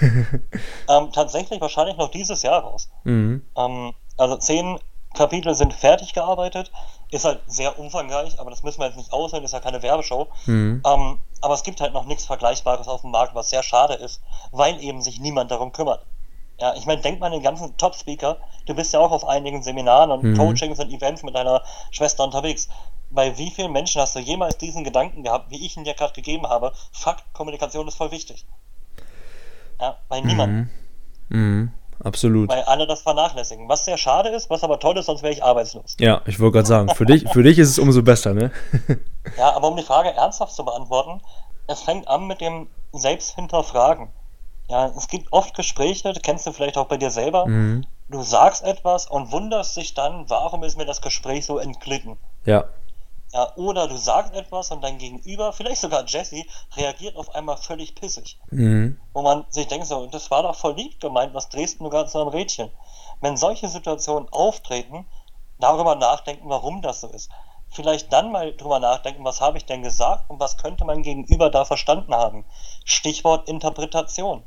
Ähm, 0.88 1.10
tatsächlich 1.12 1.60
wahrscheinlich 1.60 1.96
noch 1.96 2.10
dieses 2.10 2.42
Jahr 2.42 2.60
raus. 2.60 2.90
mhm. 3.04 3.42
Ähm, 3.56 3.94
also 4.16 4.36
zehn 4.36 4.78
Kapitel 5.14 5.54
sind 5.54 5.72
fertig 5.72 6.12
gearbeitet. 6.12 6.70
Ist 7.10 7.24
halt 7.24 7.40
sehr 7.46 7.78
umfangreich, 7.78 8.38
aber 8.38 8.50
das 8.50 8.62
müssen 8.62 8.80
wir 8.80 8.86
jetzt 8.86 8.96
nicht 8.96 9.12
aussehen, 9.12 9.44
ist 9.44 9.52
ja 9.52 9.60
keine 9.60 9.82
Werbeshow. 9.82 10.28
Mhm. 10.46 10.82
Ähm, 10.84 11.18
aber 11.40 11.54
es 11.54 11.62
gibt 11.62 11.80
halt 11.80 11.92
noch 11.94 12.04
nichts 12.06 12.24
Vergleichbares 12.26 12.88
auf 12.88 13.02
dem 13.02 13.10
Markt, 13.10 13.34
was 13.34 13.50
sehr 13.50 13.62
schade 13.62 13.94
ist, 13.94 14.20
weil 14.52 14.80
eben 14.82 15.00
sich 15.02 15.20
niemand 15.20 15.50
darum 15.50 15.72
kümmert. 15.72 16.04
Ja, 16.60 16.74
ich 16.76 16.86
meine, 16.86 17.00
denk 17.02 17.20
mal 17.20 17.26
an 17.26 17.32
den 17.32 17.42
ganzen 17.42 17.76
Top-Speaker. 17.76 18.38
Du 18.66 18.74
bist 18.74 18.92
ja 18.92 19.00
auch 19.00 19.10
auf 19.10 19.26
einigen 19.26 19.62
Seminaren 19.62 20.10
und 20.10 20.22
Mhm. 20.22 20.36
Coachings 20.36 20.78
und 20.78 20.92
Events 20.92 21.22
mit 21.22 21.34
deiner 21.34 21.62
Schwester 21.90 22.24
unterwegs. 22.24 22.68
Bei 23.10 23.36
wie 23.38 23.50
vielen 23.50 23.72
Menschen 23.72 24.00
hast 24.00 24.14
du 24.14 24.20
jemals 24.20 24.56
diesen 24.58 24.84
Gedanken 24.84 25.22
gehabt, 25.24 25.50
wie 25.50 25.64
ich 25.64 25.76
ihn 25.76 25.84
dir 25.84 25.94
gerade 25.94 26.12
gegeben 26.12 26.46
habe? 26.48 26.72
Fakt, 26.92 27.24
Kommunikation 27.32 27.86
ist 27.88 27.96
voll 27.96 28.10
wichtig. 28.10 28.46
Ja, 29.80 29.96
bei 30.08 30.20
niemandem. 30.20 30.70
Mhm. 31.28 31.72
Absolut. 32.02 32.48
Weil 32.50 32.62
alle 32.64 32.86
das 32.86 33.02
vernachlässigen. 33.02 33.68
Was 33.68 33.84
sehr 33.84 33.96
schade 33.98 34.28
ist, 34.30 34.50
was 34.50 34.64
aber 34.64 34.80
toll 34.80 34.98
ist, 34.98 35.06
sonst 35.06 35.22
wäre 35.22 35.32
ich 35.32 35.44
arbeitslos. 35.44 35.96
Ja, 36.00 36.22
ich 36.26 36.40
wollte 36.40 36.54
gerade 36.54 36.66
sagen, 36.66 36.88
für 36.90 37.06
dich, 37.06 37.28
für 37.30 37.42
dich 37.42 37.58
ist 37.58 37.70
es 37.70 37.78
umso 37.78 38.02
besser, 38.02 38.34
ne? 38.34 38.50
Ja, 39.38 39.54
aber 39.54 39.68
um 39.68 39.76
die 39.76 39.82
Frage 39.82 40.10
ernsthaft 40.10 40.54
zu 40.54 40.64
beantworten, 40.64 41.20
es 41.66 41.80
fängt 41.80 42.08
an 42.08 42.26
mit 42.26 42.40
dem 42.40 42.68
Selbsthinterfragen. 42.92 44.08
Ja, 44.68 44.86
es 44.96 45.08
gibt 45.08 45.32
oft 45.32 45.54
Gespräche, 45.54 46.12
das 46.12 46.22
kennst 46.22 46.46
du 46.46 46.52
vielleicht 46.52 46.78
auch 46.78 46.86
bei 46.86 46.96
dir 46.96 47.10
selber. 47.10 47.46
Mhm. 47.46 47.86
Du 48.08 48.22
sagst 48.22 48.62
etwas 48.62 49.06
und 49.06 49.32
wunderst 49.32 49.76
dich 49.76 49.94
dann, 49.94 50.28
warum 50.28 50.62
ist 50.62 50.76
mir 50.76 50.86
das 50.86 51.00
Gespräch 51.00 51.46
so 51.46 51.58
entglitten? 51.58 52.18
Ja. 52.44 52.64
Ja, 53.32 53.52
oder 53.56 53.88
du 53.88 53.96
sagst 53.96 54.32
etwas 54.32 54.70
und 54.70 54.80
dein 54.82 54.98
Gegenüber, 54.98 55.52
vielleicht 55.52 55.80
sogar 55.80 56.04
Jesse, 56.06 56.44
reagiert 56.76 57.16
auf 57.16 57.34
einmal 57.34 57.56
völlig 57.56 57.96
pissig. 57.96 58.38
Mhm. 58.50 59.00
Wo 59.12 59.22
man 59.22 59.44
sich 59.48 59.66
denkt, 59.66 59.86
so, 59.86 60.06
das 60.06 60.30
war 60.30 60.44
doch 60.44 60.54
voll 60.54 60.74
lieb 60.74 61.00
gemeint, 61.00 61.34
was 61.34 61.48
drehst 61.48 61.80
du 61.80 61.88
gerade 61.88 62.08
so 62.08 62.20
am 62.20 62.28
Rädchen? 62.28 62.70
Wenn 63.20 63.36
solche 63.36 63.68
Situationen 63.68 64.28
auftreten, 64.30 65.06
darüber 65.58 65.96
nachdenken, 65.96 66.48
warum 66.48 66.80
das 66.80 67.00
so 67.00 67.08
ist. 67.08 67.30
Vielleicht 67.70 68.12
dann 68.12 68.30
mal 68.30 68.52
drüber 68.52 68.78
nachdenken, 68.78 69.24
was 69.24 69.40
habe 69.40 69.58
ich 69.58 69.66
denn 69.66 69.82
gesagt 69.82 70.30
und 70.30 70.38
was 70.38 70.56
könnte 70.56 70.84
mein 70.84 71.02
Gegenüber 71.02 71.50
da 71.50 71.64
verstanden 71.64 72.14
haben. 72.14 72.44
Stichwort 72.84 73.48
Interpretation. 73.48 74.44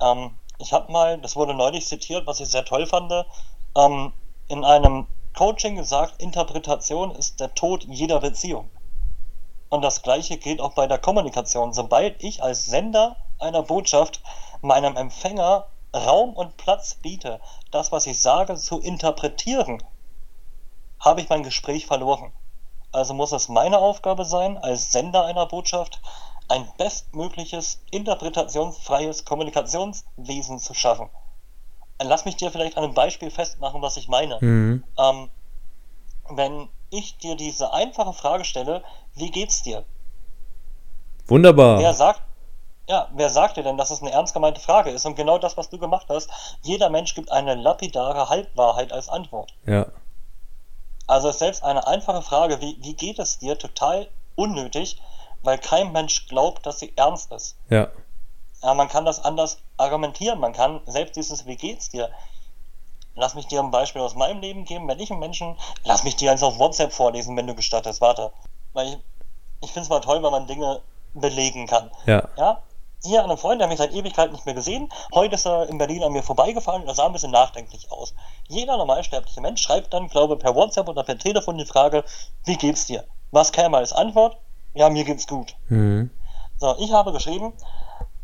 Ähm, 0.00 0.36
ich 0.58 0.72
habe 0.72 0.90
mal, 0.90 1.18
das 1.18 1.36
wurde 1.36 1.54
neulich 1.54 1.86
zitiert, 1.86 2.26
was 2.26 2.40
ich 2.40 2.48
sehr 2.48 2.64
toll 2.64 2.86
fand, 2.86 3.12
ähm, 3.76 4.12
in 4.48 4.64
einem 4.64 5.06
Coaching 5.36 5.76
gesagt, 5.76 6.20
Interpretation 6.20 7.12
ist 7.12 7.38
der 7.38 7.54
Tod 7.54 7.84
jeder 7.84 8.20
Beziehung. 8.20 8.70
Und 9.68 9.82
das 9.82 10.02
gleiche 10.02 10.38
gilt 10.38 10.60
auch 10.60 10.72
bei 10.72 10.86
der 10.86 10.98
Kommunikation. 10.98 11.72
Sobald 11.72 12.22
ich 12.24 12.42
als 12.42 12.64
Sender 12.66 13.16
einer 13.38 13.62
Botschaft 13.62 14.20
meinem 14.62 14.96
Empfänger 14.96 15.66
Raum 15.94 16.34
und 16.34 16.56
Platz 16.56 16.94
biete, 16.94 17.40
das, 17.70 17.92
was 17.92 18.06
ich 18.06 18.20
sage, 18.20 18.56
zu 18.56 18.80
interpretieren, 18.80 19.82
habe 21.00 21.20
ich 21.20 21.28
mein 21.28 21.42
Gespräch 21.42 21.86
verloren. 21.86 22.32
Also 22.90 23.14
muss 23.14 23.32
es 23.32 23.48
meine 23.48 23.78
Aufgabe 23.78 24.24
sein, 24.24 24.58
als 24.58 24.92
Sender 24.92 25.24
einer 25.24 25.46
Botschaft 25.46 26.00
ein 26.48 26.66
bestmögliches, 26.78 27.80
interpretationsfreies 27.90 29.24
Kommunikationswesen 29.24 30.58
zu 30.58 30.74
schaffen. 30.74 31.10
Lass 32.02 32.24
mich 32.24 32.36
dir 32.36 32.50
vielleicht 32.50 32.76
an 32.76 32.84
einem 32.84 32.94
Beispiel 32.94 33.30
festmachen, 33.30 33.82
was 33.82 33.96
ich 33.96 34.08
meine. 34.08 34.38
Mhm. 34.40 34.84
Ähm, 34.98 35.30
wenn 36.30 36.68
ich 36.90 37.18
dir 37.18 37.36
diese 37.36 37.72
einfache 37.72 38.12
Frage 38.12 38.44
stelle, 38.44 38.82
wie 39.14 39.30
geht's 39.30 39.62
dir? 39.62 39.84
Wunderbar. 41.26 41.78
Wer 41.80 41.92
sagt, 41.92 42.22
ja, 42.88 43.08
wer 43.14 43.28
sagt 43.28 43.56
dir 43.56 43.62
denn, 43.62 43.76
dass 43.76 43.90
es 43.90 44.00
eine 44.00 44.12
ernst 44.12 44.32
gemeinte 44.32 44.60
Frage 44.60 44.90
ist? 44.90 45.04
Und 45.04 45.16
genau 45.16 45.38
das, 45.38 45.56
was 45.56 45.68
du 45.68 45.78
gemacht 45.78 46.06
hast, 46.08 46.30
jeder 46.62 46.88
Mensch 46.88 47.14
gibt 47.14 47.30
eine 47.30 47.54
lapidare 47.54 48.28
Halbwahrheit 48.30 48.92
als 48.92 49.08
Antwort. 49.08 49.52
Ja. 49.66 49.86
Also 51.06 51.28
ist 51.28 51.38
selbst 51.38 51.64
eine 51.64 51.86
einfache 51.86 52.22
Frage, 52.22 52.60
wie, 52.60 52.78
wie 52.80 52.94
geht 52.94 53.18
es 53.18 53.38
dir, 53.38 53.58
total 53.58 54.08
unnötig, 54.36 55.00
weil 55.48 55.56
kein 55.56 55.92
Mensch 55.92 56.26
glaubt, 56.28 56.66
dass 56.66 56.78
sie 56.78 56.92
ernst 56.94 57.32
ist. 57.32 57.56
Ja. 57.70 57.88
Ja, 58.62 58.74
man 58.74 58.88
kann 58.88 59.06
das 59.06 59.24
anders 59.24 59.56
argumentieren. 59.78 60.40
Man 60.40 60.52
kann 60.52 60.82
selbst 60.84 61.16
dieses 61.16 61.46
Wie 61.46 61.56
geht's 61.56 61.88
dir? 61.88 62.10
Lass 63.14 63.34
mich 63.34 63.46
dir 63.46 63.60
ein 63.60 63.70
Beispiel 63.70 64.02
aus 64.02 64.14
meinem 64.14 64.42
Leben 64.42 64.66
geben. 64.66 64.86
Wenn 64.88 65.00
ich 65.00 65.10
einen 65.10 65.20
Menschen, 65.20 65.56
lass 65.84 66.04
mich 66.04 66.16
dir 66.16 66.32
eins 66.32 66.42
auf 66.42 66.58
WhatsApp 66.58 66.92
vorlesen, 66.92 67.34
wenn 67.34 67.46
du 67.46 67.54
gestattest. 67.54 68.02
Warte. 68.02 68.30
Weil 68.74 68.88
ich, 68.88 68.98
ich 69.62 69.72
finde 69.72 69.84
es 69.84 69.88
mal 69.88 70.00
toll, 70.00 70.22
wenn 70.22 70.30
man 70.30 70.46
Dinge 70.46 70.82
belegen 71.14 71.66
kann. 71.66 71.90
Ja. 72.04 72.28
Ja, 72.36 72.62
hier 73.02 73.20
an 73.20 73.30
einem 73.30 73.38
Freund, 73.38 73.58
der 73.62 73.68
hat 73.68 73.70
mich 73.70 73.78
seit 73.78 73.94
Ewigkeit 73.94 74.30
nicht 74.30 74.44
mehr 74.44 74.54
gesehen. 74.54 74.90
Heute 75.14 75.36
ist 75.36 75.46
er 75.46 75.66
in 75.70 75.78
Berlin 75.78 76.02
an 76.02 76.12
mir 76.12 76.22
vorbeigefahren 76.22 76.82
und 76.82 76.88
er 76.88 76.94
sah 76.94 77.06
ein 77.06 77.14
bisschen 77.14 77.30
nachdenklich 77.30 77.90
aus. 77.90 78.12
Jeder 78.48 78.76
normalsterbliche 78.76 79.40
Mensch 79.40 79.62
schreibt 79.62 79.94
dann, 79.94 80.08
glaube 80.08 80.36
per 80.36 80.54
WhatsApp 80.54 80.90
oder 80.90 81.04
per 81.04 81.16
Telefon 81.16 81.56
die 81.56 81.64
Frage, 81.64 82.04
wie 82.44 82.56
geht's 82.56 82.84
dir? 82.84 83.04
Was 83.30 83.50
käme 83.50 83.78
als 83.78 83.94
Antwort? 83.94 84.36
Ja, 84.78 84.88
mir 84.90 85.02
geht's 85.02 85.26
gut. 85.26 85.56
Mhm. 85.70 86.08
So, 86.60 86.76
ich 86.78 86.92
habe 86.92 87.10
geschrieben, 87.10 87.52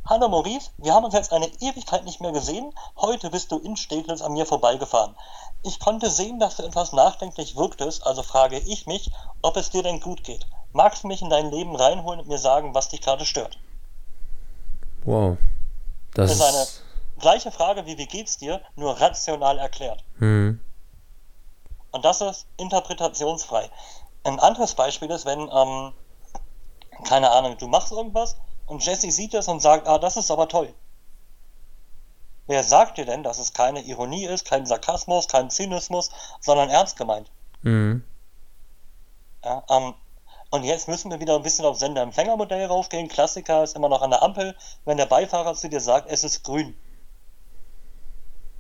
Hallo 0.09 0.29
Maurice, 0.29 0.71
wir 0.79 0.95
haben 0.95 1.05
uns 1.05 1.15
jetzt 1.15 1.33
eine 1.33 1.49
Ewigkeit 1.61 2.05
nicht 2.05 2.21
mehr 2.21 2.31
gesehen. 2.31 2.73
Heute 2.97 3.31
bist 3.31 3.51
du 3.51 3.59
in 3.59 3.77
Steglitz 3.77 4.23
an 4.23 4.35
mir 4.35 4.47
vorbeigefahren. 4.47 5.17
Ich 5.65 5.81
konnte 5.81 6.11
sehen, 6.11 6.39
dass 6.39 6.57
du 6.57 6.63
etwas 6.63 6.93
nachdenklich 6.93 7.57
wirktest, 7.57 8.07
also 8.07 8.23
frage 8.23 8.61
ich 8.61 8.87
mich, 8.87 9.11
ob 9.43 9.57
es 9.57 9.71
dir 9.71 9.83
denn 9.83 9.99
gut 9.99 10.23
geht. 10.23 10.47
Magst 10.73 11.03
du 11.03 11.09
mich 11.09 11.23
in 11.23 11.31
dein 11.31 11.51
Leben 11.51 11.75
reinholen 11.75 12.21
und 12.21 12.29
mir 12.29 12.39
sagen, 12.39 12.73
was 12.73 12.89
dich 12.89 13.01
gerade 13.01 13.27
stört? 13.27 13.59
Wow. 15.05 15.37
Das 16.15 16.39
Das 16.39 16.39
ist 16.39 16.55
eine 16.55 17.21
gleiche 17.21 17.51
Frage 17.51 17.85
wie 17.85 17.99
wie 17.99 18.07
geht's 18.07 18.37
dir, 18.37 18.61
nur 18.77 19.01
rational 19.01 19.59
erklärt. 19.59 20.05
Mhm. 20.19 20.61
Und 21.91 22.05
das 22.05 22.21
ist 22.21 22.47
interpretationsfrei. 22.59 23.69
Ein 24.23 24.39
anderes 24.39 24.77
Beispiel 24.77 25.11
ist, 25.11 25.27
wenn, 25.27 25.51
ähm, 25.53 25.93
keine 27.05 27.31
Ahnung, 27.31 27.57
du 27.59 27.67
machst 27.67 27.93
irgendwas 27.93 28.37
und 28.67 28.85
Jesse 28.85 29.11
sieht 29.11 29.35
es 29.35 29.49
und 29.49 29.61
sagt, 29.61 29.87
ah, 29.89 29.99
das 29.99 30.17
ist 30.17 30.31
aber 30.31 30.49
toll. 30.49 30.73
Wer 32.47 32.63
sagt 32.63 32.99
dir 32.99 33.07
denn, 33.07 33.23
dass 33.23 33.39
es 33.39 33.53
keine 33.53 33.81
Ironie 33.83 34.27
ist, 34.27 34.45
kein 34.45 34.67
Sarkasmus, 34.67 35.29
kein 35.29 35.51
Zynismus, 35.51 36.11
sondern 36.41 36.69
ernst 36.69 36.97
gemeint? 36.97 37.31
Mhm. 37.63 38.05
Ja, 39.43 39.63
ähm, 39.71 39.95
Und 40.51 40.65
jetzt 40.65 40.87
müssen 40.89 41.11
wir 41.11 41.21
wieder 41.21 41.37
ein 41.37 41.43
bisschen 41.43 41.65
auf 41.65 41.79
Sender-Empfänger-Modell 41.79 42.67
raufgehen. 42.67 43.09
Klassiker 43.09 43.63
ist 43.65 43.75
immer 43.75 43.89
noch 43.89 44.03
an 44.03 44.11
der 44.11 44.23
Ampel, 44.23 44.55
wenn 44.85 44.99
der 44.99 45.07
Beifahrer 45.07 45.55
zu 45.55 45.69
dir 45.69 45.81
sagt, 45.81 46.11
es 46.11 46.23
ist 46.23 46.45
grün. 46.45 46.77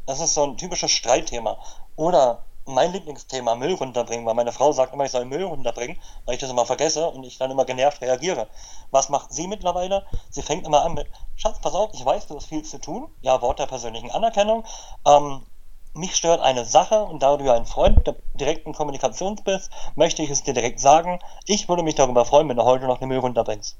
Das 0.06 0.20
ist 0.20 0.34
so 0.34 0.44
ein 0.44 0.56
typisches 0.56 0.90
Streitthema. 0.90 1.58
Oder 1.96 2.44
mein 2.66 2.92
Lieblingsthema, 2.92 3.54
Müll 3.54 3.74
runterbringen, 3.74 4.24
weil 4.24 4.34
meine 4.34 4.52
Frau 4.52 4.72
sagt 4.72 4.94
immer, 4.94 5.04
ich 5.04 5.10
soll 5.10 5.24
Müll 5.24 5.44
runterbringen, 5.44 5.98
weil 6.24 6.34
ich 6.34 6.40
das 6.40 6.50
immer 6.50 6.66
vergesse 6.66 7.06
und 7.08 7.24
ich 7.24 7.38
dann 7.38 7.50
immer 7.50 7.64
genervt 7.64 8.00
reagiere. 8.00 8.48
Was 8.90 9.08
macht 9.08 9.32
sie 9.32 9.46
mittlerweile? 9.46 10.04
Sie 10.30 10.42
fängt 10.42 10.66
immer 10.66 10.84
an 10.84 10.94
mit, 10.94 11.06
Schatz, 11.36 11.60
pass 11.60 11.74
auf, 11.74 11.90
ich 11.92 12.04
weiß, 12.04 12.26
du 12.26 12.36
hast 12.36 12.46
viel 12.46 12.62
zu 12.62 12.78
tun. 12.78 13.08
Ja, 13.20 13.42
Wort 13.42 13.58
der 13.58 13.66
persönlichen 13.66 14.10
Anerkennung. 14.10 14.64
Ähm, 15.06 15.42
mich 15.94 16.16
stört 16.16 16.40
eine 16.40 16.64
Sache 16.64 17.04
und 17.04 17.22
da 17.22 17.36
du 17.36 17.44
ja 17.44 17.54
ein 17.54 17.66
Freund 17.66 18.06
der 18.06 18.16
direkten 18.34 18.72
Kommunikation 18.72 19.36
bist, 19.44 19.70
möchte 19.94 20.22
ich 20.22 20.30
es 20.30 20.42
dir 20.42 20.54
direkt 20.54 20.80
sagen, 20.80 21.20
ich 21.46 21.68
würde 21.68 21.82
mich 21.82 21.94
darüber 21.94 22.24
freuen, 22.24 22.48
wenn 22.48 22.56
du 22.56 22.64
heute 22.64 22.86
noch 22.86 22.98
eine 22.98 23.06
Müll 23.06 23.18
runterbringst. 23.18 23.76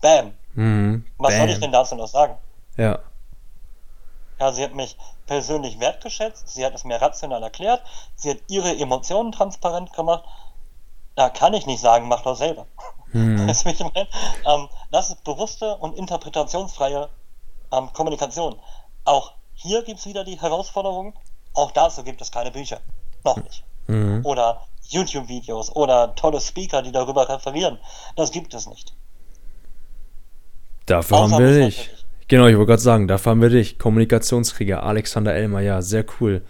Bam. 0.00 0.34
Mhm. 0.54 1.06
Was 1.18 1.30
Bam. 1.30 1.40
soll 1.40 1.50
ich 1.50 1.60
denn 1.60 1.72
dazu 1.72 1.96
noch 1.96 2.06
sagen? 2.06 2.36
Ja. 2.76 2.98
Ja, 4.40 4.52
sie 4.52 4.64
hat 4.64 4.74
mich 4.74 4.96
persönlich 5.26 5.80
wertgeschätzt, 5.80 6.48
sie 6.48 6.64
hat 6.64 6.74
es 6.74 6.84
mir 6.84 7.00
rational 7.00 7.42
erklärt, 7.42 7.82
sie 8.16 8.30
hat 8.30 8.38
ihre 8.48 8.76
Emotionen 8.76 9.32
transparent 9.32 9.92
gemacht. 9.92 10.24
Da 11.14 11.30
kann 11.30 11.54
ich 11.54 11.66
nicht 11.66 11.80
sagen, 11.80 12.08
mach 12.08 12.22
doch 12.22 12.36
selber. 12.36 12.66
Wie 13.12 13.50
ich 13.50 13.80
meine? 13.80 14.08
Ähm, 14.44 14.68
das 14.90 15.10
ist 15.10 15.22
bewusste 15.22 15.76
und 15.76 15.96
interpretationsfreie 15.96 17.08
ähm, 17.72 17.92
Kommunikation. 17.92 18.56
Auch 19.04 19.32
hier 19.54 19.82
gibt 19.84 20.00
es 20.00 20.06
wieder 20.06 20.24
die 20.24 20.40
Herausforderung, 20.40 21.14
auch 21.54 21.70
dazu 21.70 22.02
gibt 22.02 22.20
es 22.20 22.32
keine 22.32 22.50
Bücher. 22.50 22.80
Noch 23.24 23.36
nicht. 23.36 23.64
Mhm. 23.86 24.24
Oder 24.24 24.66
YouTube-Videos 24.88 25.74
oder 25.74 26.14
tolle 26.14 26.40
Speaker, 26.40 26.82
die 26.82 26.92
darüber 26.92 27.28
referieren. 27.28 27.78
Das 28.16 28.32
gibt 28.32 28.52
es 28.54 28.66
nicht. 28.66 28.92
Dafür 30.86 31.18
Außer 31.18 31.34
haben 31.34 31.44
wir 31.44 31.66
dich. 31.66 32.03
Genau, 32.28 32.46
ich 32.46 32.56
wollte 32.56 32.68
gerade 32.70 32.82
sagen, 32.82 33.08
dafür 33.08 33.30
haben 33.30 33.42
wir 33.42 33.50
dich. 33.50 33.78
Kommunikationskrieger 33.78 34.82
Alexander 34.82 35.34
Elmer, 35.34 35.60
ja, 35.60 35.82
sehr 35.82 36.04
cool. 36.20 36.42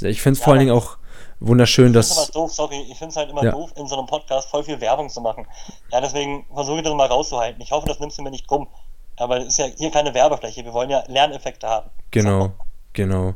Ich 0.00 0.20
finde 0.22 0.34
es 0.34 0.38
Ja, 0.40 0.44
vor 0.44 0.52
allen 0.52 0.60
Dingen 0.60 0.72
auch 0.72 0.98
wunderschön, 1.40 1.92
Das 1.92 2.14
dass. 2.14 2.30
doof, 2.30 2.52
sorry, 2.52 2.76
ich 2.90 2.98
finde 2.98 3.10
es 3.10 3.16
halt 3.16 3.30
immer 3.30 3.44
Ja. 3.44 3.52
doof, 3.52 3.72
in 3.76 3.86
so 3.86 3.96
einem 3.96 4.06
Podcast 4.06 4.48
voll 4.50 4.62
viel 4.64 4.80
Werbung 4.80 5.08
zu 5.08 5.20
machen. 5.20 5.46
Ja, 5.90 6.00
deswegen 6.00 6.44
versuche 6.52 6.78
ich 6.78 6.82
das 6.84 6.94
mal 6.94 7.06
rauszuhalten. 7.06 7.60
Ich 7.62 7.70
hoffe, 7.72 7.86
das 7.88 7.98
nimmst 8.00 8.18
du 8.18 8.22
mir 8.22 8.30
nicht 8.30 8.46
krumm. 8.46 8.68
Aber 9.16 9.38
es 9.38 9.48
ist 9.48 9.58
ja 9.58 9.66
hier 9.76 9.90
keine 9.90 10.14
Werbefläche. 10.14 10.64
Wir 10.64 10.72
wollen 10.72 10.90
ja 10.90 11.02
Lerneffekte 11.08 11.66
haben. 11.68 11.90
Genau, 12.10 12.52
genau. 12.92 13.34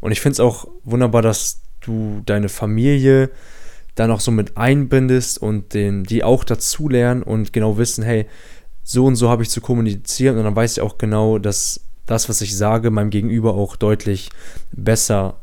Und 0.00 0.12
ich 0.12 0.20
finde 0.20 0.34
es 0.34 0.40
auch 0.40 0.66
wunderbar, 0.84 1.22
dass 1.22 1.60
du 1.80 2.22
deine 2.26 2.48
Familie 2.48 3.30
da 3.94 4.06
noch 4.06 4.20
so 4.20 4.30
mit 4.30 4.56
einbindest 4.56 5.38
und 5.40 5.72
den, 5.72 6.04
die 6.04 6.24
auch 6.24 6.44
dazulernen 6.44 7.22
und 7.22 7.52
genau 7.52 7.78
wissen, 7.78 8.02
hey, 8.04 8.26
so 8.84 9.06
und 9.06 9.16
so 9.16 9.28
habe 9.30 9.42
ich 9.42 9.50
zu 9.50 9.60
kommunizieren 9.60 10.38
und 10.38 10.44
dann 10.44 10.54
weiß 10.54 10.76
ich 10.76 10.82
auch 10.82 10.98
genau, 10.98 11.38
dass 11.38 11.80
das, 12.06 12.28
was 12.28 12.40
ich 12.42 12.56
sage, 12.56 12.90
meinem 12.90 13.10
Gegenüber 13.10 13.54
auch 13.54 13.76
deutlich 13.76 14.28
besser 14.72 15.36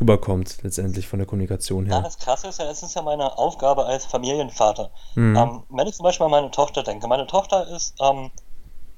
rüberkommt, 0.00 0.58
letztendlich 0.62 1.06
von 1.06 1.18
der 1.18 1.26
Kommunikation 1.26 1.86
Ja, 1.86 1.96
her. 1.96 2.02
das 2.02 2.18
Krasse 2.18 2.48
ist 2.48 2.58
ja, 2.58 2.70
es 2.70 2.82
ist 2.82 2.94
ja 2.94 3.02
meine 3.02 3.38
Aufgabe 3.38 3.86
als 3.86 4.04
Familienvater. 4.04 4.90
Mhm. 5.14 5.36
Ähm, 5.36 5.62
wenn 5.70 5.86
ich 5.86 5.94
zum 5.94 6.04
Beispiel 6.04 6.24
an 6.24 6.30
meine 6.30 6.50
Tochter 6.50 6.82
denke, 6.82 7.06
meine 7.08 7.26
Tochter 7.26 7.66
ist 7.68 7.94
ähm, 8.00 8.30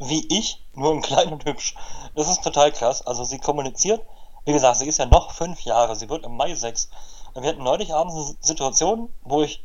wie 0.00 0.26
ich, 0.30 0.64
nur 0.74 0.92
in 0.92 1.02
klein 1.02 1.32
und 1.32 1.44
hübsch. 1.44 1.74
Das 2.14 2.28
ist 2.28 2.42
total 2.42 2.72
krass. 2.72 3.06
Also 3.06 3.24
sie 3.24 3.38
kommuniziert, 3.38 4.00
wie 4.44 4.52
gesagt, 4.52 4.78
sie 4.78 4.86
ist 4.86 4.98
ja 4.98 5.06
noch 5.06 5.32
fünf 5.32 5.60
Jahre, 5.62 5.96
sie 5.96 6.08
wird 6.08 6.24
im 6.24 6.36
Mai 6.36 6.54
sechs. 6.54 6.88
Und 7.34 7.42
wir 7.42 7.50
hatten 7.50 7.62
neulich 7.62 7.92
abends 7.92 8.14
eine 8.14 8.36
Situation, 8.40 9.10
wo 9.22 9.42
ich 9.42 9.64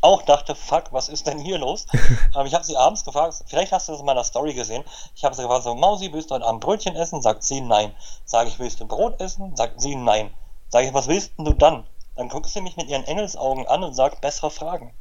auch 0.00 0.22
dachte, 0.22 0.54
fuck, 0.54 0.92
was 0.92 1.08
ist 1.08 1.26
denn 1.26 1.38
hier 1.38 1.58
los? 1.58 1.86
Aber 2.34 2.46
ich 2.46 2.54
habe 2.54 2.64
sie 2.64 2.76
abends 2.76 3.04
gefragt, 3.04 3.44
vielleicht 3.46 3.72
hast 3.72 3.88
du 3.88 3.92
das 3.92 4.00
in 4.00 4.06
meiner 4.06 4.24
Story 4.24 4.54
gesehen. 4.54 4.84
Ich 5.14 5.24
habe 5.24 5.34
sie 5.34 5.42
gefragt, 5.42 5.64
so, 5.64 5.74
Mausi, 5.74 6.12
willst 6.12 6.30
du 6.30 6.34
heute 6.34 6.46
Abend 6.46 6.60
Brötchen 6.60 6.96
essen? 6.96 7.22
Sagt 7.22 7.42
sie 7.42 7.60
nein. 7.60 7.94
Sage 8.24 8.48
ich, 8.48 8.58
willst 8.58 8.80
du 8.80 8.86
Brot 8.86 9.20
essen? 9.20 9.56
Sagt 9.56 9.80
sie 9.80 9.96
nein. 9.96 10.30
Sage 10.68 10.88
ich, 10.88 10.94
was 10.94 11.08
willst 11.08 11.38
denn 11.38 11.44
du 11.44 11.52
dann? 11.52 11.86
Dann 12.16 12.28
guckt 12.28 12.48
sie 12.48 12.60
mich 12.60 12.76
mit 12.76 12.88
ihren 12.88 13.04
Engelsaugen 13.04 13.66
an 13.66 13.82
und 13.82 13.94
sagt, 13.94 14.20
bessere 14.20 14.50
Fragen. 14.50 14.92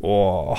Oh. 0.00 0.56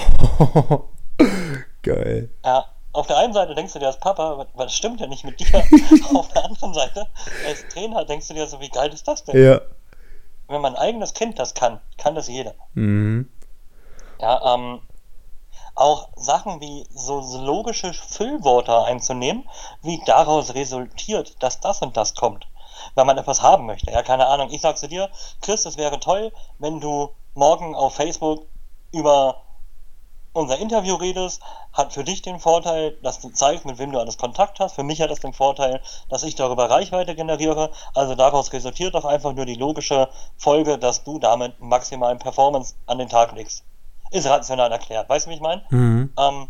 Geil. 1.84 2.30
Ja, 2.44 2.66
auf 2.94 3.08
der 3.08 3.18
einen 3.18 3.34
Seite 3.34 3.54
denkst 3.54 3.74
du 3.74 3.80
dir 3.80 3.88
als 3.88 4.00
Papa, 4.00 4.38
was, 4.38 4.48
was 4.54 4.74
stimmt 4.74 5.00
denn 5.00 5.10
nicht 5.10 5.24
mit 5.24 5.40
dir? 5.40 5.64
auf 6.16 6.28
der 6.30 6.46
anderen 6.46 6.74
Seite, 6.74 7.08
als 7.46 7.68
Trainer 7.70 8.06
denkst 8.06 8.28
du 8.28 8.34
dir 8.34 8.48
so, 8.48 8.60
wie 8.60 8.70
geil 8.70 8.92
ist 8.92 9.08
das 9.08 9.24
denn? 9.24 9.42
Ja. 9.42 9.62
Wenn 10.48 10.62
mein 10.62 10.76
eigenes 10.76 11.14
Kind 11.14 11.38
das 11.40 11.54
kann, 11.54 11.80
kann 11.98 12.16
das 12.16 12.28
jeder. 12.28 12.56
Mhm. 12.74 13.30
Ja, 14.20 14.56
ähm, 14.56 14.82
auch 15.76 16.10
Sachen 16.16 16.60
wie 16.60 16.88
so, 16.90 17.20
logische 17.40 17.94
Füllwörter 17.94 18.86
einzunehmen, 18.86 19.48
wie 19.84 20.02
daraus 20.06 20.56
resultiert, 20.56 21.42
dass 21.42 21.60
das 21.60 21.82
und 21.82 21.96
das 21.96 22.16
kommt. 22.16 22.48
Wenn 22.96 23.08
man 23.08 23.18
etwas 23.18 23.42
haben 23.42 23.66
möchte. 23.66 23.92
Ja, 23.92 24.02
keine 24.02 24.28
Ahnung. 24.28 24.50
Ich 24.52 24.62
sag 24.62 24.78
zu 24.78 24.88
dir, 24.88 25.10
Chris, 25.42 25.66
es 25.66 25.78
wäre 25.78 26.00
toll, 26.00 26.32
wenn 26.58 26.80
du 26.80 27.12
morgen 27.36 27.76
auf 27.76 27.96
Facebook 27.96 28.46
über 28.92 29.44
unser 30.34 30.58
Interview 30.60 30.96
redest, 30.96 31.42
hat 31.74 31.94
für 31.94 32.04
dich 32.04 32.22
den 32.22 32.40
Vorteil, 32.40 32.92
dass 33.04 33.20
du 33.20 33.30
zeigst, 33.30 33.66
mit 33.66 33.78
wem 33.78 33.92
du 33.92 34.00
alles 34.00 34.18
Kontakt 34.18 34.60
hast. 34.60 34.76
Für 34.76 34.84
mich 34.84 35.02
hat 35.02 35.12
es 35.12 35.20
den 35.20 35.34
Vorteil, 35.34 35.82
dass 36.10 36.24
ich 36.24 36.36
darüber 36.36 36.70
Reichweite 36.70 37.16
generiere. 37.16 37.72
Also 37.94 38.16
daraus 38.16 38.54
resultiert 38.54 38.96
doch 38.96 39.06
einfach 39.06 39.34
nur 39.34 39.46
die 39.46 39.56
logische 39.56 40.10
Folge, 40.38 40.78
dass 40.78 41.04
du 41.04 41.20
damit 41.20 41.60
maximalen 41.60 42.20
Performance 42.20 42.76
an 42.86 43.00
den 43.00 43.10
Tag 43.10 43.34
legst. 43.34 43.64
Ist 44.12 44.28
rational 44.28 44.72
erklärt. 44.72 45.10
Weißt 45.10 45.26
du, 45.26 45.30
wie 45.32 45.36
ich 45.36 45.42
meine? 45.42 45.64
Mhm. 45.70 46.14
Ähm, 46.18 46.50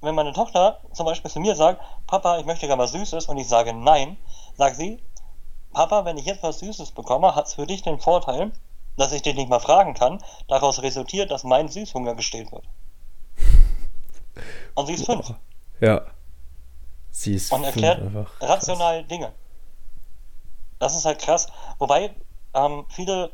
wenn 0.00 0.14
meine 0.14 0.32
Tochter 0.32 0.80
zum 0.92 1.06
Beispiel 1.06 1.30
zu 1.30 1.40
mir 1.40 1.56
sagt, 1.56 1.80
Papa, 2.06 2.38
ich 2.38 2.46
möchte 2.46 2.66
gerne 2.66 2.82
was 2.82 2.92
Süßes 2.92 3.26
und 3.26 3.38
ich 3.38 3.48
sage 3.48 3.72
nein, 3.72 4.16
sagt 4.56 4.76
sie, 4.76 5.00
Papa, 5.72 6.04
wenn 6.04 6.16
ich 6.16 6.26
jetzt 6.26 6.42
was 6.42 6.60
Süßes 6.60 6.92
bekomme, 6.92 7.34
hat 7.34 7.46
es 7.46 7.54
für 7.54 7.66
dich 7.66 7.82
den 7.82 7.98
Vorteil, 7.98 8.52
dass 8.96 9.12
ich 9.12 9.22
dich 9.22 9.34
nicht 9.34 9.48
mal 9.48 9.60
fragen 9.60 9.94
kann. 9.94 10.22
Daraus 10.48 10.82
resultiert, 10.82 11.30
dass 11.30 11.44
mein 11.44 11.68
Süßhunger 11.68 12.14
gestillt 12.14 12.50
wird. 12.52 12.64
Und 14.74 14.86
sie 14.86 14.94
ist 14.94 15.06
fünf 15.06 15.32
Ja. 15.80 16.02
Sie 17.10 17.34
ist 17.34 17.52
und 17.52 17.64
erklärt 17.64 18.00
rational 18.40 19.04
Dinge. 19.04 19.32
Das 20.78 20.94
ist 20.94 21.06
halt 21.06 21.18
krass. 21.18 21.46
Wobei 21.78 22.14
ähm, 22.54 22.84
viele 22.88 23.30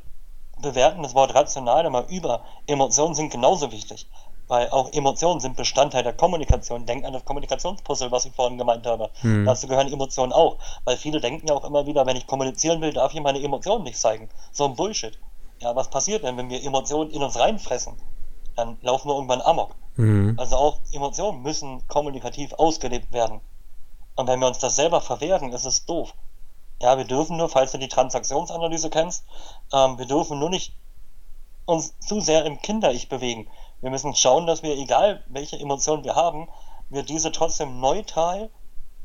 bewerten 0.60 1.02
das 1.02 1.14
Wort 1.14 1.34
rational 1.34 1.84
immer 1.86 2.08
über. 2.08 2.42
Emotionen 2.66 3.14
sind 3.14 3.30
genauso 3.30 3.72
wichtig. 3.72 4.06
Weil 4.48 4.68
auch 4.70 4.92
Emotionen 4.92 5.40
sind 5.40 5.56
Bestandteil 5.56 6.02
der 6.02 6.12
Kommunikation. 6.12 6.84
Denk 6.84 7.04
an 7.04 7.12
das 7.12 7.24
Kommunikationspuzzle, 7.24 8.10
was 8.10 8.26
ich 8.26 8.34
vorhin 8.34 8.58
gemeint 8.58 8.86
habe. 8.86 9.10
Hm. 9.20 9.46
Dazu 9.46 9.66
gehören 9.66 9.90
Emotionen 9.90 10.32
auch. 10.32 10.58
Weil 10.84 10.96
viele 10.96 11.20
denken 11.20 11.48
ja 11.48 11.54
auch 11.54 11.64
immer 11.64 11.86
wieder, 11.86 12.04
wenn 12.06 12.16
ich 12.16 12.26
kommunizieren 12.26 12.80
will, 12.80 12.92
darf 12.92 13.14
ich 13.14 13.20
meine 13.20 13.42
Emotionen 13.42 13.84
nicht 13.84 13.98
zeigen. 13.98 14.28
So 14.50 14.64
ein 14.64 14.76
Bullshit. 14.76 15.18
Ja, 15.60 15.74
was 15.76 15.88
passiert 15.88 16.24
denn, 16.24 16.36
wenn 16.36 16.50
wir 16.50 16.62
Emotionen 16.62 17.10
in 17.10 17.22
uns 17.22 17.38
reinfressen? 17.38 17.94
Dann 18.56 18.78
laufen 18.82 19.08
wir 19.08 19.14
irgendwann 19.14 19.40
amok. 19.40 19.74
Mhm. 19.96 20.34
Also 20.38 20.56
auch 20.56 20.78
Emotionen 20.92 21.42
müssen 21.42 21.86
kommunikativ 21.88 22.52
ausgelebt 22.54 23.12
werden. 23.12 23.40
Und 24.16 24.26
wenn 24.26 24.40
wir 24.40 24.48
uns 24.48 24.58
das 24.58 24.76
selber 24.76 25.00
verwehren, 25.00 25.52
ist 25.52 25.64
es 25.64 25.86
doof. 25.86 26.14
Ja, 26.82 26.98
wir 26.98 27.04
dürfen 27.04 27.36
nur, 27.36 27.48
falls 27.48 27.70
du 27.70 27.78
die 27.78 27.86
Transaktionsanalyse 27.88 28.90
kennst, 28.90 29.24
ähm, 29.72 29.98
wir 29.98 30.06
dürfen 30.06 30.40
nur 30.40 30.50
nicht 30.50 30.74
uns 31.64 31.96
zu 32.00 32.20
sehr 32.20 32.44
im 32.44 32.60
Kinder-Ich 32.60 33.08
bewegen. 33.08 33.48
Wir 33.80 33.90
müssen 33.90 34.16
schauen, 34.16 34.48
dass 34.48 34.64
wir, 34.64 34.76
egal 34.76 35.22
welche 35.28 35.56
Emotionen 35.60 36.02
wir 36.02 36.16
haben, 36.16 36.48
wir 36.88 37.04
diese 37.04 37.30
trotzdem 37.30 37.78
neutral 37.78 38.50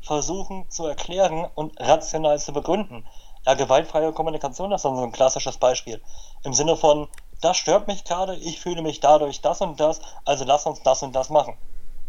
versuchen 0.02 0.68
zu 0.68 0.86
erklären 0.86 1.48
und 1.54 1.78
rational 1.80 2.40
zu 2.40 2.52
begründen. 2.52 3.06
Ja, 3.46 3.54
gewaltfreie 3.54 4.12
Kommunikation 4.12 4.72
ist 4.72 4.84
dann 4.84 4.96
so 4.96 5.02
ein 5.04 5.12
klassisches 5.12 5.58
Beispiel. 5.58 6.02
Im 6.42 6.54
Sinne 6.54 6.76
von, 6.76 7.06
das 7.40 7.58
stört 7.58 7.86
mich 7.86 8.02
gerade, 8.02 8.34
ich 8.34 8.58
fühle 8.58 8.82
mich 8.82 8.98
dadurch 8.98 9.40
das 9.40 9.60
und 9.60 9.78
das, 9.78 10.00
also 10.24 10.44
lass 10.44 10.66
uns 10.66 10.82
das 10.82 11.04
und 11.04 11.14
das 11.14 11.30
machen. 11.30 11.56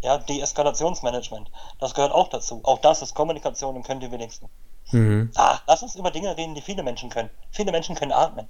Ja, 0.01 0.17
Deeskalationsmanagement, 0.17 1.51
das 1.77 1.93
gehört 1.93 2.11
auch 2.11 2.29
dazu. 2.29 2.61
Auch 2.63 2.79
das 2.79 3.03
ist 3.03 3.13
Kommunikation 3.13 3.75
und 3.75 3.83
können 3.83 3.99
die 3.99 4.11
wenigsten. 4.11 4.49
Mhm. 4.91 5.31
Ah, 5.35 5.59
lass 5.67 5.83
uns 5.83 5.95
über 5.95 6.11
Dinge 6.11 6.35
reden, 6.35 6.55
die 6.55 6.61
viele 6.61 6.83
Menschen 6.83 7.09
können. 7.09 7.29
Viele 7.51 7.71
Menschen 7.71 7.95
können 7.95 8.11
atmen. 8.11 8.47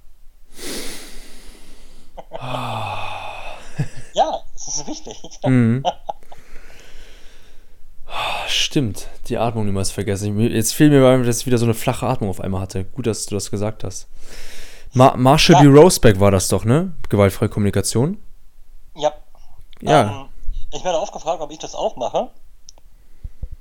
ja, 4.14 4.40
das 4.54 4.68
ist 4.68 4.86
wichtig. 4.86 5.16
Mhm. 5.44 5.84
Ah, 8.12 8.48
Stimmt, 8.48 9.06
die 9.28 9.38
Atmung 9.38 9.66
niemals 9.66 9.92
vergessen. 9.92 10.36
Ich- 10.40 10.52
Jetzt 10.52 10.74
fiel 10.74 10.90
mir 10.90 11.22
dass 11.24 11.38
ich 11.42 11.46
wieder 11.46 11.58
so 11.58 11.64
eine 11.64 11.74
flache 11.74 12.06
Atmung 12.08 12.28
auf 12.28 12.40
einmal 12.40 12.60
hatte. 12.60 12.84
Gut, 12.84 13.06
dass 13.06 13.26
du 13.26 13.36
das 13.36 13.52
gesagt 13.52 13.84
hast. 13.84 14.08
Ma 14.94 15.14
Marshall 15.16 15.64
Ja. 15.64 15.70
B. 15.70 15.78
Roseback 15.78 16.18
war 16.18 16.32
das 16.32 16.48
doch, 16.48 16.64
ne? 16.64 16.92
Gewaltfreie 17.08 17.48
Kommunikation. 17.48 18.18
Ja. 18.96 19.12
Ja. 19.80 20.22
Ähm, 20.22 20.28
ich 20.72 20.82
werde 20.82 20.98
oft 20.98 21.12
gefragt, 21.12 21.40
ob 21.40 21.52
ich 21.52 21.58
das 21.60 21.76
auch 21.76 21.94
mache. 21.94 22.30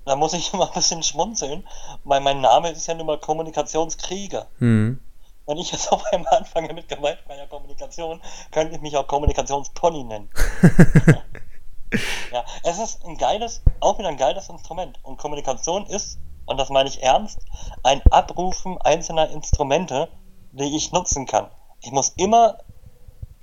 Da 0.09 0.15
muss 0.15 0.33
ich 0.33 0.51
immer 0.53 0.67
ein 0.67 0.73
bisschen 0.73 1.03
schmunzeln, 1.03 1.67
weil 2.03 2.19
mein 2.19 2.41
Name 2.41 2.71
ist 2.71 2.87
ja 2.87 2.95
nun 2.95 3.05
mal 3.05 3.19
Kommunikationskrieger. 3.19 4.47
Mhm. 4.57 4.99
wenn 5.45 5.57
ich 5.59 5.71
jetzt 5.71 5.91
auf 5.91 6.03
einmal 6.11 6.33
anfange 6.33 6.73
mit 6.73 6.89
gewaltfreier 6.89 7.45
Kommunikation, 7.45 8.19
könnte 8.49 8.75
ich 8.75 8.81
mich 8.81 8.97
auch 8.97 9.05
Kommunikationspony 9.05 10.03
nennen. 10.03 10.31
ja, 12.33 12.43
es 12.63 12.79
ist 12.79 13.05
ein 13.05 13.19
geiles, 13.19 13.61
auch 13.81 13.99
wieder 13.99 14.09
ein 14.09 14.17
geiles 14.17 14.49
Instrument. 14.49 14.97
Und 15.03 15.17
Kommunikation 15.17 15.85
ist, 15.85 16.17
und 16.47 16.57
das 16.57 16.69
meine 16.69 16.89
ich 16.89 17.03
ernst, 17.03 17.37
ein 17.83 18.01
Abrufen 18.09 18.81
einzelner 18.81 19.29
Instrumente, 19.29 20.09
die 20.53 20.75
ich 20.75 20.91
nutzen 20.91 21.27
kann. 21.27 21.51
Ich 21.81 21.91
muss 21.91 22.15
immer 22.17 22.57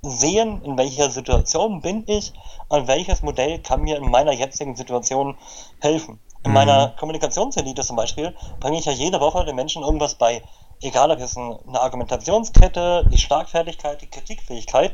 sehen, 0.01 0.61
in 0.63 0.77
welcher 0.77 1.09
Situation 1.11 1.79
bin 1.79 2.03
ich 2.07 2.33
und 2.67 2.87
welches 2.87 3.21
Modell 3.21 3.59
kann 3.59 3.83
mir 3.83 3.95
in 3.95 4.11
meiner 4.11 4.33
jetzigen 4.33 4.75
Situation 4.75 5.37
helfen. 5.79 6.19
In 6.47 6.51
mhm. 6.51 6.59
meiner 6.59 6.93
Kommunikationselite 6.97 7.81
zum 7.81 7.97
Beispiel 7.97 8.33
bringe 8.61 8.79
ich 8.79 8.85
ja 8.85 8.93
jede 8.93 9.19
Woche 9.19 9.43
den 9.43 9.57
Menschen 9.57 9.83
irgendwas 9.83 10.15
bei. 10.15 10.41
Egal 10.81 11.11
ob 11.11 11.19
es 11.19 11.35
eine 11.35 11.59
Argumentationskette, 11.73 13.05
die 13.11 13.17
Schlagfertigkeit, 13.17 14.01
die 14.01 14.07
Kritikfähigkeit. 14.07 14.93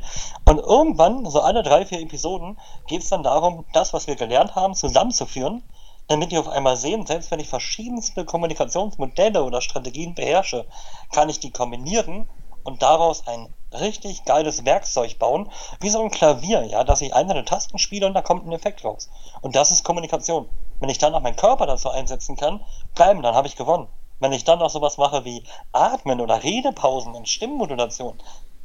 Und 0.49 0.57
irgendwann, 0.57 1.29
so 1.29 1.41
alle 1.41 1.61
drei, 1.61 1.85
vier 1.85 1.99
Episoden, 1.99 2.57
geht 2.87 3.03
es 3.03 3.09
dann 3.09 3.21
darum, 3.21 3.65
das, 3.71 3.93
was 3.93 4.07
wir 4.07 4.15
gelernt 4.15 4.55
haben, 4.55 4.73
zusammenzuführen, 4.73 5.61
damit 6.07 6.31
die 6.31 6.39
auf 6.39 6.47
einmal 6.47 6.75
sehen, 6.75 7.05
selbst 7.05 7.29
wenn 7.29 7.39
ich 7.39 7.49
verschiedenste 7.49 8.25
Kommunikationsmodelle 8.25 9.43
oder 9.43 9.61
Strategien 9.61 10.15
beherrsche, 10.15 10.65
kann 11.11 11.29
ich 11.29 11.39
die 11.39 11.51
kombinieren 11.51 12.27
und 12.63 12.81
daraus 12.81 13.27
ein 13.27 13.53
richtig 13.73 14.25
geiles 14.25 14.65
Werkzeug 14.65 15.19
bauen, 15.19 15.51
wie 15.81 15.89
so 15.89 16.01
ein 16.01 16.09
Klavier, 16.09 16.63
ja, 16.63 16.83
dass 16.83 17.01
ich 17.01 17.13
einzelne 17.13 17.45
Tasten 17.45 17.77
spiele 17.77 18.07
und 18.07 18.15
da 18.15 18.23
kommt 18.23 18.47
ein 18.47 18.53
Effekt 18.53 18.83
raus. 18.83 19.11
Und 19.41 19.55
das 19.55 19.69
ist 19.69 19.83
Kommunikation. 19.83 20.49
Wenn 20.79 20.89
ich 20.89 20.97
dann 20.97 21.13
auch 21.13 21.21
meinen 21.21 21.35
Körper 21.35 21.65
dazu 21.65 21.89
einsetzen 21.89 22.35
kann, 22.35 22.61
bleiben, 22.95 23.21
dann 23.21 23.35
habe 23.35 23.47
ich 23.47 23.55
gewonnen. 23.55 23.87
Wenn 24.19 24.31
ich 24.31 24.43
dann 24.43 24.59
noch 24.59 24.69
sowas 24.69 24.97
mache 24.97 25.25
wie 25.25 25.43
Atmen 25.71 26.21
oder 26.21 26.43
Redepausen 26.43 27.13
und 27.13 27.27
Stimmmodulation, 27.27 28.17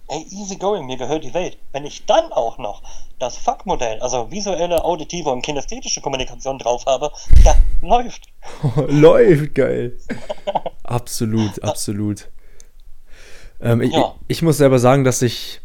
ey, 0.08 0.26
easy 0.30 0.56
going, 0.56 0.86
mir 0.86 0.96
gehört 0.96 1.24
die 1.24 1.34
Welt. 1.34 1.58
Wenn 1.72 1.84
ich 1.84 2.06
dann 2.06 2.32
auch 2.32 2.58
noch 2.58 2.82
das 3.18 3.36
Fuck-Modell, 3.36 4.00
also 4.00 4.30
visuelle, 4.30 4.84
auditive 4.84 5.30
und 5.30 5.42
kinästhetische 5.42 6.00
Kommunikation 6.00 6.58
drauf 6.58 6.86
habe, 6.86 7.10
ja, 7.44 7.54
läuft. 7.82 8.26
läuft, 8.88 9.54
geil. 9.54 9.98
absolut, 10.84 11.62
absolut. 11.62 12.28
Ähm, 13.60 13.82
ja. 13.82 14.14
ich, 14.28 14.36
ich, 14.36 14.42
muss 14.42 14.58
selber 14.58 14.78
sagen, 14.78 15.04
dass 15.04 15.20
ich 15.20 15.60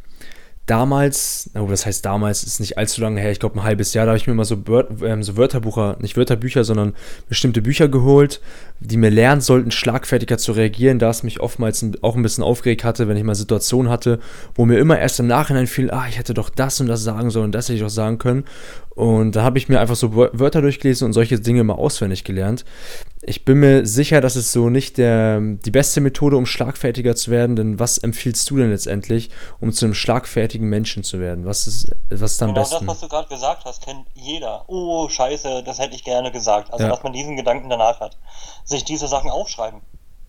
damals, 0.65 1.49
oh, 1.55 1.67
das 1.67 1.85
heißt 1.85 2.05
damals, 2.05 2.43
ist 2.43 2.59
nicht 2.59 2.77
allzu 2.77 3.01
lange 3.01 3.19
her, 3.19 3.31
ich 3.31 3.39
glaube 3.39 3.59
ein 3.59 3.63
halbes 3.63 3.93
Jahr, 3.93 4.05
da 4.05 4.11
habe 4.11 4.17
ich 4.17 4.27
mir 4.27 4.33
mal 4.33 4.45
so, 4.45 4.57
ähm, 5.03 5.21
so 5.21 5.35
Wörterbucher, 5.35 5.97
nicht 5.99 6.15
Wörterbücher, 6.15 6.63
sondern 6.63 6.93
bestimmte 7.27 7.61
Bücher 7.61 7.89
geholt, 7.89 8.39
die 8.79 8.95
mir 8.95 9.09
lernen 9.09 9.41
sollten, 9.41 9.71
schlagfertiger 9.71 10.37
zu 10.37 10.53
reagieren, 10.53 10.99
da 10.99 11.09
es 11.09 11.23
mich 11.23 11.41
oftmals 11.41 11.85
auch 12.01 12.15
ein 12.15 12.21
bisschen 12.21 12.43
aufgeregt 12.43 12.83
hatte, 12.83 13.07
wenn 13.07 13.17
ich 13.17 13.23
mal 13.23 13.35
Situationen 13.35 13.91
hatte, 13.91 14.19
wo 14.55 14.65
mir 14.65 14.79
immer 14.79 14.97
erst 14.97 15.19
im 15.19 15.27
Nachhinein 15.27 15.67
fiel, 15.67 15.91
ah, 15.91 16.05
ich 16.07 16.17
hätte 16.17 16.33
doch 16.33 16.49
das 16.49 16.79
und 16.79 16.87
das 16.87 17.03
sagen 17.03 17.29
sollen, 17.29 17.51
das 17.51 17.67
hätte 17.67 17.77
ich 17.77 17.83
auch 17.83 17.89
sagen 17.89 18.17
können. 18.17 18.45
Und 18.95 19.35
da 19.35 19.43
habe 19.43 19.57
ich 19.57 19.69
mir 19.69 19.79
einfach 19.79 19.95
so 19.95 20.15
Wörter 20.15 20.61
durchgelesen 20.61 21.05
und 21.05 21.13
solche 21.13 21.39
Dinge 21.39 21.63
mal 21.63 21.75
auswendig 21.75 22.23
gelernt. 22.23 22.63
Ich 23.23 23.43
bin 23.43 23.59
mir 23.59 23.87
sicher, 23.87 24.21
dass 24.21 24.35
es 24.35 24.51
so 24.51 24.69
nicht 24.69 24.97
der, 24.97 25.39
die 25.41 25.71
beste 25.71 25.99
Methode, 25.99 26.37
um 26.37 26.45
schlagfertiger 26.45 27.15
zu 27.15 27.31
werden, 27.31 27.55
denn 27.55 27.79
was 27.79 27.97
empfiehlst 27.97 28.49
du 28.49 28.57
denn 28.57 28.69
letztendlich, 28.69 29.31
um 29.59 29.71
zu 29.71 29.85
einem 29.85 29.95
schlagfertigen 29.95 30.69
Menschen 30.69 31.03
zu 31.03 31.19
werden? 31.19 31.45
Was 31.45 31.65
ist, 31.65 31.89
was 32.09 32.33
ist 32.33 32.43
am 32.43 32.49
genau 32.49 32.61
besten? 32.61 32.85
das, 32.85 32.95
was 32.95 33.01
du 33.01 33.07
gerade 33.07 33.29
gesagt 33.29 33.65
hast, 33.65 33.83
kennt 33.83 34.05
jeder. 34.13 34.65
Oh, 34.67 35.09
scheiße, 35.09 35.63
das 35.63 35.79
hätte 35.79 35.95
ich 35.95 36.03
gerne 36.03 36.31
gesagt. 36.31 36.71
Also, 36.71 36.83
ja. 36.83 36.91
dass 36.91 37.01
man 37.01 37.13
diesen 37.13 37.35
Gedanken 37.35 37.69
danach 37.69 37.99
hat. 37.99 38.17
Sich 38.63 38.83
diese 38.83 39.07
Sachen 39.07 39.31
aufschreiben. 39.31 39.81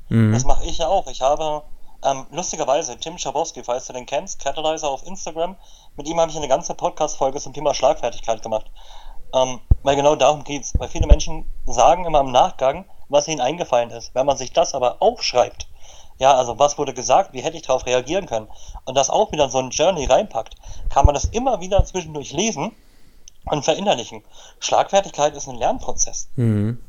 Mhm. 0.09 0.33
Das 0.33 0.45
mache 0.45 0.65
ich 0.65 0.79
ja 0.79 0.87
auch. 0.87 1.07
Ich 1.09 1.21
habe 1.21 1.65
ähm, 2.05 2.27
lustigerweise, 2.31 2.99
Tim 2.99 3.17
Schabowski, 3.17 3.65
falls 3.65 3.87
du 3.87 3.95
den 3.95 4.07
kennst, 4.07 4.39
Catalyzer 4.39 4.89
auf 4.89 5.07
Instagram, 5.07 5.57
mit 5.97 6.09
ihm 6.09 6.21
habe 6.21 6.31
ich 6.31 6.37
eine 6.37 6.49
ganze 6.49 6.75
Podcast-Folge 6.75 7.41
zum 7.41 7.53
Thema 7.53 7.75
Schlagfertigkeit 7.75 8.43
gemacht. 8.43 8.67
Ähm, 9.35 9.61
weil 9.83 9.97
genau 9.97 10.17
darum 10.17 10.45
geht 10.45 10.63
es. 10.63 10.73
Weil 10.79 10.89
viele 10.89 11.07
Menschen 11.07 11.47
sagen 11.67 12.05
immer 12.05 12.21
im 12.21 12.33
Nachgang, 12.33 12.85
was 13.09 13.29
ihnen 13.29 13.41
eingefallen 13.41 13.91
ist. 13.91 14.15
Wenn 14.15 14.27
man 14.27 14.37
sich 14.37 14.53
das 14.53 14.75
aber 14.75 14.97
aufschreibt, 15.01 15.69
ja, 16.19 16.35
also 16.35 16.59
was 16.59 16.79
wurde 16.79 16.95
gesagt, 16.95 17.33
wie 17.33 17.43
hätte 17.43 17.57
ich 17.57 17.63
darauf 17.63 17.87
reagieren 17.87 18.27
können, 18.27 18.49
und 18.85 18.97
das 18.97 19.11
auch 19.11 19.33
wieder 19.33 19.49
so 19.49 19.59
ein 19.59 19.71
Journey 19.71 20.07
reinpackt, 20.07 20.55
kann 20.89 21.07
man 21.07 21.15
das 21.15 21.25
immer 21.25 21.61
wieder 21.61 21.85
zwischendurch 21.85 22.33
lesen 22.33 22.73
und 23.47 23.65
verinnerlichen. 23.65 24.23
Schlagfertigkeit 24.61 25.35
ist 25.35 25.49
ein 25.49 25.57
Lernprozess. 25.57 26.29
Mhm. 26.37 26.83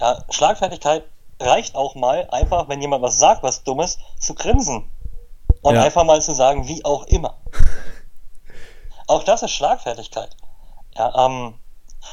Ja, 0.00 0.24
Schlagfertigkeit 0.30 1.04
reicht 1.40 1.76
auch 1.76 1.94
mal, 1.94 2.28
einfach, 2.30 2.68
wenn 2.68 2.80
jemand 2.80 3.02
was 3.02 3.18
sagt, 3.18 3.42
was 3.42 3.62
Dummes, 3.62 3.98
zu 4.18 4.34
grinsen. 4.34 4.90
Und 5.62 5.76
ja. 5.76 5.82
einfach 5.82 6.04
mal 6.04 6.20
zu 6.20 6.34
sagen, 6.34 6.68
wie 6.68 6.84
auch 6.84 7.04
immer. 7.06 7.36
auch 9.06 9.24
das 9.24 9.42
ist 9.42 9.52
Schlagfertigkeit. 9.52 10.30
Ja, 10.96 11.26
ähm, 11.26 11.54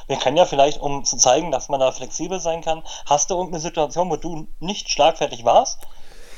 wir 0.07 0.17
können 0.17 0.37
ja 0.37 0.45
vielleicht, 0.45 0.79
um 0.79 1.03
zu 1.03 1.17
zeigen, 1.17 1.51
dass 1.51 1.69
man 1.69 1.79
da 1.79 1.91
flexibel 1.91 2.39
sein 2.39 2.61
kann, 2.61 2.83
hast 3.05 3.29
du 3.29 3.35
irgendeine 3.35 3.61
Situation, 3.61 4.09
wo 4.09 4.15
du 4.15 4.47
nicht 4.59 4.89
schlagfertig 4.89 5.45
warst, 5.45 5.79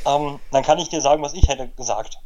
ähm, 0.06 0.40
dann 0.52 0.64
kann 0.64 0.80
ich 0.80 0.90
dir 0.90 1.02
sagen, 1.02 1.24
was 1.24 1.34
ich 1.34 1.48
hätte 1.48 1.68
gesagt. 1.70 2.20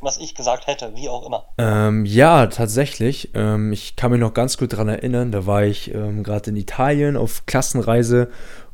Was 0.00 0.18
ich 0.18 0.34
gesagt 0.34 0.66
hätte, 0.66 0.96
wie 0.96 1.08
auch 1.08 1.24
immer. 1.24 1.44
Ähm, 1.58 2.04
ja, 2.04 2.48
tatsächlich. 2.48 3.30
Ähm, 3.34 3.72
ich 3.72 3.94
kann 3.94 4.10
mich 4.10 4.18
noch 4.18 4.34
ganz 4.34 4.58
gut 4.58 4.72
daran 4.72 4.88
erinnern, 4.88 5.30
da 5.30 5.46
war 5.46 5.62
ich 5.62 5.94
ähm, 5.94 6.24
gerade 6.24 6.50
in 6.50 6.56
Italien 6.56 7.16
auf 7.16 7.46
Klassenreise 7.46 8.28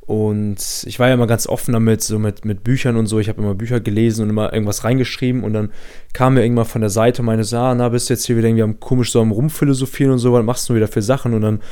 und 0.09 0.57
ich 0.87 0.99
war 0.99 1.09
ja 1.09 1.15
immer 1.15 1.27
ganz 1.27 1.47
offen 1.47 1.75
damit, 1.75 2.03
so 2.03 2.19
mit, 2.19 2.47
mit 2.47 2.65
Büchern 2.65 2.97
und 2.97 3.09
so. 3.09 3.19
Ich 3.19 3.29
habe 3.29 3.43
immer 3.43 3.55
Bücher 3.55 3.79
gelesen 3.79 4.23
und 4.23 4.31
immer 4.31 4.55
irgendwas 4.55 4.83
reingeschrieben. 4.83 5.45
Und 5.45 5.53
dann 5.53 5.71
kam 6.15 6.33
mir 6.33 6.43
irgendwann 6.43 6.65
von 6.65 6.81
der 6.81 6.89
Seite 6.89 7.23
meine 7.23 7.45
so, 7.45 7.59
ah, 7.59 7.75
na, 7.75 7.91
bist 7.91 8.09
du 8.09 8.15
jetzt 8.15 8.25
hier 8.25 8.39
wieder 8.39 8.49
irgendwie 8.49 8.63
am 8.63 8.81
komisch 8.81 9.13
so 9.13 9.21
am 9.21 9.33
Rumphilosophieren 9.33 10.15
und 10.15 10.19
so, 10.19 10.33
was 10.33 10.43
machst 10.43 10.67
du 10.71 10.75
wieder 10.75 10.89
für 10.89 11.03
Sachen? 11.03 11.35
Und 11.35 11.43
dann 11.43 11.63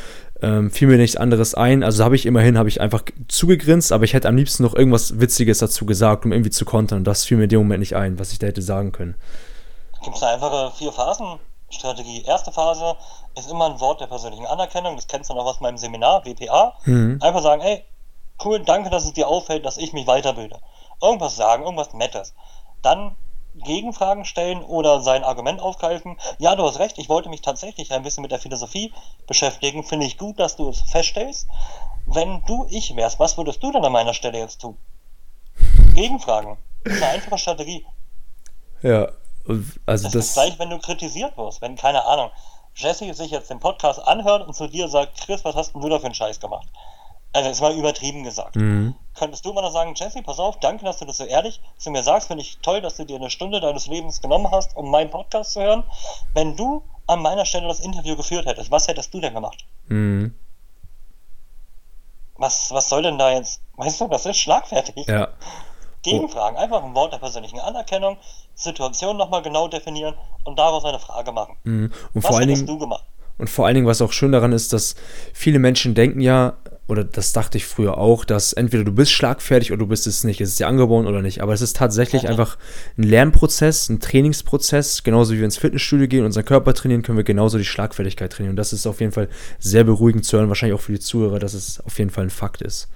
ähm, 0.42 0.70
fiel 0.70 0.86
mir 0.86 0.98
nichts 0.98 1.16
anderes 1.16 1.54
ein. 1.54 1.82
Also 1.82 2.04
habe 2.04 2.14
ich 2.14 2.26
immerhin, 2.26 2.58
habe 2.58 2.68
ich 2.68 2.78
einfach 2.82 3.04
zugegrinst, 3.26 3.90
aber 3.90 4.04
ich 4.04 4.12
hätte 4.12 4.28
am 4.28 4.36
liebsten 4.36 4.64
noch 4.64 4.74
irgendwas 4.74 5.18
Witziges 5.18 5.60
dazu 5.60 5.86
gesagt, 5.86 6.26
um 6.26 6.32
irgendwie 6.32 6.50
zu 6.50 6.66
kontern. 6.66 6.98
Und 6.98 7.04
das 7.04 7.24
fiel 7.24 7.38
mir 7.38 7.44
in 7.44 7.48
dem 7.48 7.60
Moment 7.60 7.80
nicht 7.80 7.96
ein, 7.96 8.18
was 8.18 8.32
ich 8.32 8.38
da 8.38 8.48
hätte 8.48 8.60
sagen 8.60 8.92
können. 8.92 9.14
Gibt 10.04 10.14
es 10.14 10.22
eine 10.22 10.34
einfache 10.34 10.76
Vier-Phasen-Strategie. 10.76 12.24
Erste 12.26 12.52
Phase 12.52 12.96
ist 13.34 13.50
immer 13.50 13.70
ein 13.70 13.80
Wort 13.80 14.02
der 14.02 14.08
persönlichen 14.08 14.44
Anerkennung. 14.44 14.94
Das 14.96 15.06
kennst 15.06 15.30
du 15.30 15.34
noch 15.34 15.46
aus 15.46 15.62
meinem 15.62 15.78
Seminar, 15.78 16.26
WPA. 16.26 16.74
Mhm. 16.84 17.18
Einfach 17.22 17.42
sagen, 17.42 17.62
ey, 17.62 17.82
cool, 18.44 18.60
danke, 18.60 18.90
dass 18.90 19.04
es 19.04 19.12
dir 19.12 19.28
auffällt, 19.28 19.64
dass 19.64 19.76
ich 19.76 19.92
mich 19.92 20.06
weiterbilde. 20.06 20.60
Irgendwas 21.00 21.36
sagen, 21.36 21.64
irgendwas 21.64 21.94
Nettes. 21.94 22.34
Dann 22.82 23.16
Gegenfragen 23.54 24.24
stellen 24.24 24.62
oder 24.62 25.00
sein 25.00 25.24
Argument 25.24 25.60
aufgreifen. 25.60 26.18
Ja, 26.38 26.56
du 26.56 26.64
hast 26.64 26.78
recht, 26.78 26.98
ich 26.98 27.08
wollte 27.08 27.28
mich 27.28 27.40
tatsächlich 27.40 27.92
ein 27.92 28.02
bisschen 28.02 28.22
mit 28.22 28.30
der 28.30 28.38
Philosophie 28.38 28.92
beschäftigen. 29.26 29.82
Finde 29.84 30.06
ich 30.06 30.18
gut, 30.18 30.38
dass 30.38 30.56
du 30.56 30.68
es 30.68 30.82
feststellst. 30.82 31.48
Wenn 32.06 32.42
du 32.44 32.66
ich 32.70 32.94
wärst, 32.94 33.18
was 33.18 33.36
würdest 33.36 33.62
du 33.62 33.72
denn 33.72 33.84
an 33.84 33.92
meiner 33.92 34.14
Stelle 34.14 34.38
jetzt 34.38 34.60
tun? 34.60 34.76
Gegenfragen. 35.94 36.58
Das 36.84 36.94
ist 36.94 37.02
eine 37.02 37.12
einfache 37.12 37.38
Strategie. 37.38 37.86
Ja, 38.82 39.08
also 39.86 40.04
das, 40.04 40.12
das 40.12 40.14
ist 40.14 40.34
gleich, 40.34 40.58
wenn 40.58 40.70
du 40.70 40.78
kritisiert 40.78 41.36
wirst, 41.36 41.62
wenn, 41.62 41.76
keine 41.76 42.04
Ahnung, 42.04 42.30
Jesse 42.74 43.12
sich 43.14 43.30
jetzt 43.30 43.48
den 43.48 43.58
Podcast 43.58 44.00
anhört 44.06 44.46
und 44.46 44.54
zu 44.54 44.68
dir 44.68 44.88
sagt, 44.88 45.18
Chris, 45.20 45.44
was 45.44 45.54
hast 45.54 45.74
denn 45.74 45.80
du 45.80 45.88
da 45.88 45.98
für 45.98 46.06
einen 46.06 46.14
Scheiß 46.14 46.40
gemacht? 46.40 46.68
Also 47.32 47.50
ist 47.50 47.60
mal 47.60 47.76
übertrieben 47.76 48.24
gesagt. 48.24 48.56
Mhm. 48.56 48.94
Könntest 49.14 49.44
du 49.44 49.52
mal 49.52 49.62
noch 49.62 49.72
sagen, 49.72 49.94
Jesse, 49.94 50.22
pass 50.22 50.38
auf, 50.38 50.58
danke, 50.60 50.84
dass 50.84 50.98
du 50.98 51.04
das 51.04 51.18
so 51.18 51.24
ehrlich 51.24 51.60
zu 51.76 51.90
mir 51.90 52.02
sagst. 52.02 52.28
Finde 52.28 52.42
ich 52.42 52.58
toll, 52.62 52.80
dass 52.80 52.96
du 52.96 53.04
dir 53.04 53.16
eine 53.16 53.30
Stunde 53.30 53.60
deines 53.60 53.86
Lebens 53.86 54.22
genommen 54.22 54.50
hast, 54.50 54.76
um 54.76 54.90
meinen 54.90 55.10
Podcast 55.10 55.52
zu 55.52 55.60
hören. 55.60 55.84
Wenn 56.34 56.56
du 56.56 56.82
an 57.06 57.20
meiner 57.20 57.44
Stelle 57.44 57.68
das 57.68 57.80
Interview 57.80 58.16
geführt 58.16 58.46
hättest, 58.46 58.70
was 58.70 58.88
hättest 58.88 59.12
du 59.12 59.20
denn 59.20 59.34
gemacht? 59.34 59.64
Mhm. 59.88 60.34
Was, 62.36 62.70
was 62.72 62.88
soll 62.88 63.02
denn 63.02 63.18
da 63.18 63.32
jetzt? 63.32 63.60
Weißt 63.76 64.00
du, 64.00 64.08
das 64.08 64.26
ist 64.26 64.38
schlagfertig. 64.38 65.06
Ja. 65.06 65.28
Gegenfragen, 66.02 66.56
einfach 66.56 66.84
ein 66.84 66.94
Wort 66.94 67.12
der 67.12 67.18
persönlichen 67.18 67.58
Anerkennung, 67.58 68.16
Situation 68.54 69.16
nochmal 69.16 69.42
genau 69.42 69.68
definieren 69.68 70.14
und 70.44 70.58
daraus 70.58 70.84
eine 70.84 71.00
Frage 71.00 71.32
machen. 71.32 71.56
Mhm. 71.64 71.92
Und 72.14 72.24
was 72.24 72.26
vor 72.26 72.38
allen 72.38 72.48
Dingen, 72.48 72.66
du 72.66 72.78
gemacht? 72.78 73.04
Und 73.38 73.50
vor 73.50 73.66
allen 73.66 73.74
Dingen, 73.74 73.86
was 73.86 74.00
auch 74.00 74.12
schön 74.12 74.32
daran 74.32 74.52
ist, 74.52 74.72
dass 74.72 74.94
viele 75.34 75.58
Menschen 75.58 75.94
denken 75.94 76.20
ja, 76.20 76.54
oder 76.88 77.02
das 77.02 77.32
dachte 77.32 77.58
ich 77.58 77.66
früher 77.66 77.98
auch, 77.98 78.24
dass 78.24 78.52
entweder 78.52 78.84
du 78.84 78.92
bist 78.92 79.10
schlagfertig 79.10 79.72
oder 79.72 79.80
du 79.80 79.88
bist 79.88 80.06
es 80.06 80.22
nicht. 80.22 80.40
Es 80.40 80.50
ist 80.50 80.60
dir 80.60 80.68
angeboren 80.68 81.08
oder 81.08 81.20
nicht. 81.20 81.42
Aber 81.42 81.52
es 81.52 81.60
ist 81.60 81.76
tatsächlich 81.76 82.22
okay. 82.22 82.30
einfach 82.30 82.58
ein 82.96 83.02
Lernprozess, 83.02 83.88
ein 83.88 83.98
Trainingsprozess. 83.98 85.02
Genauso 85.02 85.34
wie 85.34 85.38
wir 85.38 85.44
ins 85.44 85.56
Fitnessstudio 85.56 86.06
gehen, 86.06 86.24
unseren 86.24 86.44
Körper 86.44 86.74
trainieren, 86.74 87.02
können 87.02 87.16
wir 87.16 87.24
genauso 87.24 87.58
die 87.58 87.64
Schlagfertigkeit 87.64 88.32
trainieren. 88.32 88.52
Und 88.52 88.56
das 88.56 88.72
ist 88.72 88.86
auf 88.86 89.00
jeden 89.00 89.10
Fall 89.10 89.28
sehr 89.58 89.82
beruhigend 89.82 90.24
zu 90.24 90.36
hören, 90.36 90.48
wahrscheinlich 90.48 90.78
auch 90.78 90.82
für 90.82 90.92
die 90.92 91.00
Zuhörer, 91.00 91.40
dass 91.40 91.54
es 91.54 91.80
auf 91.80 91.98
jeden 91.98 92.10
Fall 92.10 92.24
ein 92.24 92.30
Fakt 92.30 92.62
ist. 92.62 92.88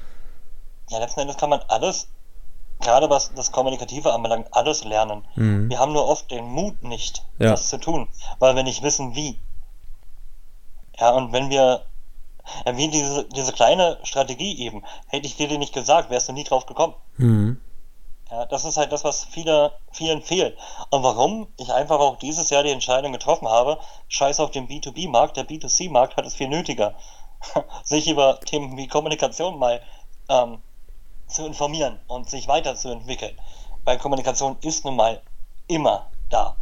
Ja, 0.91 1.01
letzten 1.01 1.21
Endes 1.21 1.37
kann 1.37 1.51
man 1.51 1.61
alles, 1.67 2.07
gerade 2.81 3.11
was 3.11 3.35
das 3.35 3.51
Kommunikative 3.51 4.13
anbelangt, 4.13 4.47
alles 4.53 4.85
lernen. 4.85 5.25
Mhm. 5.35 5.69
Wir 5.69 5.81
haben 5.81 5.93
nur 5.93 6.07
oft 6.07 6.31
den 6.31 6.45
Mut 6.45 6.81
nicht, 6.85 7.25
ja. 7.41 7.51
das 7.51 7.69
zu 7.69 7.79
tun, 7.79 8.07
weil 8.39 8.55
wir 8.55 8.63
nicht 8.63 8.85
wissen, 8.85 9.17
wie. 9.17 9.41
Ja, 11.01 11.11
und 11.11 11.33
wenn 11.33 11.51
wir 11.51 11.83
ja, 12.67 12.77
wie 12.77 12.89
diese, 12.89 13.25
diese 13.25 13.53
kleine 13.53 13.99
Strategie 14.03 14.59
eben. 14.65 14.85
Hätte 15.07 15.27
ich 15.27 15.37
dir 15.37 15.49
die 15.49 15.59
nicht 15.59 15.75
gesagt, 15.75 16.11
wärst 16.11 16.29
du 16.29 16.33
nie 16.33 16.45
drauf 16.45 16.67
gekommen. 16.67 16.95
Mhm. 17.17 17.61
Ja, 18.31 18.47
das 18.47 18.65
ist 18.65 18.77
halt 18.77 18.93
das, 18.93 19.03
was 19.03 19.25
viele, 19.25 19.73
vielen 19.91 20.23
fehlt. 20.23 20.57
Und 20.91 21.03
warum 21.03 21.49
ich 21.57 21.73
einfach 21.73 21.99
auch 21.99 22.17
dieses 22.17 22.49
Jahr 22.51 22.63
die 22.63 22.71
Entscheidung 22.71 23.13
getroffen 23.13 23.49
habe, 23.49 23.79
scheiß 24.09 24.39
auf 24.39 24.53
den 24.53 24.69
B2B-Markt, 24.69 25.37
der 25.37 25.49
B2C-Markt 25.49 26.17
hat 26.17 26.27
es 26.27 26.35
viel 26.35 26.49
nötiger, 26.49 26.95
sich 27.85 28.09
über 28.09 28.39
Themen 28.41 28.77
wie 28.77 28.87
Kommunikation 28.87 29.59
mal 29.59 29.83
ähm, 30.29 30.63
zu 31.27 31.45
informieren 31.45 31.99
und 32.07 32.31
sich 32.31 32.47
weiterzuentwickeln. 32.47 33.37
Weil 33.85 33.99
Kommunikation 33.99 34.59
ist 34.61 34.85
nun 34.85 34.95
mal 34.95 35.23
immer 35.67 36.11
da. 36.29 36.57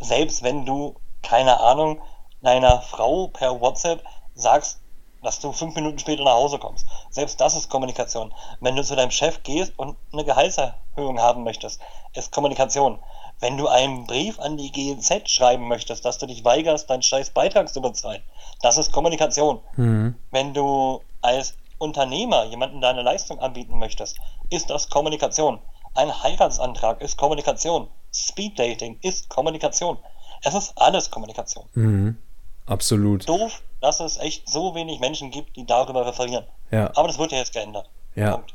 Selbst 0.00 0.42
wenn 0.42 0.64
du, 0.64 0.94
keine 1.22 1.60
Ahnung, 1.60 2.00
deiner 2.40 2.80
Frau 2.80 3.28
per 3.28 3.60
WhatsApp 3.60 4.02
sagst, 4.34 4.80
dass 5.22 5.40
du 5.40 5.52
fünf 5.52 5.74
Minuten 5.74 5.98
später 5.98 6.24
nach 6.24 6.32
Hause 6.32 6.58
kommst. 6.58 6.86
Selbst 7.10 7.40
das 7.40 7.56
ist 7.56 7.70
Kommunikation. 7.70 8.32
Wenn 8.60 8.76
du 8.76 8.84
zu 8.84 8.96
deinem 8.96 9.10
Chef 9.10 9.42
gehst 9.42 9.78
und 9.78 9.96
eine 10.12 10.24
Gehaltserhöhung 10.24 11.20
haben 11.20 11.44
möchtest, 11.44 11.80
ist 12.14 12.32
Kommunikation. 12.32 12.98
Wenn 13.40 13.56
du 13.56 13.66
einen 13.68 14.06
Brief 14.06 14.38
an 14.38 14.56
die 14.56 14.70
GEZ 14.70 15.28
schreiben 15.28 15.66
möchtest, 15.66 16.04
dass 16.04 16.18
du 16.18 16.26
dich 16.26 16.44
weigerst, 16.44 16.88
deinen 16.90 17.02
scheiß 17.02 17.30
Beitrag 17.30 17.72
zu 17.72 17.80
bezahlen, 17.80 18.22
das 18.60 18.78
ist 18.78 18.92
Kommunikation. 18.92 19.60
Mhm. 19.76 20.14
Wenn 20.30 20.54
du 20.54 21.00
als 21.22 21.54
Unternehmer 21.78 22.44
jemanden 22.44 22.80
deine 22.80 23.02
Leistung 23.02 23.40
anbieten 23.40 23.78
möchtest, 23.78 24.18
ist 24.50 24.70
das 24.70 24.88
Kommunikation. 24.88 25.58
Ein 25.94 26.22
Heiratsantrag 26.22 27.00
ist 27.00 27.16
Kommunikation. 27.16 27.88
Speeddating 28.12 28.98
ist 29.02 29.28
Kommunikation. 29.28 29.98
Es 30.42 30.54
ist 30.54 30.72
alles 30.76 31.10
Kommunikation. 31.10 31.68
Mhm. 31.74 32.18
Absolut. 32.66 33.28
Doof, 33.28 33.62
dass 33.80 34.00
es 34.00 34.18
echt 34.18 34.48
so 34.48 34.74
wenig 34.74 35.00
Menschen 35.00 35.30
gibt, 35.30 35.56
die 35.56 35.66
darüber 35.66 36.06
referieren. 36.06 36.44
Ja. 36.70 36.90
Aber 36.94 37.08
das 37.08 37.18
wird 37.18 37.32
ja 37.32 37.38
jetzt 37.38 37.52
geändert. 37.52 37.88
Ja. 38.14 38.36
Punkt. 38.36 38.54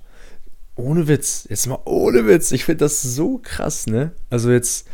Ohne 0.76 1.08
Witz, 1.08 1.48
jetzt 1.50 1.66
mal 1.68 1.80
ohne 1.86 2.28
Witz. 2.28 2.52
Ich 2.52 2.66
finde 2.66 2.86
das 2.86 3.02
so 3.02 3.40
krass, 3.42 3.88
ne? 3.88 4.12
Also 4.30 4.52
jetzt, 4.52 4.88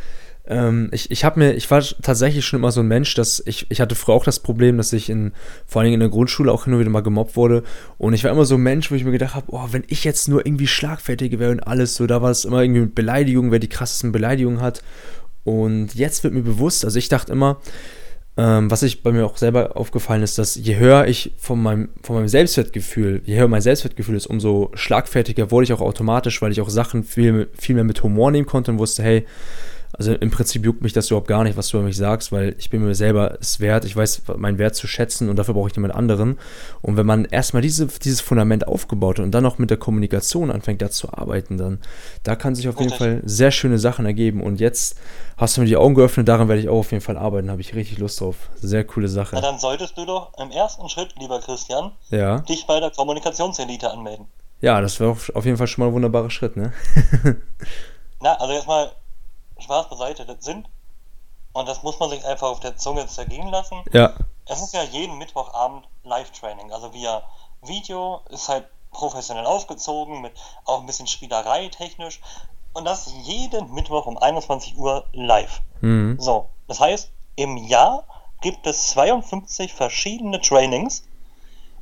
ähm, 0.46 0.90
ich, 0.94 1.12
ich 1.12 1.26
habe 1.26 1.40
mir, 1.40 1.54
ich 1.54 1.70
war 1.72 1.82
tatsächlich 1.82 2.46
schon 2.46 2.60
immer 2.60 2.72
so 2.72 2.80
ein 2.80 2.88
Mensch, 2.88 3.14
dass 3.16 3.44
ich, 3.46 3.66
ich 3.70 3.82
hatte 3.82 3.96
früher 3.96 4.16
auch 4.16 4.24
das 4.24 4.40
Problem, 4.40 4.78
dass 4.78 4.94
ich 4.94 5.10
in, 5.10 5.34
vor 5.66 5.82
allen 5.82 5.88
Dingen 5.88 5.96
in 5.96 6.00
der 6.00 6.10
Grundschule 6.10 6.52
auch 6.52 6.64
hin 6.64 6.74
und 6.74 6.80
wieder 6.80 6.90
mal 6.90 7.04
gemobbt 7.04 7.36
wurde. 7.36 7.64
Und 7.98 8.14
ich 8.14 8.24
war 8.24 8.32
immer 8.32 8.46
so 8.46 8.56
ein 8.56 8.62
Mensch, 8.62 8.92
wo 8.92 8.96
ich 8.96 9.04
mir 9.04 9.12
gedacht 9.12 9.36
habe, 9.36 9.48
oh, 9.50 9.68
wenn 9.72 9.84
ich 9.88 10.06
jetzt 10.06 10.28
nur 10.30 10.46
irgendwie 10.46 10.68
schlagfertig 10.68 11.38
wäre 11.38 11.52
und 11.52 11.68
alles, 11.68 11.96
so, 11.96 12.08
da 12.08 12.22
war 12.22 12.32
es 12.32 12.46
immer 12.46 12.62
irgendwie 12.62 12.82
mit 12.82 12.96
Beleidigungen, 12.96 13.52
wer 13.52 13.60
die 13.60 13.70
krassesten 13.70 14.12
Beleidigungen 14.12 14.62
hat. 14.62 14.84
Und 15.44 15.96
jetzt 15.96 16.24
wird 16.24 16.34
mir 16.34 16.44
bewusst, 16.44 16.86
also 16.86 16.98
ich 16.98 17.10
dachte 17.10 17.34
immer, 17.34 17.60
ähm, 18.36 18.72
was 18.72 18.82
ich 18.82 19.04
bei 19.04 19.12
mir 19.12 19.26
auch 19.26 19.38
selber 19.38 19.78
aufgefallen 19.78 20.24
ist, 20.24 20.38
dass 20.40 20.56
je 20.56 20.78
höher 20.78 21.06
ich 21.08 21.34
von 21.38 21.62
meinem, 21.62 21.90
von 22.02 22.16
meinem 22.16 22.28
Selbstwertgefühl, 22.28 23.22
je 23.26 23.38
höher 23.38 23.48
mein 23.48 23.62
Selbstwertgefühl 23.62 24.16
ist, 24.16 24.26
umso 24.26 24.72
schlagfertiger 24.74 25.52
wurde 25.52 25.66
ich 25.66 25.74
auch 25.74 25.82
automatisch, 25.82 26.42
weil 26.42 26.52
ich 26.52 26.60
auch 26.60 26.70
Sachen 26.70 27.04
viel, 27.04 27.50
viel 27.54 27.76
mehr 27.76 27.84
mit 27.84 28.02
Humor 28.02 28.32
nehmen 28.32 28.48
konnte 28.48 28.72
und 28.72 28.80
wusste, 28.80 29.04
hey, 29.04 29.26
also 29.96 30.12
im 30.14 30.32
Prinzip 30.32 30.66
juckt 30.66 30.82
mich 30.82 30.92
das 30.94 31.12
überhaupt 31.12 31.28
gar 31.28 31.44
nicht, 31.44 31.56
was 31.56 31.70
du 31.70 31.78
über 31.78 31.86
mich 31.86 31.98
sagst, 31.98 32.32
weil 32.32 32.56
ich 32.58 32.72
bin 32.72 32.84
mir 32.84 32.96
selber 32.96 33.38
es 33.40 33.60
wert, 33.60 33.86
ich 33.86 33.96
weiß 33.96 34.24
meinen 34.38 34.58
Wert 34.58 34.76
zu 34.76 34.88
schätzen 34.88 35.30
und 35.30 35.36
dafür 35.36 35.54
brauche 35.54 35.70
ich 35.70 35.76
niemand 35.76 35.94
anderen. 35.94 36.40
Und 36.82 36.98
wenn 36.98 37.06
man 37.06 37.26
erstmal 37.26 37.62
diese, 37.62 37.86
dieses 37.86 38.20
Fundament 38.20 38.68
aufgebaut 38.68 39.20
hat 39.20 39.26
und 39.26 39.32
dann 39.32 39.46
auch 39.46 39.60
mit 39.60 39.70
der 39.70 39.78
Kommunikation 39.78 40.50
anfängt, 40.50 40.82
da 40.82 40.90
zu 40.90 41.14
arbeiten, 41.14 41.60
dann 41.60 41.80
da 42.24 42.36
kann 42.36 42.56
sich 42.56 42.68
auf 42.68 42.80
jeden 42.80 42.92
Fall 42.92 43.22
sehr 43.24 43.52
schöne 43.52 43.78
Sachen 43.78 44.08
ergeben. 44.08 44.42
Und 44.42 44.60
jetzt 44.60 44.98
hast 45.38 45.58
du 45.58 45.62
mir 45.62 45.68
die 45.68 45.78
Augen 45.78 45.94
geöffnet, 45.94 46.28
daran 46.28 46.48
werde 46.48 46.62
ich 46.62 46.70
auch 46.70 46.80
auf 46.80 46.92
jeden 46.92 47.04
Fall 47.04 47.18
arbeiten, 47.18 47.52
habe 47.52 47.62
ich 47.62 47.76
richtig 47.76 48.00
Lust 48.00 48.20
drauf. 48.20 48.36
Sehr 48.56 48.84
coole 48.86 49.08
Sache. 49.08 49.36
Na, 49.36 49.42
dann 49.42 49.60
solltest 49.60 49.96
du 49.96 50.06
doch 50.06 50.32
im 50.40 50.50
ersten 50.50 50.90
Schritt, 50.90 51.14
lieber 51.20 51.40
Christian, 51.40 51.92
ja. 52.10 52.40
dich 52.40 52.66
bei 52.66 52.80
der 52.80 52.90
Kommunikationselite 52.90 53.92
anmelden. 53.92 54.26
Ja, 54.60 54.82
das 54.82 55.00
wäre 55.00 55.12
auf 55.12 55.46
jeden 55.46 55.58
Fall 55.58 55.68
schon 55.68 55.84
mal 55.84 55.90
ein 55.90 55.94
wunderbarer 55.94 56.32
Schritt, 56.32 56.58
ne? 56.58 56.74
Na, 58.22 58.34
also 58.36 58.54
erstmal 58.54 58.92
Spaß 59.64 59.90
beiseite, 59.90 60.26
das 60.26 60.44
sind, 60.44 60.70
und 61.54 61.68
das 61.68 61.84
muss 61.84 62.00
man 62.00 62.10
sich 62.10 62.26
einfach 62.26 62.50
auf 62.50 62.60
der 62.60 62.78
Zunge 62.78 63.08
zergehen 63.08 63.48
lassen. 63.48 63.84
Ja. 63.92 64.14
Es 64.46 64.62
ist 64.62 64.74
ja 64.74 64.84
jeden 64.84 65.18
Mittwochabend 65.18 65.88
Live-Training, 66.04 66.72
also 66.72 66.94
via 66.94 67.24
Video, 67.62 68.22
ist 68.30 68.50
halt 68.50 68.68
professionell 68.92 69.46
aufgezogen, 69.46 70.22
mit 70.22 70.34
auch 70.66 70.80
ein 70.80 70.86
bisschen 70.86 71.08
Spielerei 71.08 71.68
technisch. 71.70 72.22
Und 72.74 72.86
das 72.86 73.12
jeden 73.24 73.72
Mittwoch 73.74 74.06
um 74.08 74.18
21 74.18 74.78
Uhr 74.78 75.06
live. 75.14 75.62
Mhm. 75.82 76.18
So, 76.20 76.50
das 76.68 76.80
heißt, 76.80 77.12
im 77.36 77.58
Jahr 77.58 78.06
gibt 78.42 78.66
es 78.66 78.88
52 78.90 79.74
verschiedene 79.74 80.42
Trainings. 80.42 81.04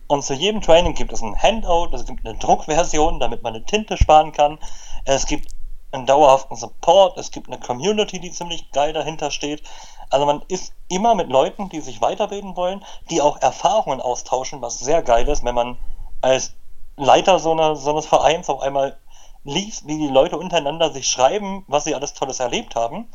Und 0.08 0.24
zu 0.24 0.34
jedem 0.34 0.62
Training 0.62 0.94
gibt 0.94 1.14
es 1.14 1.22
ein 1.22 1.42
Handout, 1.42 1.96
es 1.96 2.06
gibt 2.06 2.26
eine 2.26 2.38
Druckversion, 2.38 3.22
damit 3.22 3.44
man 3.44 3.56
eine 3.56 3.64
Tinte 3.64 3.96
sparen 3.96 4.34
kann. 4.34 4.60
Es 5.06 5.26
gibt 5.26 5.50
einen 5.92 6.06
dauerhaften 6.06 6.56
Support, 6.56 7.18
es 7.18 7.32
gibt 7.32 7.48
eine 7.48 7.60
Community, 7.60 8.20
die 8.20 8.32
ziemlich 8.32 8.72
geil 8.72 8.94
dahinter 8.94 9.32
steht. 9.32 9.64
Also 10.10 10.26
man 10.26 10.44
ist 10.48 10.74
immer 10.90 11.16
mit 11.16 11.30
Leuten, 11.30 11.70
die 11.70 11.82
sich 11.82 12.02
weiterbilden 12.02 12.56
wollen, 12.56 12.84
die 13.10 13.22
auch 13.22 13.42
Erfahrungen 13.42 14.02
austauschen, 14.02 14.62
was 14.62 14.80
sehr 14.80 15.02
geil 15.04 15.28
ist, 15.28 15.44
wenn 15.44 15.56
man 15.56 15.78
als 16.22 16.54
Leiter 16.98 17.40
so, 17.40 17.52
eine, 17.52 17.76
so 17.76 17.92
eines 17.92 18.06
Vereins 18.06 18.50
auf 18.50 18.62
einmal 18.62 18.98
liest, 19.44 19.88
wie 19.88 19.98
die 19.98 20.08
Leute 20.08 20.38
untereinander 20.38 20.92
sich 20.92 21.08
schreiben, 21.08 21.64
was 21.68 21.86
sie 21.86 21.96
alles 21.96 22.14
Tolles 22.14 22.40
erlebt 22.40 22.76
haben. 22.76 23.10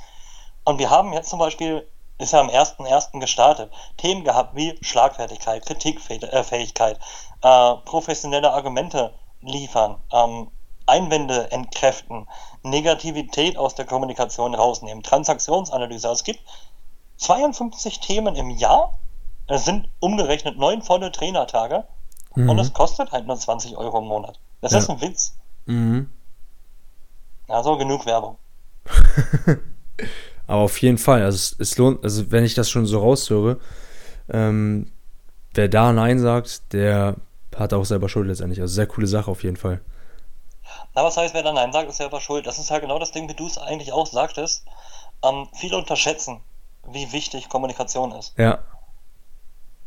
Und 0.65 0.79
wir 0.79 0.91
haben 0.91 1.13
jetzt 1.13 1.31
zum 1.31 1.39
Beispiel, 1.39 1.87
ist 2.19 2.33
ja 2.33 2.41
am 2.41 2.49
1.1. 2.49 3.21
gestartet, 3.21 3.73
Themen 3.99 4.25
gehabt 4.25 4.57
wie 4.57 4.77
Schlagfertigkeit, 4.81 5.65
Kritikfähigkeit, 5.65 6.99
äh, 7.43 7.75
professionelle 7.85 8.53
Argumente 8.53 9.13
liefern, 9.41 10.01
ähm, 10.13 10.51
Einwände 10.87 11.51
entkräften, 11.51 12.27
Negativität 12.63 13.57
aus 13.57 13.75
der 13.75 13.85
Kommunikation 13.85 14.55
rausnehmen, 14.55 15.03
Transaktionsanalyse. 15.03 16.09
Also 16.09 16.21
es 16.21 16.25
gibt 16.25 16.41
52 17.19 18.01
Themen 18.01 18.37
im 18.37 18.51
Jahr, 18.51 18.99
es 19.49 19.65
sind 19.65 19.89
umgerechnet 20.01 20.59
neun 20.59 20.83
volle 20.83 21.13
Trainertage 21.13 21.85
mhm. 22.35 22.51
und 22.51 22.59
es 22.59 22.73
kostet 22.73 23.13
halt 23.13 23.27
nur 23.27 23.37
20 23.37 23.77
Euro 23.77 23.99
im 23.99 24.07
Monat. 24.07 24.39
Das 24.61 24.73
ja. 24.73 24.79
ist 24.79 24.91
ein 24.91 25.01
Witz. 25.01 25.37
Mhm. 25.67 26.11
Also 27.49 27.77
genug 27.77 28.07
Werbung. 28.07 28.37
Aber 30.47 30.63
auf 30.63 30.81
jeden 30.81 30.99
Fall, 30.99 31.23
also 31.23 31.37
es, 31.37 31.57
es, 31.59 31.79
lohnt, 31.79 32.05
also 32.05 32.31
wenn 32.31 32.45
ich 32.45 32.55
das 32.55 32.71
schon 32.71 32.87
so 32.87 33.01
raushöre, 33.01 33.59
ähm, 34.29 34.93
wer 35.55 35.69
da 35.69 35.93
Nein 35.93 36.19
sagt, 36.19 36.73
der 36.73 37.17
hat 37.55 37.73
auch 37.73 37.85
selber 37.85 38.09
Schuld 38.09 38.29
letztendlich. 38.29 38.61
Also 38.61 38.75
sehr 38.75 38.87
coole 38.87 39.07
Sache 39.07 39.31
auf 39.31 39.43
jeden 39.43 39.57
Fall. 39.57 39.81
Na, 40.97 41.05
was 41.05 41.19
heißt, 41.19 41.35
wer 41.35 41.43
dann 41.43 41.57
Nein 41.57 41.75
sagt, 41.75 41.91
ist 41.91 41.99
selber 41.99 42.23
schuld. 42.23 42.47
Das 42.47 42.59
ist 42.59 42.71
ja 42.71 42.79
genau 42.79 42.99
das 42.99 43.13
Ding, 43.13 43.29
wie 43.29 43.35
du 43.35 43.47
es 43.47 43.59
eigentlich 43.59 43.93
auch 43.93 44.07
sagtest. 44.07 44.65
Ähm, 45.23 45.47
viele 45.53 45.77
unterschätzen, 45.77 46.41
wie 46.87 47.13
wichtig 47.13 47.51
Kommunikation 47.51 48.13
ist. 48.13 48.33
Ja. 48.39 48.61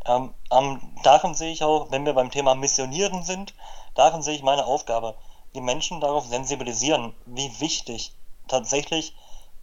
Ähm, 0.05 0.35
ähm, 0.51 0.79
darin 1.01 1.33
sehe 1.33 1.51
ich 1.51 1.63
auch, 1.63 1.89
wenn 1.89 2.05
wir 2.05 2.13
beim 2.13 2.29
Thema 2.29 2.53
Missionieren 2.53 3.23
sind, 3.23 3.55
darin 3.95 4.21
sehe 4.21 4.35
ich 4.35 4.43
meine 4.43 4.65
Aufgabe, 4.65 5.15
die 5.55 5.61
Menschen 5.61 5.99
darauf 5.99 6.27
sensibilisieren, 6.27 7.15
wie 7.25 7.59
wichtig 7.59 8.13
tatsächlich 8.47 9.15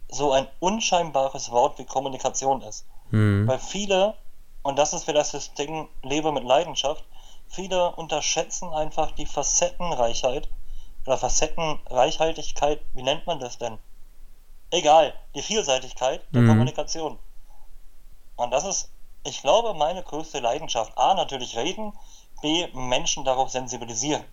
so 0.09 0.33
ein 0.33 0.47
unscheinbares 0.59 1.49
Wort 1.51 1.79
wie 1.79 1.85
Kommunikation 1.85 2.61
ist. 2.61 2.85
Mhm. 3.11 3.47
Weil 3.47 3.59
viele, 3.59 4.15
und 4.63 4.77
das 4.77 4.91
ist 4.91 5.05
vielleicht 5.05 5.33
das 5.33 5.53
Ding, 5.53 5.87
lebe 6.03 6.33
mit 6.33 6.43
Leidenschaft, 6.43 7.05
viele 7.47 7.91
unterschätzen 7.91 8.73
einfach 8.73 9.11
die 9.11 9.25
Facettenreichheit 9.25 10.49
oder 11.07 11.17
Facettenreichhaltigkeit, 11.17 12.81
wie 12.93 13.01
nennt 13.01 13.25
man 13.25 13.39
das 13.39 13.57
denn? 13.57 13.79
Egal, 14.69 15.13
die 15.35 15.41
Vielseitigkeit 15.41 16.21
der 16.31 16.41
mhm. 16.41 16.49
Kommunikation. 16.49 17.17
Und 18.35 18.51
das 18.51 18.65
ist, 18.65 18.89
ich 19.23 19.41
glaube, 19.41 19.73
meine 19.73 20.03
größte 20.03 20.39
Leidenschaft. 20.39 20.97
A, 20.97 21.13
natürlich 21.13 21.57
reden, 21.57 21.93
B, 22.41 22.67
Menschen 22.73 23.23
darauf 23.23 23.49
sensibilisieren. 23.49 24.23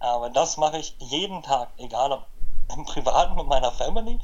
Aber 0.00 0.30
das 0.30 0.56
mache 0.56 0.78
ich 0.78 0.96
jeden 0.98 1.42
Tag, 1.42 1.70
egal 1.76 2.12
ob 2.12 2.26
im 2.76 2.84
Privaten 2.84 3.36
mit 3.36 3.46
meiner 3.46 3.70
Family, 3.70 4.18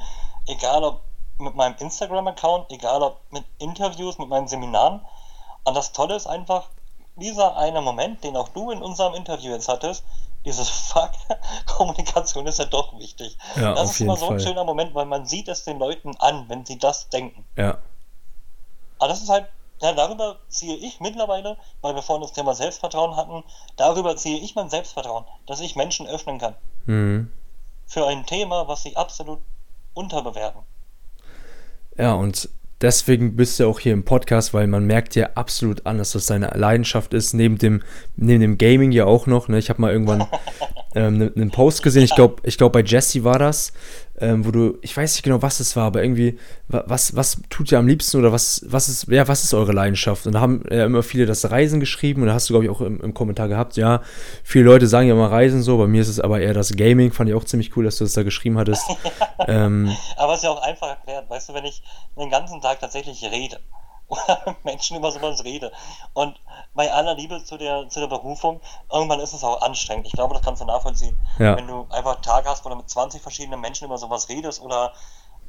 egal 0.47 0.83
ob 0.83 1.01
mit 1.37 1.55
meinem 1.55 1.75
Instagram-Account, 1.79 2.69
egal 2.71 3.01
ob 3.01 3.19
mit 3.31 3.45
Interviews, 3.59 4.17
mit 4.17 4.29
meinen 4.29 4.47
Seminaren. 4.47 5.05
Und 5.63 5.73
das 5.75 5.93
Tolle 5.93 6.15
ist 6.15 6.27
einfach, 6.27 6.69
dieser 7.15 7.55
eine 7.55 7.81
Moment, 7.81 8.23
den 8.23 8.35
auch 8.35 8.49
du 8.49 8.71
in 8.71 8.81
unserem 8.81 9.15
Interview 9.15 9.51
jetzt 9.51 9.69
hattest, 9.69 10.03
dieses 10.45 10.69
Fuck, 10.69 11.11
Kommunikation 11.65 12.47
ist 12.47 12.59
ja 12.59 12.65
doch 12.65 12.97
wichtig. 12.99 13.37
Ja, 13.55 13.73
das 13.73 13.91
ist 13.91 14.01
immer 14.01 14.15
so 14.15 14.25
ein 14.25 14.39
Fall. 14.39 14.47
schöner 14.47 14.63
Moment, 14.63 14.93
weil 14.95 15.05
man 15.05 15.25
sieht 15.25 15.47
es 15.47 15.63
den 15.63 15.79
Leuten 15.79 16.15
an, 16.17 16.45
wenn 16.47 16.65
sie 16.65 16.77
das 16.77 17.09
denken. 17.09 17.45
Ja. 17.57 17.77
Aber 18.99 19.09
das 19.09 19.21
ist 19.21 19.29
halt, 19.29 19.47
ja, 19.81 19.93
darüber 19.93 20.37
ziehe 20.47 20.77
ich 20.77 20.99
mittlerweile, 20.99 21.57
weil 21.81 21.95
wir 21.95 22.01
vorhin 22.01 22.21
das 22.21 22.33
Thema 22.33 22.55
Selbstvertrauen 22.55 23.15
hatten, 23.15 23.43
darüber 23.75 24.15
ziehe 24.15 24.39
ich 24.39 24.55
mein 24.55 24.69
Selbstvertrauen, 24.69 25.25
dass 25.47 25.59
ich 25.59 25.75
Menschen 25.75 26.07
öffnen 26.07 26.39
kann. 26.39 26.55
Mhm. 26.85 27.31
Für 27.87 28.07
ein 28.07 28.25
Thema, 28.25 28.67
was 28.67 28.83
sie 28.83 28.95
absolut 28.95 29.39
unterbewerten. 29.93 30.61
Ja, 31.97 32.13
und 32.13 32.49
deswegen 32.81 33.35
bist 33.35 33.59
du 33.59 33.67
auch 33.67 33.79
hier 33.79 33.93
im 33.93 34.03
Podcast, 34.03 34.53
weil 34.53 34.67
man 34.67 34.85
merkt 34.85 35.15
dir 35.15 35.37
absolut 35.37 35.85
an, 35.85 35.97
dass 35.97 36.11
das 36.11 36.25
deine 36.25 36.47
Leidenschaft 36.55 37.13
ist, 37.13 37.33
neben 37.33 37.57
dem, 37.57 37.83
neben 38.15 38.41
dem 38.41 38.57
Gaming 38.57 38.91
ja 38.91 39.05
auch 39.05 39.27
noch. 39.27 39.47
Ne? 39.47 39.57
Ich 39.57 39.69
habe 39.69 39.81
mal 39.81 39.91
irgendwann 39.91 40.21
ähm, 40.95 41.21
einen 41.21 41.31
ne, 41.35 41.47
Post 41.47 41.83
gesehen, 41.83 42.03
ich 42.03 42.15
glaube, 42.15 42.41
ich 42.43 42.57
glaub, 42.57 42.73
bei 42.73 42.83
Jesse 42.83 43.23
war 43.23 43.39
das, 43.39 43.73
ähm, 44.19 44.45
wo 44.45 44.51
du, 44.51 44.77
ich 44.81 44.95
weiß 44.95 45.15
nicht 45.15 45.23
genau, 45.23 45.41
was 45.41 45.59
es 45.59 45.75
war, 45.75 45.85
aber 45.85 46.01
irgendwie, 46.01 46.39
was, 46.67 47.15
was 47.15 47.41
tut 47.49 47.71
ihr 47.71 47.79
am 47.79 47.87
liebsten 47.87 48.17
oder 48.17 48.31
was, 48.31 48.63
was 48.67 48.87
ist, 48.87 49.07
ja, 49.09 49.27
was 49.27 49.43
ist 49.43 49.53
eure 49.53 49.73
Leidenschaft? 49.73 50.25
Und 50.25 50.33
da 50.33 50.41
haben 50.41 50.63
ja 50.69 50.85
immer 50.85 51.03
viele 51.03 51.25
das 51.25 51.49
Reisen 51.51 51.79
geschrieben 51.79 52.21
und 52.21 52.27
da 52.27 52.33
hast 52.33 52.49
du, 52.49 52.53
glaube 52.53 52.65
ich, 52.65 52.71
auch 52.71 52.81
im, 52.81 53.01
im, 53.01 53.13
Kommentar 53.13 53.47
gehabt, 53.47 53.75
ja, 53.75 54.01
viele 54.43 54.65
Leute 54.65 54.87
sagen 54.87 55.07
ja 55.07 55.13
immer 55.13 55.31
Reisen 55.31 55.61
so, 55.61 55.77
bei 55.77 55.87
mir 55.87 56.01
ist 56.01 56.07
es 56.07 56.19
aber 56.19 56.39
eher 56.39 56.53
das 56.53 56.75
Gaming, 56.75 57.11
fand 57.11 57.29
ich 57.29 57.35
auch 57.35 57.43
ziemlich 57.43 57.75
cool, 57.75 57.83
dass 57.83 57.97
du 57.97 58.05
das 58.05 58.13
da 58.13 58.23
geschrieben 58.23 58.57
hattest. 58.57 58.85
ähm, 59.47 59.93
aber 60.17 60.33
es 60.33 60.39
ist 60.39 60.43
ja 60.45 60.51
auch 60.51 60.61
einfach 60.61 60.89
erklärt, 60.89 61.29
weißt 61.29 61.49
du, 61.49 61.53
wenn 61.53 61.65
ich 61.65 61.83
den 62.17 62.29
ganzen 62.29 62.61
Tag 62.61 62.79
tatsächlich 62.79 63.21
rede, 63.23 63.59
Menschen 64.63 64.97
über 64.97 65.11
sowas 65.11 65.43
rede. 65.43 65.71
Und 66.13 66.39
bei 66.73 66.91
aller 66.91 67.15
Liebe 67.15 67.43
zu 67.43 67.57
der, 67.57 67.89
zu 67.89 67.99
der 67.99 68.07
Berufung, 68.07 68.61
irgendwann 68.91 69.19
ist 69.19 69.33
es 69.33 69.43
auch 69.43 69.61
anstrengend. 69.61 70.07
Ich 70.07 70.13
glaube, 70.13 70.33
das 70.33 70.43
kannst 70.43 70.61
du 70.61 70.65
nachvollziehen. 70.65 71.17
Ja. 71.39 71.55
Wenn 71.57 71.67
du 71.67 71.87
einfach 71.89 72.13
einen 72.13 72.21
Tag 72.23 72.45
hast, 72.47 72.65
wo 72.65 72.69
du 72.69 72.75
mit 72.75 72.89
20 72.89 73.21
verschiedenen 73.21 73.61
Menschen 73.61 73.85
über 73.85 73.97
sowas 73.97 74.29
redest 74.29 74.61
oder 74.61 74.93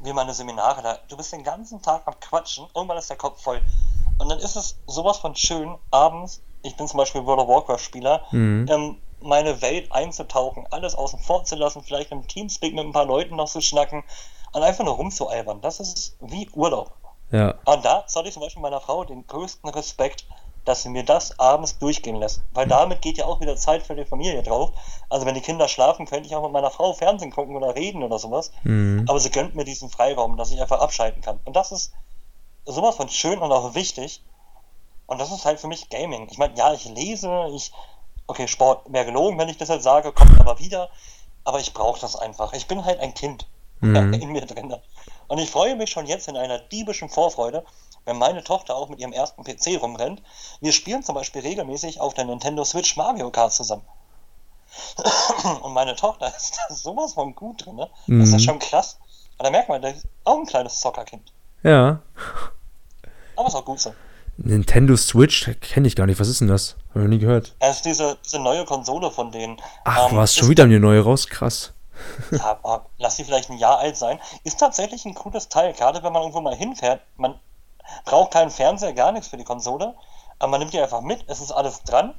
wie 0.00 0.12
meine 0.12 0.34
Seminare, 0.34 0.82
da, 0.82 0.98
du 1.08 1.16
bist 1.16 1.32
den 1.32 1.42
ganzen 1.42 1.82
Tag 1.82 2.02
am 2.06 2.18
Quatschen, 2.20 2.66
irgendwann 2.74 2.98
ist 2.98 3.10
der 3.10 3.16
Kopf 3.16 3.42
voll. 3.42 3.60
Und 4.18 4.28
dann 4.30 4.38
ist 4.38 4.56
es 4.56 4.78
sowas 4.86 5.18
von 5.18 5.34
schön, 5.34 5.76
abends, 5.90 6.42
ich 6.62 6.76
bin 6.76 6.88
zum 6.88 6.98
Beispiel 6.98 7.24
World 7.24 7.40
of 7.40 7.48
Warcraft-Spieler, 7.48 8.24
mhm. 8.30 8.66
ähm, 8.68 8.98
meine 9.20 9.62
Welt 9.62 9.92
einzutauchen, 9.92 10.66
alles 10.70 10.94
außen 10.94 11.18
vor 11.18 11.44
zu 11.44 11.56
lassen, 11.56 11.82
vielleicht 11.82 12.12
im 12.12 12.26
Teamspeak 12.26 12.74
mit 12.74 12.84
ein 12.84 12.92
paar 12.92 13.06
Leuten 13.06 13.36
noch 13.36 13.48
zu 13.48 13.60
schnacken 13.60 14.04
und 14.52 14.62
einfach 14.62 14.84
nur 14.84 14.94
rumzualbern. 14.94 15.60
Das 15.60 15.80
ist 15.80 16.16
wie 16.20 16.48
Urlaub. 16.50 16.92
Ja. 17.30 17.54
Und 17.64 17.84
da 17.84 18.04
soll 18.06 18.26
ich 18.26 18.34
zum 18.34 18.42
Beispiel 18.42 18.62
meiner 18.62 18.80
Frau 18.80 19.04
den 19.04 19.26
größten 19.26 19.68
Respekt, 19.70 20.26
dass 20.64 20.82
sie 20.82 20.88
mir 20.88 21.04
das 21.04 21.38
abends 21.38 21.78
durchgehen 21.78 22.16
lässt. 22.16 22.42
Weil 22.52 22.66
damit 22.66 23.00
geht 23.00 23.18
ja 23.18 23.24
auch 23.24 23.40
wieder 23.40 23.56
Zeit 23.56 23.84
für 23.84 23.94
die 23.94 24.04
Familie 24.04 24.42
drauf. 24.42 24.72
Also 25.08 25.24
wenn 25.24 25.34
die 25.34 25.40
Kinder 25.40 25.68
schlafen, 25.68 26.06
könnte 26.06 26.26
ich 26.26 26.34
auch 26.34 26.42
mit 26.42 26.52
meiner 26.52 26.70
Frau 26.70 26.92
Fernsehen 26.92 27.30
gucken 27.30 27.56
oder 27.56 27.74
reden 27.74 28.02
oder 28.02 28.18
sowas. 28.18 28.50
Mhm. 28.64 29.04
Aber 29.08 29.20
sie 29.20 29.30
gönnt 29.30 29.54
mir 29.54 29.64
diesen 29.64 29.88
Freiraum, 29.88 30.36
dass 30.36 30.50
ich 30.50 30.60
einfach 30.60 30.80
abschalten 30.80 31.22
kann. 31.22 31.40
Und 31.44 31.54
das 31.54 31.70
ist 31.72 31.92
sowas 32.64 32.96
von 32.96 33.08
schön 33.08 33.38
und 33.38 33.52
auch 33.52 33.74
wichtig. 33.74 34.22
Und 35.06 35.20
das 35.20 35.30
ist 35.30 35.44
halt 35.44 35.60
für 35.60 35.68
mich 35.68 35.88
Gaming. 35.88 36.28
Ich 36.30 36.38
meine, 36.38 36.54
ja, 36.56 36.72
ich 36.72 36.84
lese, 36.86 37.46
ich. 37.54 37.72
Okay, 38.26 38.48
Sport 38.48 38.92
wäre 38.92 39.06
gelogen, 39.06 39.38
wenn 39.38 39.48
ich 39.48 39.56
das 39.56 39.68
jetzt 39.68 39.84
sage, 39.84 40.10
kommt 40.12 40.40
aber 40.40 40.58
wieder. 40.58 40.90
Aber 41.44 41.60
ich 41.60 41.72
brauche 41.72 42.00
das 42.00 42.16
einfach. 42.16 42.52
Ich 42.54 42.66
bin 42.66 42.84
halt 42.84 42.98
ein 42.98 43.14
Kind 43.14 43.46
mhm. 43.80 44.12
in 44.20 44.32
mir 44.32 44.44
drin. 44.44 44.74
Und 45.28 45.38
ich 45.38 45.50
freue 45.50 45.76
mich 45.76 45.90
schon 45.90 46.06
jetzt 46.06 46.28
in 46.28 46.36
einer 46.36 46.58
diebischen 46.58 47.08
Vorfreude, 47.08 47.64
wenn 48.04 48.18
meine 48.18 48.44
Tochter 48.44 48.76
auch 48.76 48.88
mit 48.88 49.00
ihrem 49.00 49.12
ersten 49.12 49.42
PC 49.42 49.80
rumrennt. 49.82 50.22
Wir 50.60 50.72
spielen 50.72 51.02
zum 51.02 51.14
Beispiel 51.14 51.42
regelmäßig 51.42 52.00
auf 52.00 52.14
der 52.14 52.24
Nintendo 52.24 52.64
Switch 52.64 52.96
Mario 52.96 53.30
Kart 53.30 53.52
zusammen. 53.52 53.82
Und 55.62 55.72
meine 55.72 55.96
Tochter 55.96 56.32
ist 56.36 56.58
da 56.68 56.74
sowas 56.74 57.14
von 57.14 57.34
gut 57.34 57.64
drin, 57.64 57.76
ne? 57.76 57.88
Das 58.06 58.30
mhm. 58.30 58.36
ist 58.36 58.44
schon 58.44 58.58
krass. 58.58 58.98
Und 59.38 59.44
da 59.44 59.50
merkt 59.50 59.68
man, 59.68 59.82
der 59.82 59.94
ist 59.94 60.06
auch 60.24 60.38
ein 60.38 60.46
kleines 60.46 60.80
Zockerkind. 60.80 61.32
Ja. 61.62 62.00
Aber 63.34 63.48
ist 63.48 63.54
auch 63.54 63.64
gut 63.64 63.80
so. 63.80 63.94
Nintendo 64.38 64.96
Switch 64.96 65.50
kenne 65.60 65.88
ich 65.88 65.96
gar 65.96 66.06
nicht. 66.06 66.20
Was 66.20 66.28
ist 66.28 66.40
denn 66.40 66.48
das? 66.48 66.76
Habe 66.90 67.04
ich 67.04 67.08
nie 67.08 67.18
gehört. 67.18 67.54
Es 67.58 67.76
ist 67.76 67.86
diese, 67.86 68.18
diese 68.22 68.38
neue 68.38 68.64
Konsole 68.66 69.10
von 69.10 69.32
denen. 69.32 69.56
Ach, 69.84 70.10
ähm, 70.10 70.16
was? 70.16 70.34
Schon 70.34 70.50
wieder 70.50 70.64
eine 70.64 70.78
neue 70.78 71.00
raus? 71.00 71.26
Krass 71.26 71.72
ja, 72.30 72.86
lass 72.98 73.16
sie 73.16 73.24
vielleicht 73.24 73.50
ein 73.50 73.58
Jahr 73.58 73.78
alt 73.78 73.96
sein, 73.96 74.20
ist 74.44 74.60
tatsächlich 74.60 75.04
ein 75.04 75.14
cooles 75.14 75.48
Teil. 75.48 75.72
Gerade 75.72 76.02
wenn 76.02 76.12
man 76.12 76.22
irgendwo 76.22 76.40
mal 76.40 76.54
hinfährt, 76.54 77.00
man 77.16 77.38
braucht 78.04 78.32
keinen 78.32 78.50
Fernseher, 78.50 78.92
gar 78.92 79.12
nichts 79.12 79.28
für 79.28 79.36
die 79.36 79.44
Konsole, 79.44 79.94
aber 80.38 80.50
man 80.50 80.60
nimmt 80.60 80.72
die 80.72 80.80
einfach 80.80 81.00
mit, 81.00 81.24
es 81.28 81.40
ist 81.40 81.52
alles 81.52 81.82
dran. 81.82 82.14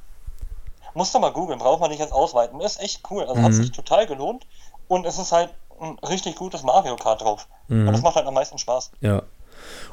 Musst 0.94 1.14
du 1.14 1.18
mal 1.18 1.32
googeln, 1.32 1.58
braucht 1.58 1.80
man 1.80 1.90
nicht 1.90 2.00
jetzt 2.00 2.12
ausweiten. 2.12 2.60
Ist 2.60 2.80
echt 2.80 3.02
cool, 3.10 3.22
also 3.22 3.34
mhm. 3.34 3.44
hat 3.44 3.54
sich 3.54 3.70
total 3.72 4.06
gelohnt 4.06 4.46
und 4.88 5.06
es 5.06 5.18
ist 5.18 5.32
halt 5.32 5.50
ein 5.80 5.98
richtig 6.00 6.36
gutes 6.36 6.62
Mario 6.62 6.96
Kart 6.96 7.20
drauf. 7.20 7.46
Mhm. 7.68 7.86
Und 7.86 7.92
das 7.92 8.02
macht 8.02 8.16
halt 8.16 8.26
am 8.26 8.34
meisten 8.34 8.58
Spaß. 8.58 8.90
Ja. 9.00 9.22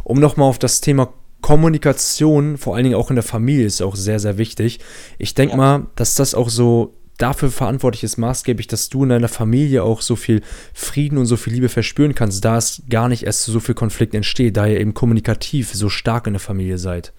Um 0.04 0.20
nochmal 0.20 0.50
auf 0.50 0.60
das 0.60 0.82
Thema 0.82 1.10
Kommunikation, 1.42 2.58
vor 2.58 2.76
allen 2.76 2.86
Dingen 2.86 2.96
auch 2.96 3.10
in 3.10 3.16
der 3.16 3.24
Familie, 3.24 3.66
ist 3.66 3.82
auch 3.82 3.96
sehr, 3.96 4.20
sehr 4.20 4.38
wichtig. 4.38 4.80
Ich 5.20 5.36
denke 5.36 5.52
ja. 5.52 5.58
mal, 5.58 5.88
dass 5.96 6.16
das 6.16 6.34
auch 6.34 6.50
so 6.50 6.94
dafür 7.18 7.52
verantwortlich 7.52 8.04
ist 8.04 8.18
maßgeblich, 8.18 8.68
dass 8.68 8.90
du 8.90 9.04
in 9.04 9.10
deiner 9.10 9.28
Familie 9.28 9.84
auch 9.84 10.02
so 10.02 10.16
viel 10.16 10.42
Frieden 10.74 11.18
und 11.18 11.26
so 11.26 11.38
viel 11.38 11.54
Liebe 11.54 11.70
verspüren 11.70 12.16
kannst, 12.16 12.44
da 12.44 12.58
es 12.58 12.84
gar 12.90 13.08
nicht 13.08 13.24
erst 13.24 13.44
so 13.44 13.60
viel 13.60 13.76
Konflikt 13.76 14.14
entsteht, 14.14 14.58
da 14.58 14.66
ihr 14.66 14.80
eben 14.80 14.94
kommunikativ 14.94 15.74
so 15.74 15.90
stark 15.90 16.28
in 16.28 16.34
der 16.34 16.40
Familie 16.40 16.78
seid? 16.78 17.14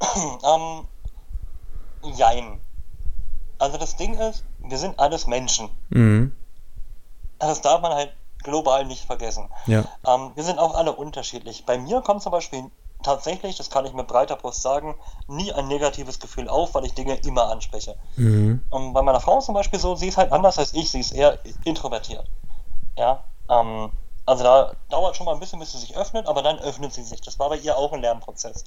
Ähm, 0.44 0.84
jein. 2.14 2.60
Also 3.58 3.78
das 3.78 3.96
Ding 3.96 4.14
ist, 4.14 4.44
wir 4.60 4.78
sind 4.78 4.98
alles 4.98 5.26
Menschen. 5.26 5.70
Mhm. 5.88 6.32
Das 7.38 7.60
darf 7.62 7.80
man 7.82 7.92
halt 7.92 8.12
global 8.42 8.84
nicht 8.86 9.04
vergessen. 9.04 9.48
Ja. 9.66 9.84
Ähm, 10.06 10.30
wir 10.34 10.44
sind 10.44 10.58
auch 10.58 10.74
alle 10.74 10.92
unterschiedlich. 10.92 11.64
Bei 11.66 11.78
mir 11.78 12.00
kommt 12.00 12.22
zum 12.22 12.32
Beispiel 12.32 12.64
tatsächlich, 13.06 13.56
das 13.56 13.70
kann 13.70 13.86
ich 13.86 13.92
mit 13.92 14.06
breiter 14.06 14.36
Brust 14.36 14.62
sagen, 14.62 14.94
nie 15.28 15.52
ein 15.52 15.68
negatives 15.68 16.20
Gefühl 16.20 16.48
auf, 16.48 16.74
weil 16.74 16.84
ich 16.84 16.94
Dinge 16.94 17.14
immer 17.16 17.48
anspreche. 17.48 17.96
Mhm. 18.16 18.62
Und 18.70 18.92
bei 18.92 19.02
meiner 19.02 19.20
Frau 19.20 19.40
zum 19.40 19.54
Beispiel 19.54 19.78
so, 19.78 19.96
sie 19.96 20.08
ist 20.08 20.18
halt 20.18 20.32
anders 20.32 20.58
als 20.58 20.74
ich, 20.74 20.90
sie 20.90 21.00
ist 21.00 21.12
eher 21.12 21.38
introvertiert. 21.64 22.28
Ja, 22.98 23.24
ähm, 23.48 23.92
also 24.26 24.42
da 24.42 24.72
dauert 24.90 25.16
schon 25.16 25.26
mal 25.26 25.34
ein 25.34 25.40
bisschen, 25.40 25.60
bis 25.60 25.72
sie 25.72 25.78
sich 25.78 25.96
öffnet, 25.96 26.26
aber 26.26 26.42
dann 26.42 26.58
öffnet 26.58 26.92
sie 26.92 27.02
sich. 27.02 27.20
Das 27.20 27.38
war 27.38 27.48
bei 27.48 27.56
ihr 27.56 27.78
auch 27.78 27.92
ein 27.92 28.00
Lernprozess. 28.00 28.64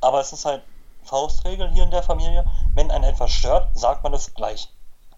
Aber 0.00 0.20
es 0.20 0.32
ist 0.32 0.44
halt 0.44 0.62
Faustregel 1.02 1.68
hier 1.70 1.82
in 1.82 1.90
der 1.90 2.02
Familie, 2.02 2.44
wenn 2.74 2.90
ein 2.90 3.02
etwas 3.02 3.32
stört, 3.32 3.76
sagt 3.76 4.04
man 4.04 4.14
es 4.14 4.32
gleich. 4.34 4.68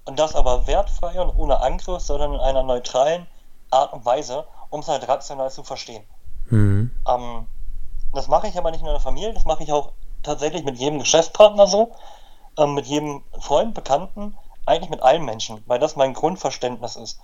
Und 0.07 0.19
das 0.19 0.35
aber 0.35 0.67
wertfrei 0.67 1.21
und 1.21 1.37
ohne 1.37 1.61
Angriff, 1.61 2.03
sondern 2.03 2.35
in 2.35 2.41
einer 2.41 2.62
neutralen 2.62 3.27
Art 3.71 3.93
und 3.93 4.05
Weise, 4.05 4.47
um 4.71 4.81
es 4.81 4.89
halt 4.89 5.07
rational 5.07 5.51
zu 5.51 5.65
verstehen. 5.65 6.05
Mhm. 6.51 6.91
Ähm, 7.07 7.47
das 8.15 8.29
mache 8.29 8.49
ich 8.49 8.57
aber 8.57 8.71
nicht 8.71 8.81
nur 8.81 8.91
in 8.91 8.97
der 8.97 9.03
Familie, 9.03 9.35
das 9.35 9.45
mache 9.45 9.62
ich 9.62 9.73
auch 9.73 9.93
tatsächlich 10.23 10.65
mit 10.65 10.77
jedem 10.79 10.99
Geschäftspartner 10.99 11.67
so, 11.67 11.93
ähm, 12.59 12.75
mit 12.75 12.87
jedem 12.87 13.23
Freund, 13.39 13.75
Bekannten, 13.75 14.37
eigentlich 14.67 14.91
mit 14.91 15.03
allen 15.03 15.25
Menschen, 15.25 15.62
weil 15.67 15.79
das 15.79 15.97
mein 15.97 16.15
Grundverständnis 16.15 16.97
ist. 16.97 17.21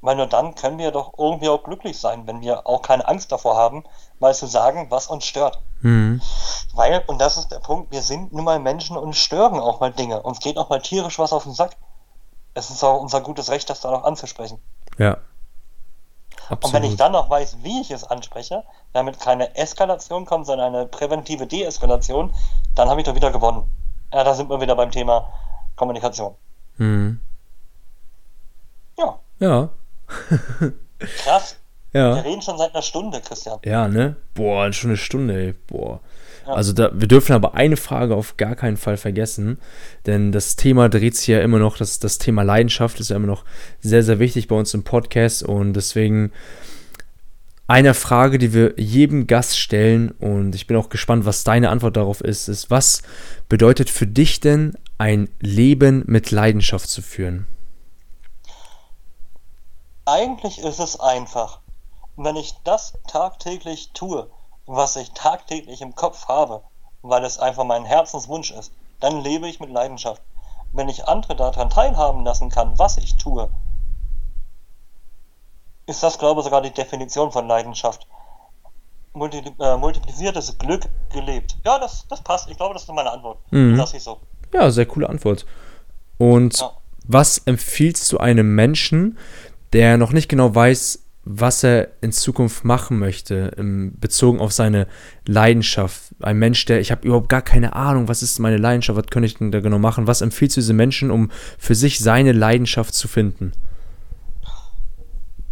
Weil 0.00 0.16
nur 0.16 0.26
dann 0.26 0.54
können 0.54 0.78
wir 0.78 0.90
doch 0.90 1.14
irgendwie 1.16 1.48
auch 1.48 1.62
glücklich 1.62 1.98
sein, 1.98 2.26
wenn 2.26 2.42
wir 2.42 2.66
auch 2.66 2.82
keine 2.82 3.08
Angst 3.08 3.32
davor 3.32 3.56
haben, 3.56 3.84
mal 4.18 4.34
zu 4.34 4.46
sagen, 4.46 4.90
was 4.90 5.06
uns 5.06 5.24
stört. 5.24 5.60
Mhm. 5.80 6.20
Weil, 6.74 7.02
und 7.06 7.20
das 7.20 7.38
ist 7.38 7.50
der 7.50 7.60
Punkt, 7.60 7.90
wir 7.90 8.02
sind 8.02 8.32
nun 8.32 8.44
mal 8.44 8.58
Menschen 8.58 8.96
und 8.96 9.16
stören 9.16 9.58
auch 9.58 9.80
mal 9.80 9.92
Dinge. 9.92 10.22
Uns 10.22 10.40
geht 10.40 10.58
auch 10.58 10.68
mal 10.68 10.82
tierisch 10.82 11.18
was 11.18 11.32
auf 11.32 11.44
den 11.44 11.54
Sack. 11.54 11.76
Es 12.52 12.70
ist 12.70 12.84
auch 12.84 13.00
unser 13.00 13.22
gutes 13.22 13.50
Recht, 13.50 13.68
das 13.70 13.80
da 13.80 13.90
noch 13.90 14.04
anzusprechen. 14.04 14.60
Ja, 14.98 15.16
Absolut. 16.48 16.64
Und 16.64 16.72
wenn 16.72 16.90
ich 16.90 16.96
dann 16.96 17.12
noch 17.12 17.30
weiß, 17.30 17.58
wie 17.62 17.80
ich 17.80 17.90
es 17.90 18.04
anspreche, 18.04 18.64
damit 18.92 19.18
keine 19.20 19.56
Eskalation 19.56 20.26
kommt, 20.26 20.46
sondern 20.46 20.74
eine 20.74 20.86
präventive 20.86 21.46
Deeskalation, 21.46 22.32
dann 22.74 22.88
habe 22.88 23.00
ich 23.00 23.06
doch 23.06 23.14
wieder 23.14 23.30
gewonnen. 23.30 23.64
Ja, 24.12 24.24
da 24.24 24.34
sind 24.34 24.50
wir 24.50 24.60
wieder 24.60 24.76
beim 24.76 24.90
Thema 24.90 25.32
Kommunikation. 25.76 26.34
Mhm. 26.76 27.20
Ja. 28.98 29.18
Ja. 29.38 29.68
Krass. 31.24 31.56
Ja. 31.94 32.16
Wir 32.16 32.24
reden 32.24 32.42
schon 32.42 32.58
seit 32.58 32.74
einer 32.74 32.82
Stunde, 32.82 33.20
Christian. 33.20 33.60
Ja, 33.64 33.86
ne? 33.86 34.16
Boah, 34.34 34.72
schon 34.72 34.90
eine 34.90 34.96
Stunde, 34.96 35.32
ey. 35.32 35.52
Boah. 35.52 36.00
Also 36.46 36.72
da, 36.72 36.90
wir 36.92 37.08
dürfen 37.08 37.32
aber 37.32 37.54
eine 37.54 37.76
Frage 37.76 38.14
auf 38.14 38.36
gar 38.36 38.54
keinen 38.54 38.76
Fall 38.76 38.96
vergessen, 38.96 39.58
denn 40.06 40.32
das 40.32 40.56
Thema 40.56 40.88
dreht 40.88 41.16
sich 41.16 41.28
ja 41.28 41.40
immer 41.40 41.58
noch, 41.58 41.76
das, 41.76 41.98
das 41.98 42.18
Thema 42.18 42.42
Leidenschaft 42.42 43.00
ist 43.00 43.10
ja 43.10 43.16
immer 43.16 43.26
noch 43.26 43.44
sehr, 43.80 44.02
sehr 44.02 44.18
wichtig 44.18 44.48
bei 44.48 44.56
uns 44.56 44.74
im 44.74 44.84
Podcast 44.84 45.42
und 45.42 45.74
deswegen 45.74 46.32
eine 47.66 47.94
Frage, 47.94 48.38
die 48.38 48.52
wir 48.52 48.74
jedem 48.76 49.26
Gast 49.26 49.58
stellen 49.58 50.10
und 50.10 50.54
ich 50.54 50.66
bin 50.66 50.76
auch 50.76 50.90
gespannt, 50.90 51.24
was 51.24 51.44
deine 51.44 51.70
Antwort 51.70 51.96
darauf 51.96 52.20
ist, 52.20 52.48
ist, 52.48 52.70
was 52.70 53.02
bedeutet 53.48 53.88
für 53.88 54.06
dich 54.06 54.40
denn 54.40 54.76
ein 54.98 55.30
Leben 55.40 56.04
mit 56.06 56.30
Leidenschaft 56.30 56.88
zu 56.88 57.00
führen? 57.00 57.46
Eigentlich 60.04 60.58
ist 60.58 60.78
es 60.78 61.00
einfach. 61.00 61.60
Wenn 62.16 62.36
ich 62.36 62.54
das 62.64 62.92
tagtäglich 63.08 63.90
tue, 63.94 64.28
was 64.66 64.96
ich 64.96 65.12
tagtäglich 65.12 65.80
im 65.80 65.94
Kopf 65.94 66.28
habe, 66.28 66.62
weil 67.02 67.24
es 67.24 67.38
einfach 67.38 67.64
mein 67.64 67.84
Herzenswunsch 67.84 68.50
ist, 68.50 68.72
dann 69.00 69.20
lebe 69.20 69.48
ich 69.48 69.60
mit 69.60 69.70
Leidenschaft. 69.70 70.22
Wenn 70.72 70.88
ich 70.88 71.06
andere 71.06 71.36
daran 71.36 71.70
teilhaben 71.70 72.24
lassen 72.24 72.50
kann, 72.50 72.78
was 72.78 72.96
ich 72.96 73.16
tue, 73.16 73.48
ist 75.86 76.02
das, 76.02 76.18
glaube 76.18 76.40
ich, 76.40 76.44
sogar 76.44 76.62
die 76.62 76.72
Definition 76.72 77.30
von 77.30 77.46
Leidenschaft. 77.46 78.06
Multi 79.12 79.42
äh, 79.60 79.76
multipliziertes 79.76 80.58
Glück 80.58 80.88
gelebt. 81.12 81.56
Ja, 81.64 81.78
das, 81.78 82.06
das 82.08 82.20
passt. 82.22 82.50
Ich 82.50 82.56
glaube, 82.56 82.74
das 82.74 82.82
ist 82.82 82.92
meine 82.92 83.12
Antwort. 83.12 83.38
Mhm. 83.52 83.76
Das 83.76 83.92
ist 83.92 84.04
so. 84.04 84.18
Ja, 84.52 84.70
sehr 84.70 84.86
coole 84.86 85.08
Antwort. 85.08 85.46
Und 86.18 86.58
ja. 86.58 86.72
was 87.06 87.38
empfiehlst 87.38 88.10
du 88.10 88.18
einem 88.18 88.54
Menschen, 88.54 89.18
der 89.72 89.98
noch 89.98 90.10
nicht 90.10 90.28
genau 90.28 90.54
weiß, 90.54 91.03
was 91.24 91.64
er 91.64 91.88
in 92.02 92.12
Zukunft 92.12 92.64
machen 92.64 92.98
möchte, 92.98 93.52
bezogen 93.56 94.40
auf 94.40 94.52
seine 94.52 94.86
Leidenschaft. 95.26 96.14
Ein 96.20 96.38
Mensch, 96.38 96.64
der, 96.66 96.80
ich 96.80 96.90
habe 96.90 97.06
überhaupt 97.06 97.28
gar 97.28 97.42
keine 97.42 97.74
Ahnung, 97.74 98.08
was 98.08 98.22
ist 98.22 98.38
meine 98.38 98.58
Leidenschaft, 98.58 98.98
was 98.98 99.06
könnte 99.06 99.26
ich 99.26 99.38
denn 99.38 99.50
da 99.50 99.60
genau 99.60 99.78
machen? 99.78 100.06
Was 100.06 100.20
empfiehlst 100.20 100.56
du 100.56 100.60
diesen 100.60 100.76
Menschen, 100.76 101.10
um 101.10 101.30
für 101.58 101.74
sich 101.74 102.00
seine 102.00 102.32
Leidenschaft 102.32 102.94
zu 102.94 103.08
finden? 103.08 103.52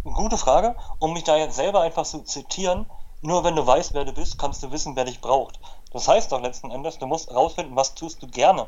Gute 0.03 0.37
Frage. 0.37 0.75
Um 0.99 1.13
mich 1.13 1.23
da 1.23 1.37
jetzt 1.37 1.55
selber 1.55 1.81
einfach 1.81 2.03
zu 2.03 2.19
zitieren, 2.23 2.85
nur 3.21 3.43
wenn 3.43 3.55
du 3.55 3.65
weißt, 3.65 3.93
wer 3.93 4.05
du 4.05 4.11
bist, 4.11 4.37
kannst 4.37 4.61
du 4.61 4.71
wissen, 4.71 4.95
wer 4.95 5.05
dich 5.05 5.21
braucht. 5.21 5.59
Das 5.91 6.07
heißt 6.07 6.31
doch 6.31 6.41
letzten 6.41 6.71
Endes, 6.71 6.99
du 6.99 7.07
musst 7.07 7.31
rausfinden, 7.31 7.75
was 7.75 7.95
tust 7.95 8.21
du 8.21 8.27
gerne. 8.27 8.67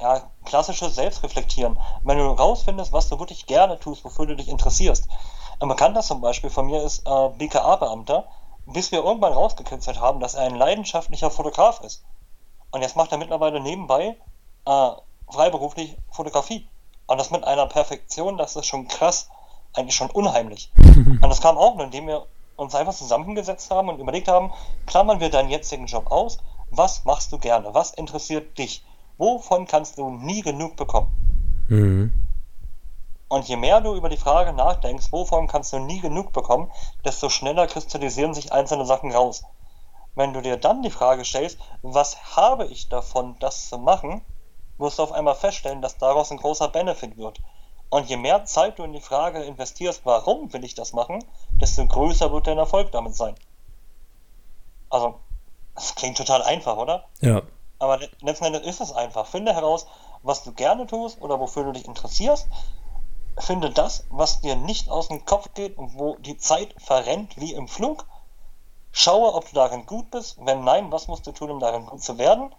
Ja, 0.00 0.30
klassisches 0.44 0.94
Selbstreflektieren. 0.94 1.78
Wenn 2.02 2.18
du 2.18 2.24
rausfindest, 2.24 2.92
was 2.92 3.08
du 3.08 3.18
wirklich 3.18 3.46
gerne 3.46 3.78
tust, 3.78 4.04
wofür 4.04 4.26
du 4.26 4.36
dich 4.36 4.48
interessierst, 4.48 5.08
ein 5.60 5.68
Bekannter 5.68 6.02
zum 6.02 6.20
Beispiel 6.20 6.50
von 6.50 6.66
mir 6.66 6.82
ist 6.82 7.06
äh, 7.06 7.28
BKA-Beamter, 7.36 8.24
bis 8.66 8.92
wir 8.92 9.02
irgendwann 9.02 9.32
rausgekitzelt 9.32 10.00
haben, 10.00 10.20
dass 10.20 10.34
er 10.34 10.44
ein 10.44 10.54
leidenschaftlicher 10.54 11.30
Fotograf 11.30 11.80
ist. 11.80 12.04
Und 12.70 12.82
jetzt 12.82 12.96
macht 12.96 13.12
er 13.12 13.18
mittlerweile 13.18 13.60
nebenbei 13.60 14.16
äh, 14.66 14.90
freiberuflich 15.30 15.96
Fotografie. 16.10 16.68
Und 17.06 17.18
das 17.18 17.30
mit 17.30 17.44
einer 17.44 17.66
Perfektion, 17.66 18.36
das 18.36 18.56
ist 18.56 18.66
schon 18.66 18.86
krass, 18.88 19.30
eigentlich 19.74 19.96
schon 19.96 20.10
unheimlich. 20.10 20.70
und 20.76 21.22
das 21.22 21.40
kam 21.40 21.56
auch, 21.56 21.78
indem 21.78 22.06
wir 22.06 22.26
uns 22.56 22.74
einfach 22.74 22.94
zusammengesetzt 22.94 23.70
haben 23.70 23.88
und 23.88 23.98
überlegt 23.98 24.28
haben, 24.28 24.52
klammern 24.86 25.20
wir 25.20 25.30
deinen 25.30 25.48
jetzigen 25.48 25.86
Job 25.86 26.10
aus, 26.10 26.38
was 26.70 27.04
machst 27.04 27.32
du 27.32 27.38
gerne, 27.38 27.72
was 27.72 27.92
interessiert 27.92 28.58
dich, 28.58 28.84
wovon 29.16 29.66
kannst 29.66 29.96
du 29.98 30.10
nie 30.10 30.42
genug 30.42 30.76
bekommen. 30.76 31.08
Mhm. 31.68 32.27
Und 33.28 33.46
je 33.46 33.56
mehr 33.56 33.80
du 33.82 33.94
über 33.94 34.08
die 34.08 34.16
Frage 34.16 34.52
nachdenkst, 34.54 35.12
wovon 35.12 35.46
kannst 35.46 35.72
du 35.72 35.78
nie 35.78 36.00
genug 36.00 36.32
bekommen, 36.32 36.70
desto 37.04 37.28
schneller 37.28 37.66
kristallisieren 37.66 38.32
sich 38.32 38.52
einzelne 38.52 38.86
Sachen 38.86 39.12
raus. 39.12 39.44
Wenn 40.14 40.32
du 40.32 40.40
dir 40.40 40.56
dann 40.56 40.82
die 40.82 40.90
Frage 40.90 41.24
stellst, 41.24 41.58
was 41.82 42.36
habe 42.36 42.66
ich 42.66 42.88
davon, 42.88 43.36
das 43.38 43.68
zu 43.68 43.78
machen, 43.78 44.22
wirst 44.78 44.98
du 44.98 45.02
auf 45.02 45.12
einmal 45.12 45.34
feststellen, 45.34 45.82
dass 45.82 45.98
daraus 45.98 46.30
ein 46.30 46.38
großer 46.38 46.68
Benefit 46.68 47.18
wird. 47.18 47.40
Und 47.90 48.08
je 48.08 48.16
mehr 48.16 48.44
Zeit 48.44 48.78
du 48.78 48.82
in 48.82 48.92
die 48.92 49.00
Frage 49.00 49.42
investierst, 49.42 50.02
warum 50.04 50.52
will 50.52 50.64
ich 50.64 50.74
das 50.74 50.92
machen, 50.92 51.24
desto 51.60 51.86
größer 51.86 52.32
wird 52.32 52.46
dein 52.46 52.58
Erfolg 52.58 52.92
damit 52.92 53.14
sein. 53.14 53.34
Also, 54.90 55.20
das 55.74 55.94
klingt 55.94 56.16
total 56.16 56.42
einfach, 56.42 56.76
oder? 56.76 57.04
Ja. 57.20 57.42
Aber 57.78 58.00
letzten 58.20 58.46
Endes 58.46 58.62
ist 58.62 58.80
es 58.80 58.92
einfach. 58.92 59.26
Finde 59.26 59.54
heraus, 59.54 59.86
was 60.22 60.42
du 60.42 60.52
gerne 60.52 60.86
tust 60.86 61.20
oder 61.20 61.38
wofür 61.38 61.64
du 61.64 61.72
dich 61.72 61.86
interessierst 61.86 62.48
finde 63.40 63.70
das, 63.70 64.04
was 64.10 64.40
dir 64.40 64.56
nicht 64.56 64.88
aus 64.88 65.08
dem 65.08 65.24
Kopf 65.24 65.54
geht 65.54 65.78
und 65.78 65.98
wo 65.98 66.16
die 66.16 66.36
Zeit 66.36 66.74
verrennt 66.78 67.36
wie 67.40 67.54
im 67.54 67.68
Flug. 67.68 68.06
Schaue, 68.92 69.34
ob 69.34 69.48
du 69.48 69.54
darin 69.54 69.86
gut 69.86 70.10
bist. 70.10 70.36
Wenn 70.44 70.64
nein, 70.64 70.90
was 70.90 71.08
musst 71.08 71.26
du 71.26 71.32
tun, 71.32 71.50
um 71.50 71.60
darin 71.60 71.86
gut 71.86 72.02
zu 72.02 72.18
werden? 72.18 72.52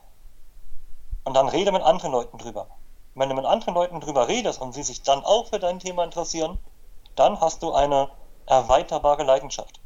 Und 1.23 1.33
dann 1.33 1.49
rede 1.49 1.71
mit 1.71 1.81
anderen 1.81 2.11
Leuten 2.11 2.37
drüber. 2.37 2.67
Wenn 3.15 3.29
du 3.29 3.35
mit 3.35 3.45
anderen 3.45 3.73
Leuten 3.73 3.99
drüber 3.99 4.27
redest 4.27 4.61
und 4.61 4.73
sie 4.73 4.83
sich 4.83 5.01
dann 5.01 5.23
auch 5.23 5.47
für 5.47 5.59
dein 5.59 5.79
Thema 5.79 6.03
interessieren, 6.03 6.57
dann 7.15 7.41
hast 7.41 7.61
du 7.61 7.73
eine 7.73 8.09
erweiterbare 8.45 9.23
Leidenschaft. 9.23 9.79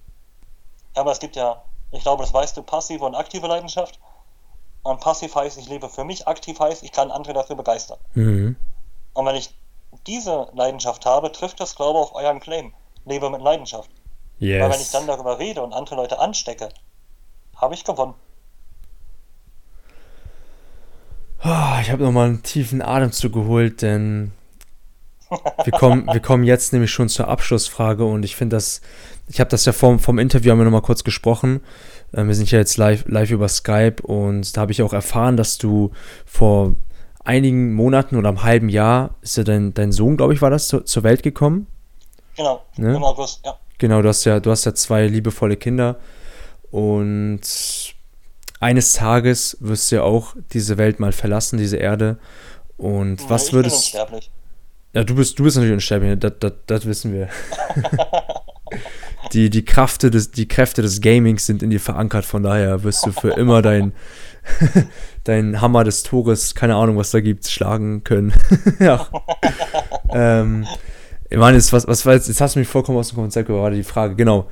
Aber 0.95 1.11
es 1.11 1.19
gibt 1.19 1.35
ja, 1.35 1.63
ich 1.91 2.01
glaube, 2.01 2.23
das 2.23 2.33
weißt 2.33 2.55
du, 2.57 2.63
passive 2.63 3.05
und 3.05 3.15
aktive 3.15 3.47
Leidenschaft. 3.47 3.99
Und 4.83 4.99
passiv 4.99 5.35
heißt, 5.35 5.57
ich 5.57 5.67
lebe 5.67 5.89
für 5.89 6.03
mich, 6.03 6.27
aktiv 6.27 6.59
heißt, 6.59 6.83
ich 6.83 6.91
kann 6.91 7.09
andere 7.09 7.33
dafür 7.33 7.55
begeistern. 7.55 7.97
Mhm. 8.13 8.57
Und 9.13 9.25
wenn 9.25 9.35
ich 9.35 9.53
diese 10.07 10.47
Leidenschaft 10.53 11.05
habe, 11.05 11.31
trifft 11.31 11.59
das, 11.59 11.75
glaube 11.75 11.99
ich, 11.99 12.05
auf 12.05 12.15
euren 12.15 12.39
Claim. 12.39 12.73
Lebe 13.05 13.29
mit 13.29 13.41
Leidenschaft. 13.41 13.89
Yes. 14.39 14.61
Weil 14.61 14.71
wenn 14.71 14.81
ich 14.81 14.91
dann 14.91 15.07
darüber 15.07 15.39
rede 15.39 15.61
und 15.61 15.73
andere 15.73 15.95
Leute 15.95 16.19
anstecke, 16.19 16.69
habe 17.55 17.73
ich 17.73 17.83
gewonnen. 17.83 18.13
Oh, 21.43 21.79
ich 21.81 21.91
habe 21.91 22.03
nochmal 22.03 22.27
einen 22.27 22.43
tiefen 22.43 22.81
Atemzug 22.81 23.33
geholt, 23.33 23.81
denn 23.81 24.31
wir 25.63 25.73
kommen, 25.73 26.07
wir 26.11 26.21
kommen 26.21 26.45
jetzt 26.45 26.71
nämlich 26.71 26.91
schon 26.91 27.09
zur 27.09 27.27
Abschlussfrage 27.27 28.05
und 28.05 28.23
ich 28.23 28.35
finde 28.35 28.55
das, 28.55 28.81
ich 29.27 29.39
habe 29.39 29.49
das 29.49 29.65
ja 29.65 29.73
vom, 29.73 29.99
vom 29.99 30.19
Interview 30.19 30.51
haben 30.51 30.59
wir 30.59 30.65
nochmal 30.65 30.81
kurz 30.81 31.03
gesprochen. 31.03 31.61
Ähm, 32.13 32.27
wir 32.27 32.35
sind 32.35 32.49
ja 32.51 32.59
jetzt 32.59 32.77
live, 32.77 33.03
live 33.07 33.31
über 33.31 33.49
Skype 33.49 34.01
und 34.03 34.55
da 34.55 34.61
habe 34.61 34.71
ich 34.71 34.81
auch 34.81 34.93
erfahren, 34.93 35.35
dass 35.35 35.57
du 35.57 35.91
vor 36.25 36.75
einigen 37.23 37.73
Monaten 37.73 38.15
oder 38.15 38.29
einem 38.29 38.43
halben 38.43 38.69
Jahr 38.69 39.15
ist 39.21 39.37
ja 39.37 39.43
dein, 39.43 39.73
dein 39.73 39.91
Sohn, 39.91 40.17
glaube 40.17 40.33
ich, 40.33 40.41
war 40.41 40.49
das, 40.49 40.67
zu, 40.67 40.81
zur 40.81 41.03
Welt 41.03 41.23
gekommen. 41.23 41.67
Genau, 42.35 42.63
ne? 42.77 42.95
im 42.95 43.03
August, 43.03 43.41
ja. 43.45 43.57
Genau, 43.77 44.01
du 44.01 44.09
hast 44.09 44.23
ja, 44.25 44.39
du 44.39 44.51
hast 44.51 44.65
ja 44.65 44.73
zwei 44.73 45.07
liebevolle 45.07 45.57
Kinder 45.57 45.97
und 46.71 47.41
eines 48.59 48.93
Tages 48.93 49.57
wirst 49.59 49.91
du 49.91 49.97
ja 49.97 50.03
auch 50.03 50.35
diese 50.53 50.77
Welt 50.77 50.99
mal 50.99 51.11
verlassen, 51.11 51.57
diese 51.57 51.77
Erde. 51.77 52.17
Und 52.77 53.21
nee, 53.21 53.25
was 53.27 53.51
würdest. 53.51 53.91
Bin 53.91 54.01
unsterblich. 54.01 54.31
Ja, 54.93 55.03
du 55.03 55.15
bist, 55.15 55.37
du 55.37 55.43
bist 55.43 55.57
natürlich 55.57 55.73
unsterblich, 55.73 56.19
das, 56.19 56.33
das, 56.39 56.53
das 56.65 56.85
wissen 56.85 57.13
wir. 57.13 57.29
die, 59.31 59.49
die, 59.49 59.63
Kräfte 59.65 60.11
des, 60.11 60.31
die 60.31 60.47
Kräfte 60.47 60.81
des 60.81 61.01
Gamings 61.01 61.45
sind 61.45 61.63
in 61.63 61.69
dir 61.69 61.79
verankert, 61.79 62.25
von 62.25 62.43
daher 62.43 62.83
wirst 62.83 63.05
du 63.05 63.11
für 63.11 63.29
immer 63.31 63.61
dein, 63.61 63.93
dein 65.23 65.61
Hammer 65.61 65.83
des 65.83 66.03
Tores, 66.03 66.55
keine 66.55 66.75
Ahnung, 66.75 66.97
was 66.97 67.11
da 67.11 67.21
gibt, 67.21 67.47
schlagen 67.47 68.03
können. 68.03 68.33
ja. 68.79 69.07
ähm, 70.11 70.65
ich 71.29 71.37
meine, 71.37 71.57
jetzt, 71.57 71.73
was, 71.73 71.87
was 71.87 72.03
jetzt, 72.03 72.41
hast 72.41 72.55
du 72.55 72.59
mich 72.59 72.67
vollkommen 72.67 72.97
aus 72.97 73.09
dem 73.09 73.15
Konzept 73.17 73.47
gebracht, 73.47 73.73
die 73.73 73.83
Frage, 73.83 74.15
genau. 74.15 74.49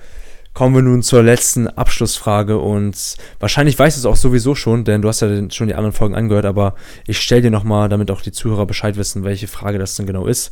Kommen 0.54 0.76
wir 0.76 0.82
nun 0.82 1.02
zur 1.02 1.24
letzten 1.24 1.70
Abschlussfrage 1.70 2.58
und 2.58 3.16
wahrscheinlich 3.40 3.80
weißt 3.80 3.96
du 3.96 4.00
es 4.02 4.06
auch 4.06 4.18
sowieso 4.18 4.54
schon, 4.54 4.84
denn 4.84 5.02
du 5.02 5.08
hast 5.08 5.22
ja 5.22 5.30
schon 5.50 5.68
die 5.68 5.76
anderen 5.76 5.94
Folgen 5.94 6.14
angehört, 6.14 6.44
aber 6.44 6.76
ich 7.08 7.22
stelle 7.22 7.44
dir 7.44 7.52
nochmal, 7.52 7.88
damit 7.88 8.12
auch 8.12 8.22
die 8.22 8.34
Zuhörer 8.34 8.66
Bescheid 8.66 8.98
wissen, 8.98 9.24
welche 9.24 9.48
Frage 9.48 9.80
das 9.80 9.96
denn 9.96 10.08
genau 10.08 10.26
ist. 10.26 10.52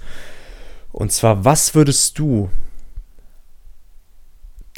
Und 0.94 1.12
zwar, 1.12 1.44
was 1.44 1.76
würdest 1.76 2.18
du 2.18 2.50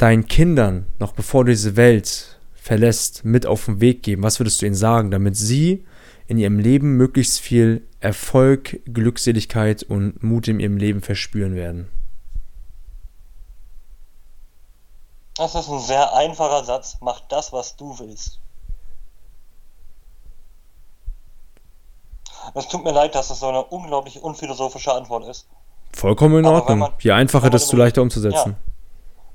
deinen 0.01 0.27
Kindern, 0.27 0.87
noch 0.99 1.13
bevor 1.13 1.45
du 1.45 1.51
diese 1.51 1.75
Welt 1.75 2.39
verlässt, 2.53 3.23
mit 3.23 3.45
auf 3.45 3.65
den 3.65 3.81
Weg 3.81 4.03
geben? 4.03 4.23
Was 4.23 4.39
würdest 4.39 4.61
du 4.61 4.65
ihnen 4.65 4.75
sagen, 4.75 5.11
damit 5.11 5.35
sie 5.37 5.85
in 6.27 6.37
ihrem 6.37 6.59
Leben 6.59 6.97
möglichst 6.97 7.39
viel 7.39 7.87
Erfolg, 7.99 8.79
Glückseligkeit 8.85 9.83
und 9.83 10.23
Mut 10.23 10.47
in 10.47 10.59
ihrem 10.59 10.77
Leben 10.77 11.01
verspüren 11.01 11.55
werden? 11.55 11.89
Das 15.35 15.55
ist 15.55 15.69
ein 15.69 15.79
sehr 15.79 16.13
einfacher 16.15 16.63
Satz. 16.63 16.97
Mach 17.01 17.19
das, 17.21 17.53
was 17.53 17.75
du 17.75 17.97
willst. 17.99 18.39
Es 22.55 22.67
tut 22.67 22.83
mir 22.83 22.91
leid, 22.91 23.13
dass 23.15 23.27
das 23.27 23.39
so 23.39 23.47
eine 23.47 23.63
unglaublich 23.63 24.21
unphilosophische 24.21 24.93
Antwort 24.93 25.27
ist. 25.27 25.47
Vollkommen 25.93 26.39
in 26.39 26.45
Ordnung. 26.45 26.79
Man, 26.79 26.93
Je 26.99 27.11
einfacher, 27.11 27.49
desto 27.49 27.77
leichter 27.77 28.01
umzusetzen. 28.01 28.55
Ja, 28.57 28.70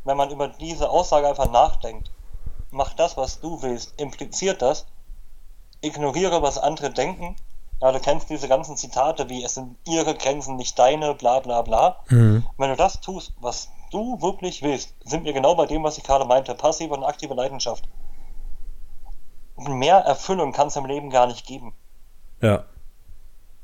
wenn 0.06 0.16
man 0.16 0.30
über 0.30 0.48
diese 0.48 0.88
Aussage 0.88 1.28
einfach 1.28 1.50
nachdenkt, 1.50 2.10
mach 2.70 2.94
das, 2.94 3.16
was 3.16 3.40
du 3.40 3.62
willst, 3.62 4.00
impliziert 4.00 4.62
das, 4.62 4.86
ignoriere, 5.80 6.42
was 6.42 6.58
andere 6.58 6.90
denken. 6.90 7.36
Ja, 7.82 7.92
du 7.92 8.00
kennst 8.00 8.30
diese 8.30 8.48
ganzen 8.48 8.76
Zitate 8.76 9.28
wie, 9.28 9.44
es 9.44 9.54
sind 9.54 9.76
ihre 9.86 10.14
Grenzen, 10.14 10.56
nicht 10.56 10.78
deine, 10.78 11.14
bla 11.14 11.40
bla 11.40 11.62
bla. 11.62 11.96
Mhm. 12.08 12.46
Wenn 12.56 12.70
du 12.70 12.76
das 12.76 13.00
tust, 13.00 13.34
was 13.40 13.68
du 13.90 14.20
wirklich 14.22 14.62
willst, 14.62 14.94
sind 15.04 15.24
wir 15.24 15.32
genau 15.32 15.54
bei 15.54 15.66
dem, 15.66 15.84
was 15.84 15.98
ich 15.98 16.04
gerade 16.04 16.24
meinte, 16.24 16.54
passive 16.54 16.94
und 16.94 17.04
aktive 17.04 17.34
Leidenschaft. 17.34 17.84
Mehr 19.56 19.96
Erfüllung 19.98 20.52
kann 20.52 20.68
es 20.68 20.76
im 20.76 20.86
Leben 20.86 21.10
gar 21.10 21.26
nicht 21.26 21.46
geben. 21.46 21.74
Ja. 22.40 22.64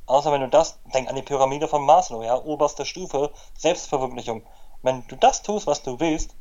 Außer 0.06 0.32
wenn 0.32 0.40
du 0.40 0.48
das, 0.48 0.78
denk 0.92 1.08
an 1.08 1.16
die 1.16 1.22
Pyramide 1.22 1.68
von 1.68 1.84
Maslow, 1.84 2.22
ja, 2.22 2.36
oberste 2.36 2.84
Stufe, 2.84 3.30
Selbstverwirklichung. 3.56 4.42
Wenn 4.82 5.04
du 5.08 5.16
das 5.16 5.42
tust, 5.42 5.66
was 5.66 5.82
du 5.82 5.98
willst, 6.00 6.34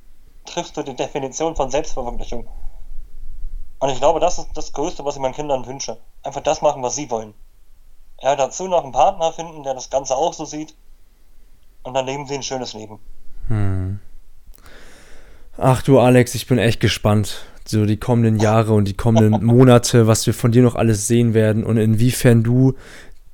triffst 0.45 0.75
du 0.75 0.83
die 0.83 0.95
Definition 0.95 1.55
von 1.55 1.69
Selbstverwirklichung. 1.69 2.47
Und 3.79 3.89
ich 3.89 3.99
glaube, 3.99 4.19
das 4.19 4.37
ist 4.37 4.49
das 4.55 4.73
Größte, 4.73 5.05
was 5.05 5.15
ich 5.15 5.21
meinen 5.21 5.33
Kindern 5.33 5.65
wünsche. 5.65 5.97
Einfach 6.23 6.41
das 6.41 6.61
machen, 6.61 6.83
was 6.83 6.95
sie 6.95 7.09
wollen. 7.09 7.33
Ja, 8.21 8.35
dazu 8.35 8.67
noch 8.67 8.83
einen 8.83 8.91
Partner 8.91 9.31
finden, 9.31 9.63
der 9.63 9.73
das 9.73 9.89
Ganze 9.89 10.15
auch 10.15 10.33
so 10.33 10.45
sieht. 10.45 10.75
Und 11.83 11.95
dann 11.95 12.05
leben 12.05 12.27
sie 12.27 12.35
ein 12.35 12.43
schönes 12.43 12.73
Leben. 12.73 12.99
Hm. 13.47 13.99
Ach 15.57 15.81
du 15.81 15.99
Alex, 15.99 16.35
ich 16.35 16.47
bin 16.47 16.57
echt 16.59 16.79
gespannt. 16.79 17.45
So 17.65 17.85
die 17.85 17.97
kommenden 17.97 18.39
Jahre 18.39 18.73
und 18.73 18.85
die 18.85 18.95
kommenden 18.95 19.43
Monate, 19.45 20.07
was 20.07 20.25
wir 20.25 20.33
von 20.33 20.51
dir 20.51 20.61
noch 20.61 20.75
alles 20.75 21.07
sehen 21.07 21.33
werden 21.33 21.63
und 21.63 21.77
inwiefern 21.77 22.43
du 22.43 22.73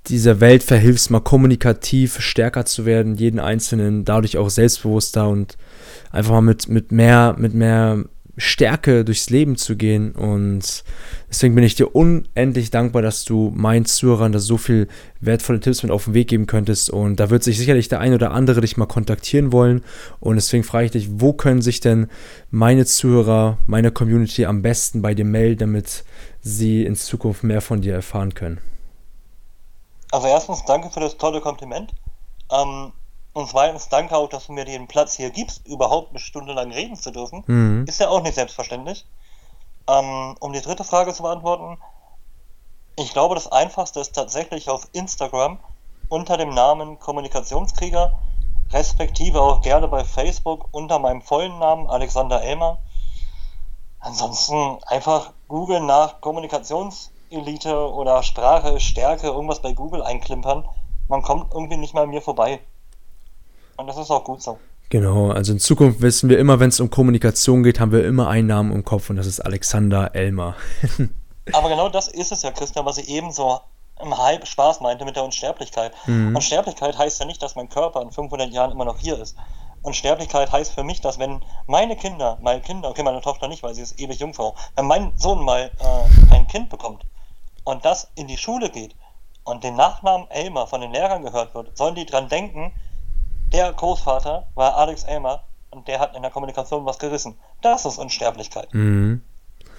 dieser 0.10 0.40
Welt 0.40 0.64
verhilfst, 0.64 1.12
mal 1.12 1.20
kommunikativ 1.20 2.20
stärker 2.20 2.66
zu 2.66 2.86
werden, 2.86 3.16
jeden 3.16 3.40
Einzelnen 3.40 4.06
dadurch 4.06 4.38
auch 4.38 4.50
selbstbewusster 4.50 5.28
und 5.28 5.58
einfach 6.12 6.32
mal 6.32 6.42
mit, 6.42 6.70
mit 6.70 6.92
mehr, 6.92 7.36
mit 7.38 7.54
mehr 7.54 8.06
Stärke 8.38 9.04
durchs 9.04 9.32
Leben 9.32 9.58
zu 9.58 9.76
gehen. 9.76 10.12
Und 10.12 10.84
deswegen 11.30 11.56
bin 11.56 11.64
ich 11.64 11.76
dir 11.76 11.96
unendlich 11.96 12.70
dankbar, 12.70 13.02
dass 13.02 13.26
du 13.26 13.52
meinen 13.56 13.86
Zuhörern 13.86 14.32
da 14.32 14.40
so 14.40 14.58
viel 14.58 14.88
wertvolle 15.20 15.60
Tipps 15.60 15.82
mit 15.82 15.92
auf 15.92 16.06
den 16.06 16.14
Weg 16.14 16.28
geben 16.28 16.46
könntest. 16.46 16.92
Und 16.92 17.20
da 17.20 17.32
wird 17.32 17.44
sich 17.44 17.58
sicherlich 17.58 17.90
der 17.90 18.00
ein 18.00 18.14
oder 18.14 18.32
andere 18.32 18.62
dich 18.62 18.78
mal 18.78 18.86
kontaktieren 18.86 19.52
wollen. 19.52 19.82
Und 20.20 20.36
deswegen 20.36 20.64
frage 20.64 20.86
ich 20.86 20.92
dich, 20.92 21.10
wo 21.14 21.34
können 21.34 21.62
sich 21.62 21.80
denn 21.80 22.08
meine 22.52 22.86
Zuhörer, 22.86 23.58
meine 23.66 23.92
Community 23.92 24.46
am 24.46 24.62
besten 24.62 25.02
bei 25.02 25.16
dir 25.16 25.26
melden, 25.26 25.60
damit 25.60 26.04
sie 26.42 26.86
in 26.86 26.96
Zukunft 26.96 27.44
mehr 27.44 27.62
von 27.62 27.82
dir 27.82 27.94
erfahren 27.94 28.36
können? 28.36 28.60
Also 30.18 30.30
erstens 30.30 30.66
danke 30.66 30.90
für 30.90 31.00
das 31.00 31.18
tolle 31.18 31.42
Kompliment. 31.42 31.94
Ähm, 32.52 32.92
und 33.34 33.50
zweitens 33.50 33.88
danke 33.90 34.18
auch, 34.18 34.28
dass 34.28 34.48
du 34.48 34.54
mir 34.54 34.66
den 34.66 34.88
Platz 34.88 35.14
hier 35.14 35.30
gibst, 35.30 35.68
überhaupt 35.68 36.10
eine 36.10 36.18
Stunde 36.18 36.54
lang 36.54 36.72
reden 36.72 36.96
zu 36.96 37.12
dürfen. 37.12 37.44
Mhm. 37.46 37.86
Ist 37.88 38.00
ja 38.00 38.10
auch 38.10 38.24
nicht 38.24 38.34
selbstverständlich. 38.34 39.06
Ähm, 39.88 40.36
um 40.40 40.54
die 40.54 40.62
dritte 40.62 40.84
Frage 40.84 41.14
zu 41.14 41.22
beantworten, 41.22 41.78
ich 42.96 43.14
glaube, 43.14 43.36
das 43.36 43.52
Einfachste 43.52 44.00
ist 44.00 44.16
tatsächlich 44.16 44.72
auf 44.72 44.88
Instagram 44.92 45.60
unter 46.10 46.36
dem 46.36 46.50
Namen 46.50 46.98
Kommunikationskrieger, 46.98 48.18
respektive 48.72 49.40
auch 49.40 49.62
gerne 49.62 49.88
bei 49.88 50.04
Facebook 50.04 50.68
unter 50.72 50.98
meinem 50.98 51.22
vollen 51.22 51.60
Namen 51.60 51.86
Alexander 51.86 52.42
Elmer. 52.42 52.80
Ansonsten 54.00 54.80
einfach 54.88 55.34
googeln 55.48 55.86
nach 55.86 56.22
Kommunikationselite 57.30 57.94
oder 57.94 58.24
Sprache, 58.24 58.80
Stärke, 58.80 59.28
irgendwas 59.28 59.62
bei 59.62 59.74
Google 59.74 60.02
einklimpern. 60.04 60.66
Man 61.08 61.22
kommt 61.22 61.54
irgendwie 61.54 61.78
nicht 61.78 61.94
mal 61.94 62.04
an 62.04 62.10
mir 62.10 62.22
vorbei. 62.22 62.60
Und 63.78 63.88
das 63.88 63.98
ist 63.98 64.12
auch 64.12 64.24
gut 64.24 64.42
so. 64.42 64.58
Genau, 64.90 65.32
also 65.32 65.52
in 65.52 65.60
Zukunft 65.60 66.02
wissen 66.02 66.30
wir 66.30 66.40
immer, 66.40 66.60
wenn 66.60 66.70
es 66.70 66.80
um 66.80 66.90
Kommunikation 66.90 67.64
geht, 67.64 67.80
haben 67.80 67.92
wir 67.92 68.06
immer 68.06 68.30
einen 68.30 68.48
Namen 68.48 68.72
im 68.72 68.86
Kopf 68.86 69.10
und 69.10 69.18
das 69.18 69.28
ist 69.28 69.42
Alexander 69.42 70.16
Elmer. 70.16 70.56
Aber 71.54 71.70
genau 71.70 71.90
das 71.90 72.08
ist 72.08 72.32
es 72.32 72.42
ja, 72.42 72.52
Christian, 72.52 72.86
was 72.86 72.98
ich 72.98 73.10
eben 73.10 73.32
so 73.32 73.60
im 74.02 74.18
Hype 74.18 74.48
Spaß 74.48 74.80
meinte 74.80 75.04
mit 75.04 75.16
der 75.16 75.24
Unsterblichkeit. 75.24 75.92
Mhm. 76.06 76.36
Unsterblichkeit 76.36 76.98
heißt 76.98 77.20
ja 77.20 77.26
nicht, 77.26 77.42
dass 77.42 77.56
mein 77.56 77.68
Körper 77.68 78.02
in 78.02 78.12
500 78.12 78.52
Jahren 78.52 78.72
immer 78.72 78.86
noch 78.86 79.00
hier 79.00 79.20
ist. 79.20 79.36
Unsterblichkeit 79.82 80.52
heißt 80.52 80.74
für 80.74 80.84
mich, 80.84 81.02
dass 81.02 81.20
wenn 81.20 81.42
meine 81.66 81.96
Kinder, 81.96 82.38
meine 82.42 82.62
Kinder, 82.62 82.90
okay, 82.90 83.04
meine 83.04 83.22
Tochter 83.22 83.48
nicht, 83.48 83.64
weil 83.64 83.76
sie 83.76 83.82
ist 83.82 84.00
ewig 84.00 84.20
Jungfrau, 84.20 84.56
wenn 84.76 84.86
mein 84.86 85.14
Sohn 85.18 85.44
mal 85.44 85.72
äh, 85.80 86.34
ein 86.34 86.48
Kind 86.48 86.70
bekommt 86.70 87.06
und 87.68 87.84
das 87.84 88.08
in 88.16 88.28
die 88.28 88.38
Schule 88.38 88.70
geht 88.70 88.96
und 89.44 89.66
den 89.66 89.76
Nachnamen 89.76 90.28
Elmer 90.32 90.68
von 90.68 90.80
den 90.80 90.92
Lehrern 90.94 91.22
gehört 91.22 91.54
wird, 91.54 91.78
sollen 91.78 91.96
die 91.96 92.06
dran 92.06 92.30
denken, 92.30 92.72
der 93.52 93.74
Großvater 93.74 94.48
war 94.56 94.78
Alex 94.78 95.04
Elmer 95.04 95.44
und 95.72 95.86
der 95.90 96.00
hat 96.00 96.16
in 96.16 96.22
der 96.22 96.32
Kommunikation 96.32 96.86
was 96.86 96.98
gerissen. 96.98 97.36
Das 97.62 97.86
ist 97.86 97.98
Unsterblichkeit. 97.98 98.74
Mhm. 98.74 99.22
Wenn 99.60 99.70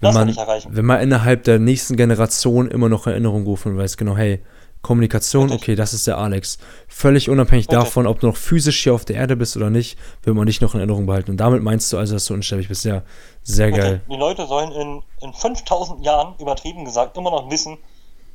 das 0.00 0.14
man, 0.14 0.26
will 0.26 0.34
ich 0.34 0.38
erreichen. 0.38 0.76
Wenn 0.76 0.84
man 0.84 1.00
innerhalb 1.00 1.44
der 1.44 1.58
nächsten 1.58 1.96
Generation 1.96 2.70
immer 2.70 2.90
noch 2.90 3.06
Erinnerungen 3.06 3.46
rufen 3.46 3.72
und 3.72 3.78
weiß 3.78 3.96
genau, 3.96 4.18
hey, 4.18 4.44
Kommunikation, 4.82 5.52
okay, 5.52 5.74
das 5.74 5.92
ist 5.92 6.06
der 6.06 6.16
Alex. 6.16 6.58
Völlig 6.88 7.28
unabhängig 7.28 7.68
Richtig. 7.68 7.78
davon, 7.78 8.06
ob 8.06 8.20
du 8.20 8.28
noch 8.28 8.36
physisch 8.36 8.82
hier 8.82 8.94
auf 8.94 9.04
der 9.04 9.16
Erde 9.16 9.36
bist 9.36 9.56
oder 9.56 9.68
nicht, 9.68 9.98
will 10.22 10.32
man 10.32 10.46
dich 10.46 10.60
noch 10.60 10.74
in 10.74 10.80
Erinnerung 10.80 11.06
behalten. 11.06 11.32
Und 11.32 11.36
damit 11.36 11.62
meinst 11.62 11.92
du 11.92 11.98
also, 11.98 12.14
dass 12.14 12.24
du 12.24 12.34
unsterblich 12.34 12.68
bist. 12.68 12.84
Ja, 12.84 13.02
sehr 13.42 13.72
geil. 13.72 14.00
Die 14.10 14.16
Leute 14.16 14.46
sollen 14.46 14.72
in, 14.72 15.02
in 15.20 15.34
5000 15.34 16.04
Jahren, 16.04 16.34
übertrieben 16.38 16.84
gesagt, 16.84 17.16
immer 17.16 17.30
noch 17.30 17.50
wissen, 17.50 17.76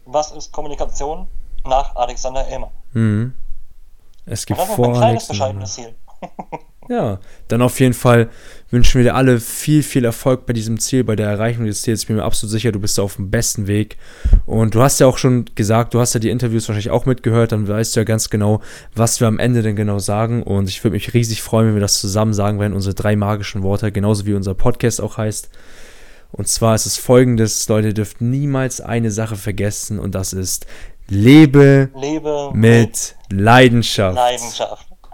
was 0.05 0.31
ist 0.31 0.51
Kommunikation 0.51 1.27
nach 1.65 1.95
Alexander 1.95 2.47
Elmer. 2.47 2.71
Mhm. 2.93 3.33
Es 4.25 4.45
gibt 4.45 4.59
vor 4.59 4.95
Alex. 5.01 5.29
Ja, 6.87 7.19
dann 7.47 7.63
auf 7.63 7.79
jeden 7.79 7.93
Fall 7.93 8.29
wünschen 8.71 8.99
wir 8.99 9.03
dir 9.03 9.15
alle 9.15 9.39
viel, 9.39 9.83
viel 9.83 10.05
Erfolg 10.05 10.45
bei 10.45 10.53
diesem 10.53 10.79
Ziel, 10.79 11.03
bei 11.03 11.15
der 11.15 11.29
Erreichung 11.29 11.65
des 11.65 11.83
Ziels. 11.83 12.01
Ich 12.01 12.07
bin 12.07 12.15
mir 12.15 12.23
absolut 12.23 12.51
sicher, 12.51 12.71
du 12.71 12.79
bist 12.79 12.99
auf 12.99 13.15
dem 13.15 13.29
besten 13.29 13.67
Weg. 13.67 13.97
Und 14.45 14.75
du 14.75 14.81
hast 14.81 14.99
ja 14.99 15.07
auch 15.07 15.17
schon 15.17 15.45
gesagt, 15.55 15.93
du 15.93 15.99
hast 15.99 16.13
ja 16.13 16.19
die 16.19 16.29
Interviews 16.29 16.67
wahrscheinlich 16.67 16.89
auch 16.89 17.05
mitgehört, 17.05 17.51
dann 17.51 17.67
weißt 17.67 17.95
du 17.95 17.99
ja 17.99 18.03
ganz 18.03 18.29
genau, 18.29 18.61
was 18.95 19.19
wir 19.19 19.27
am 19.27 19.39
Ende 19.39 19.61
denn 19.61 19.75
genau 19.75 19.99
sagen. 19.99 20.43
Und 20.43 20.67
ich 20.69 20.83
würde 20.83 20.93
mich 20.93 21.13
riesig 21.13 21.41
freuen, 21.41 21.67
wenn 21.67 21.75
wir 21.75 21.81
das 21.81 21.99
zusammen 21.99 22.33
sagen 22.33 22.59
werden, 22.59 22.73
unsere 22.73 22.95
drei 22.95 23.15
magischen 23.15 23.63
Worte, 23.63 23.91
genauso 23.91 24.25
wie 24.25 24.33
unser 24.33 24.55
Podcast 24.55 25.01
auch 25.01 25.17
heißt. 25.17 25.49
Und 26.31 26.47
zwar 26.47 26.75
ist 26.75 26.85
es 26.85 26.97
folgendes, 26.97 27.67
Leute, 27.69 27.89
ihr 27.89 27.93
dürft 27.93 28.19
niemals 28.19 28.81
eine 28.81 29.11
Sache 29.11 29.37
vergessen 29.37 29.99
und 29.99 30.15
das 30.15 30.33
ist 30.33 30.65
Lebe, 31.07 31.91
Lebe 31.95 32.49
mit, 32.53 33.15
mit 33.29 33.41
Leidenschaft. 33.41 34.15
Leidenschaft. 34.15 34.84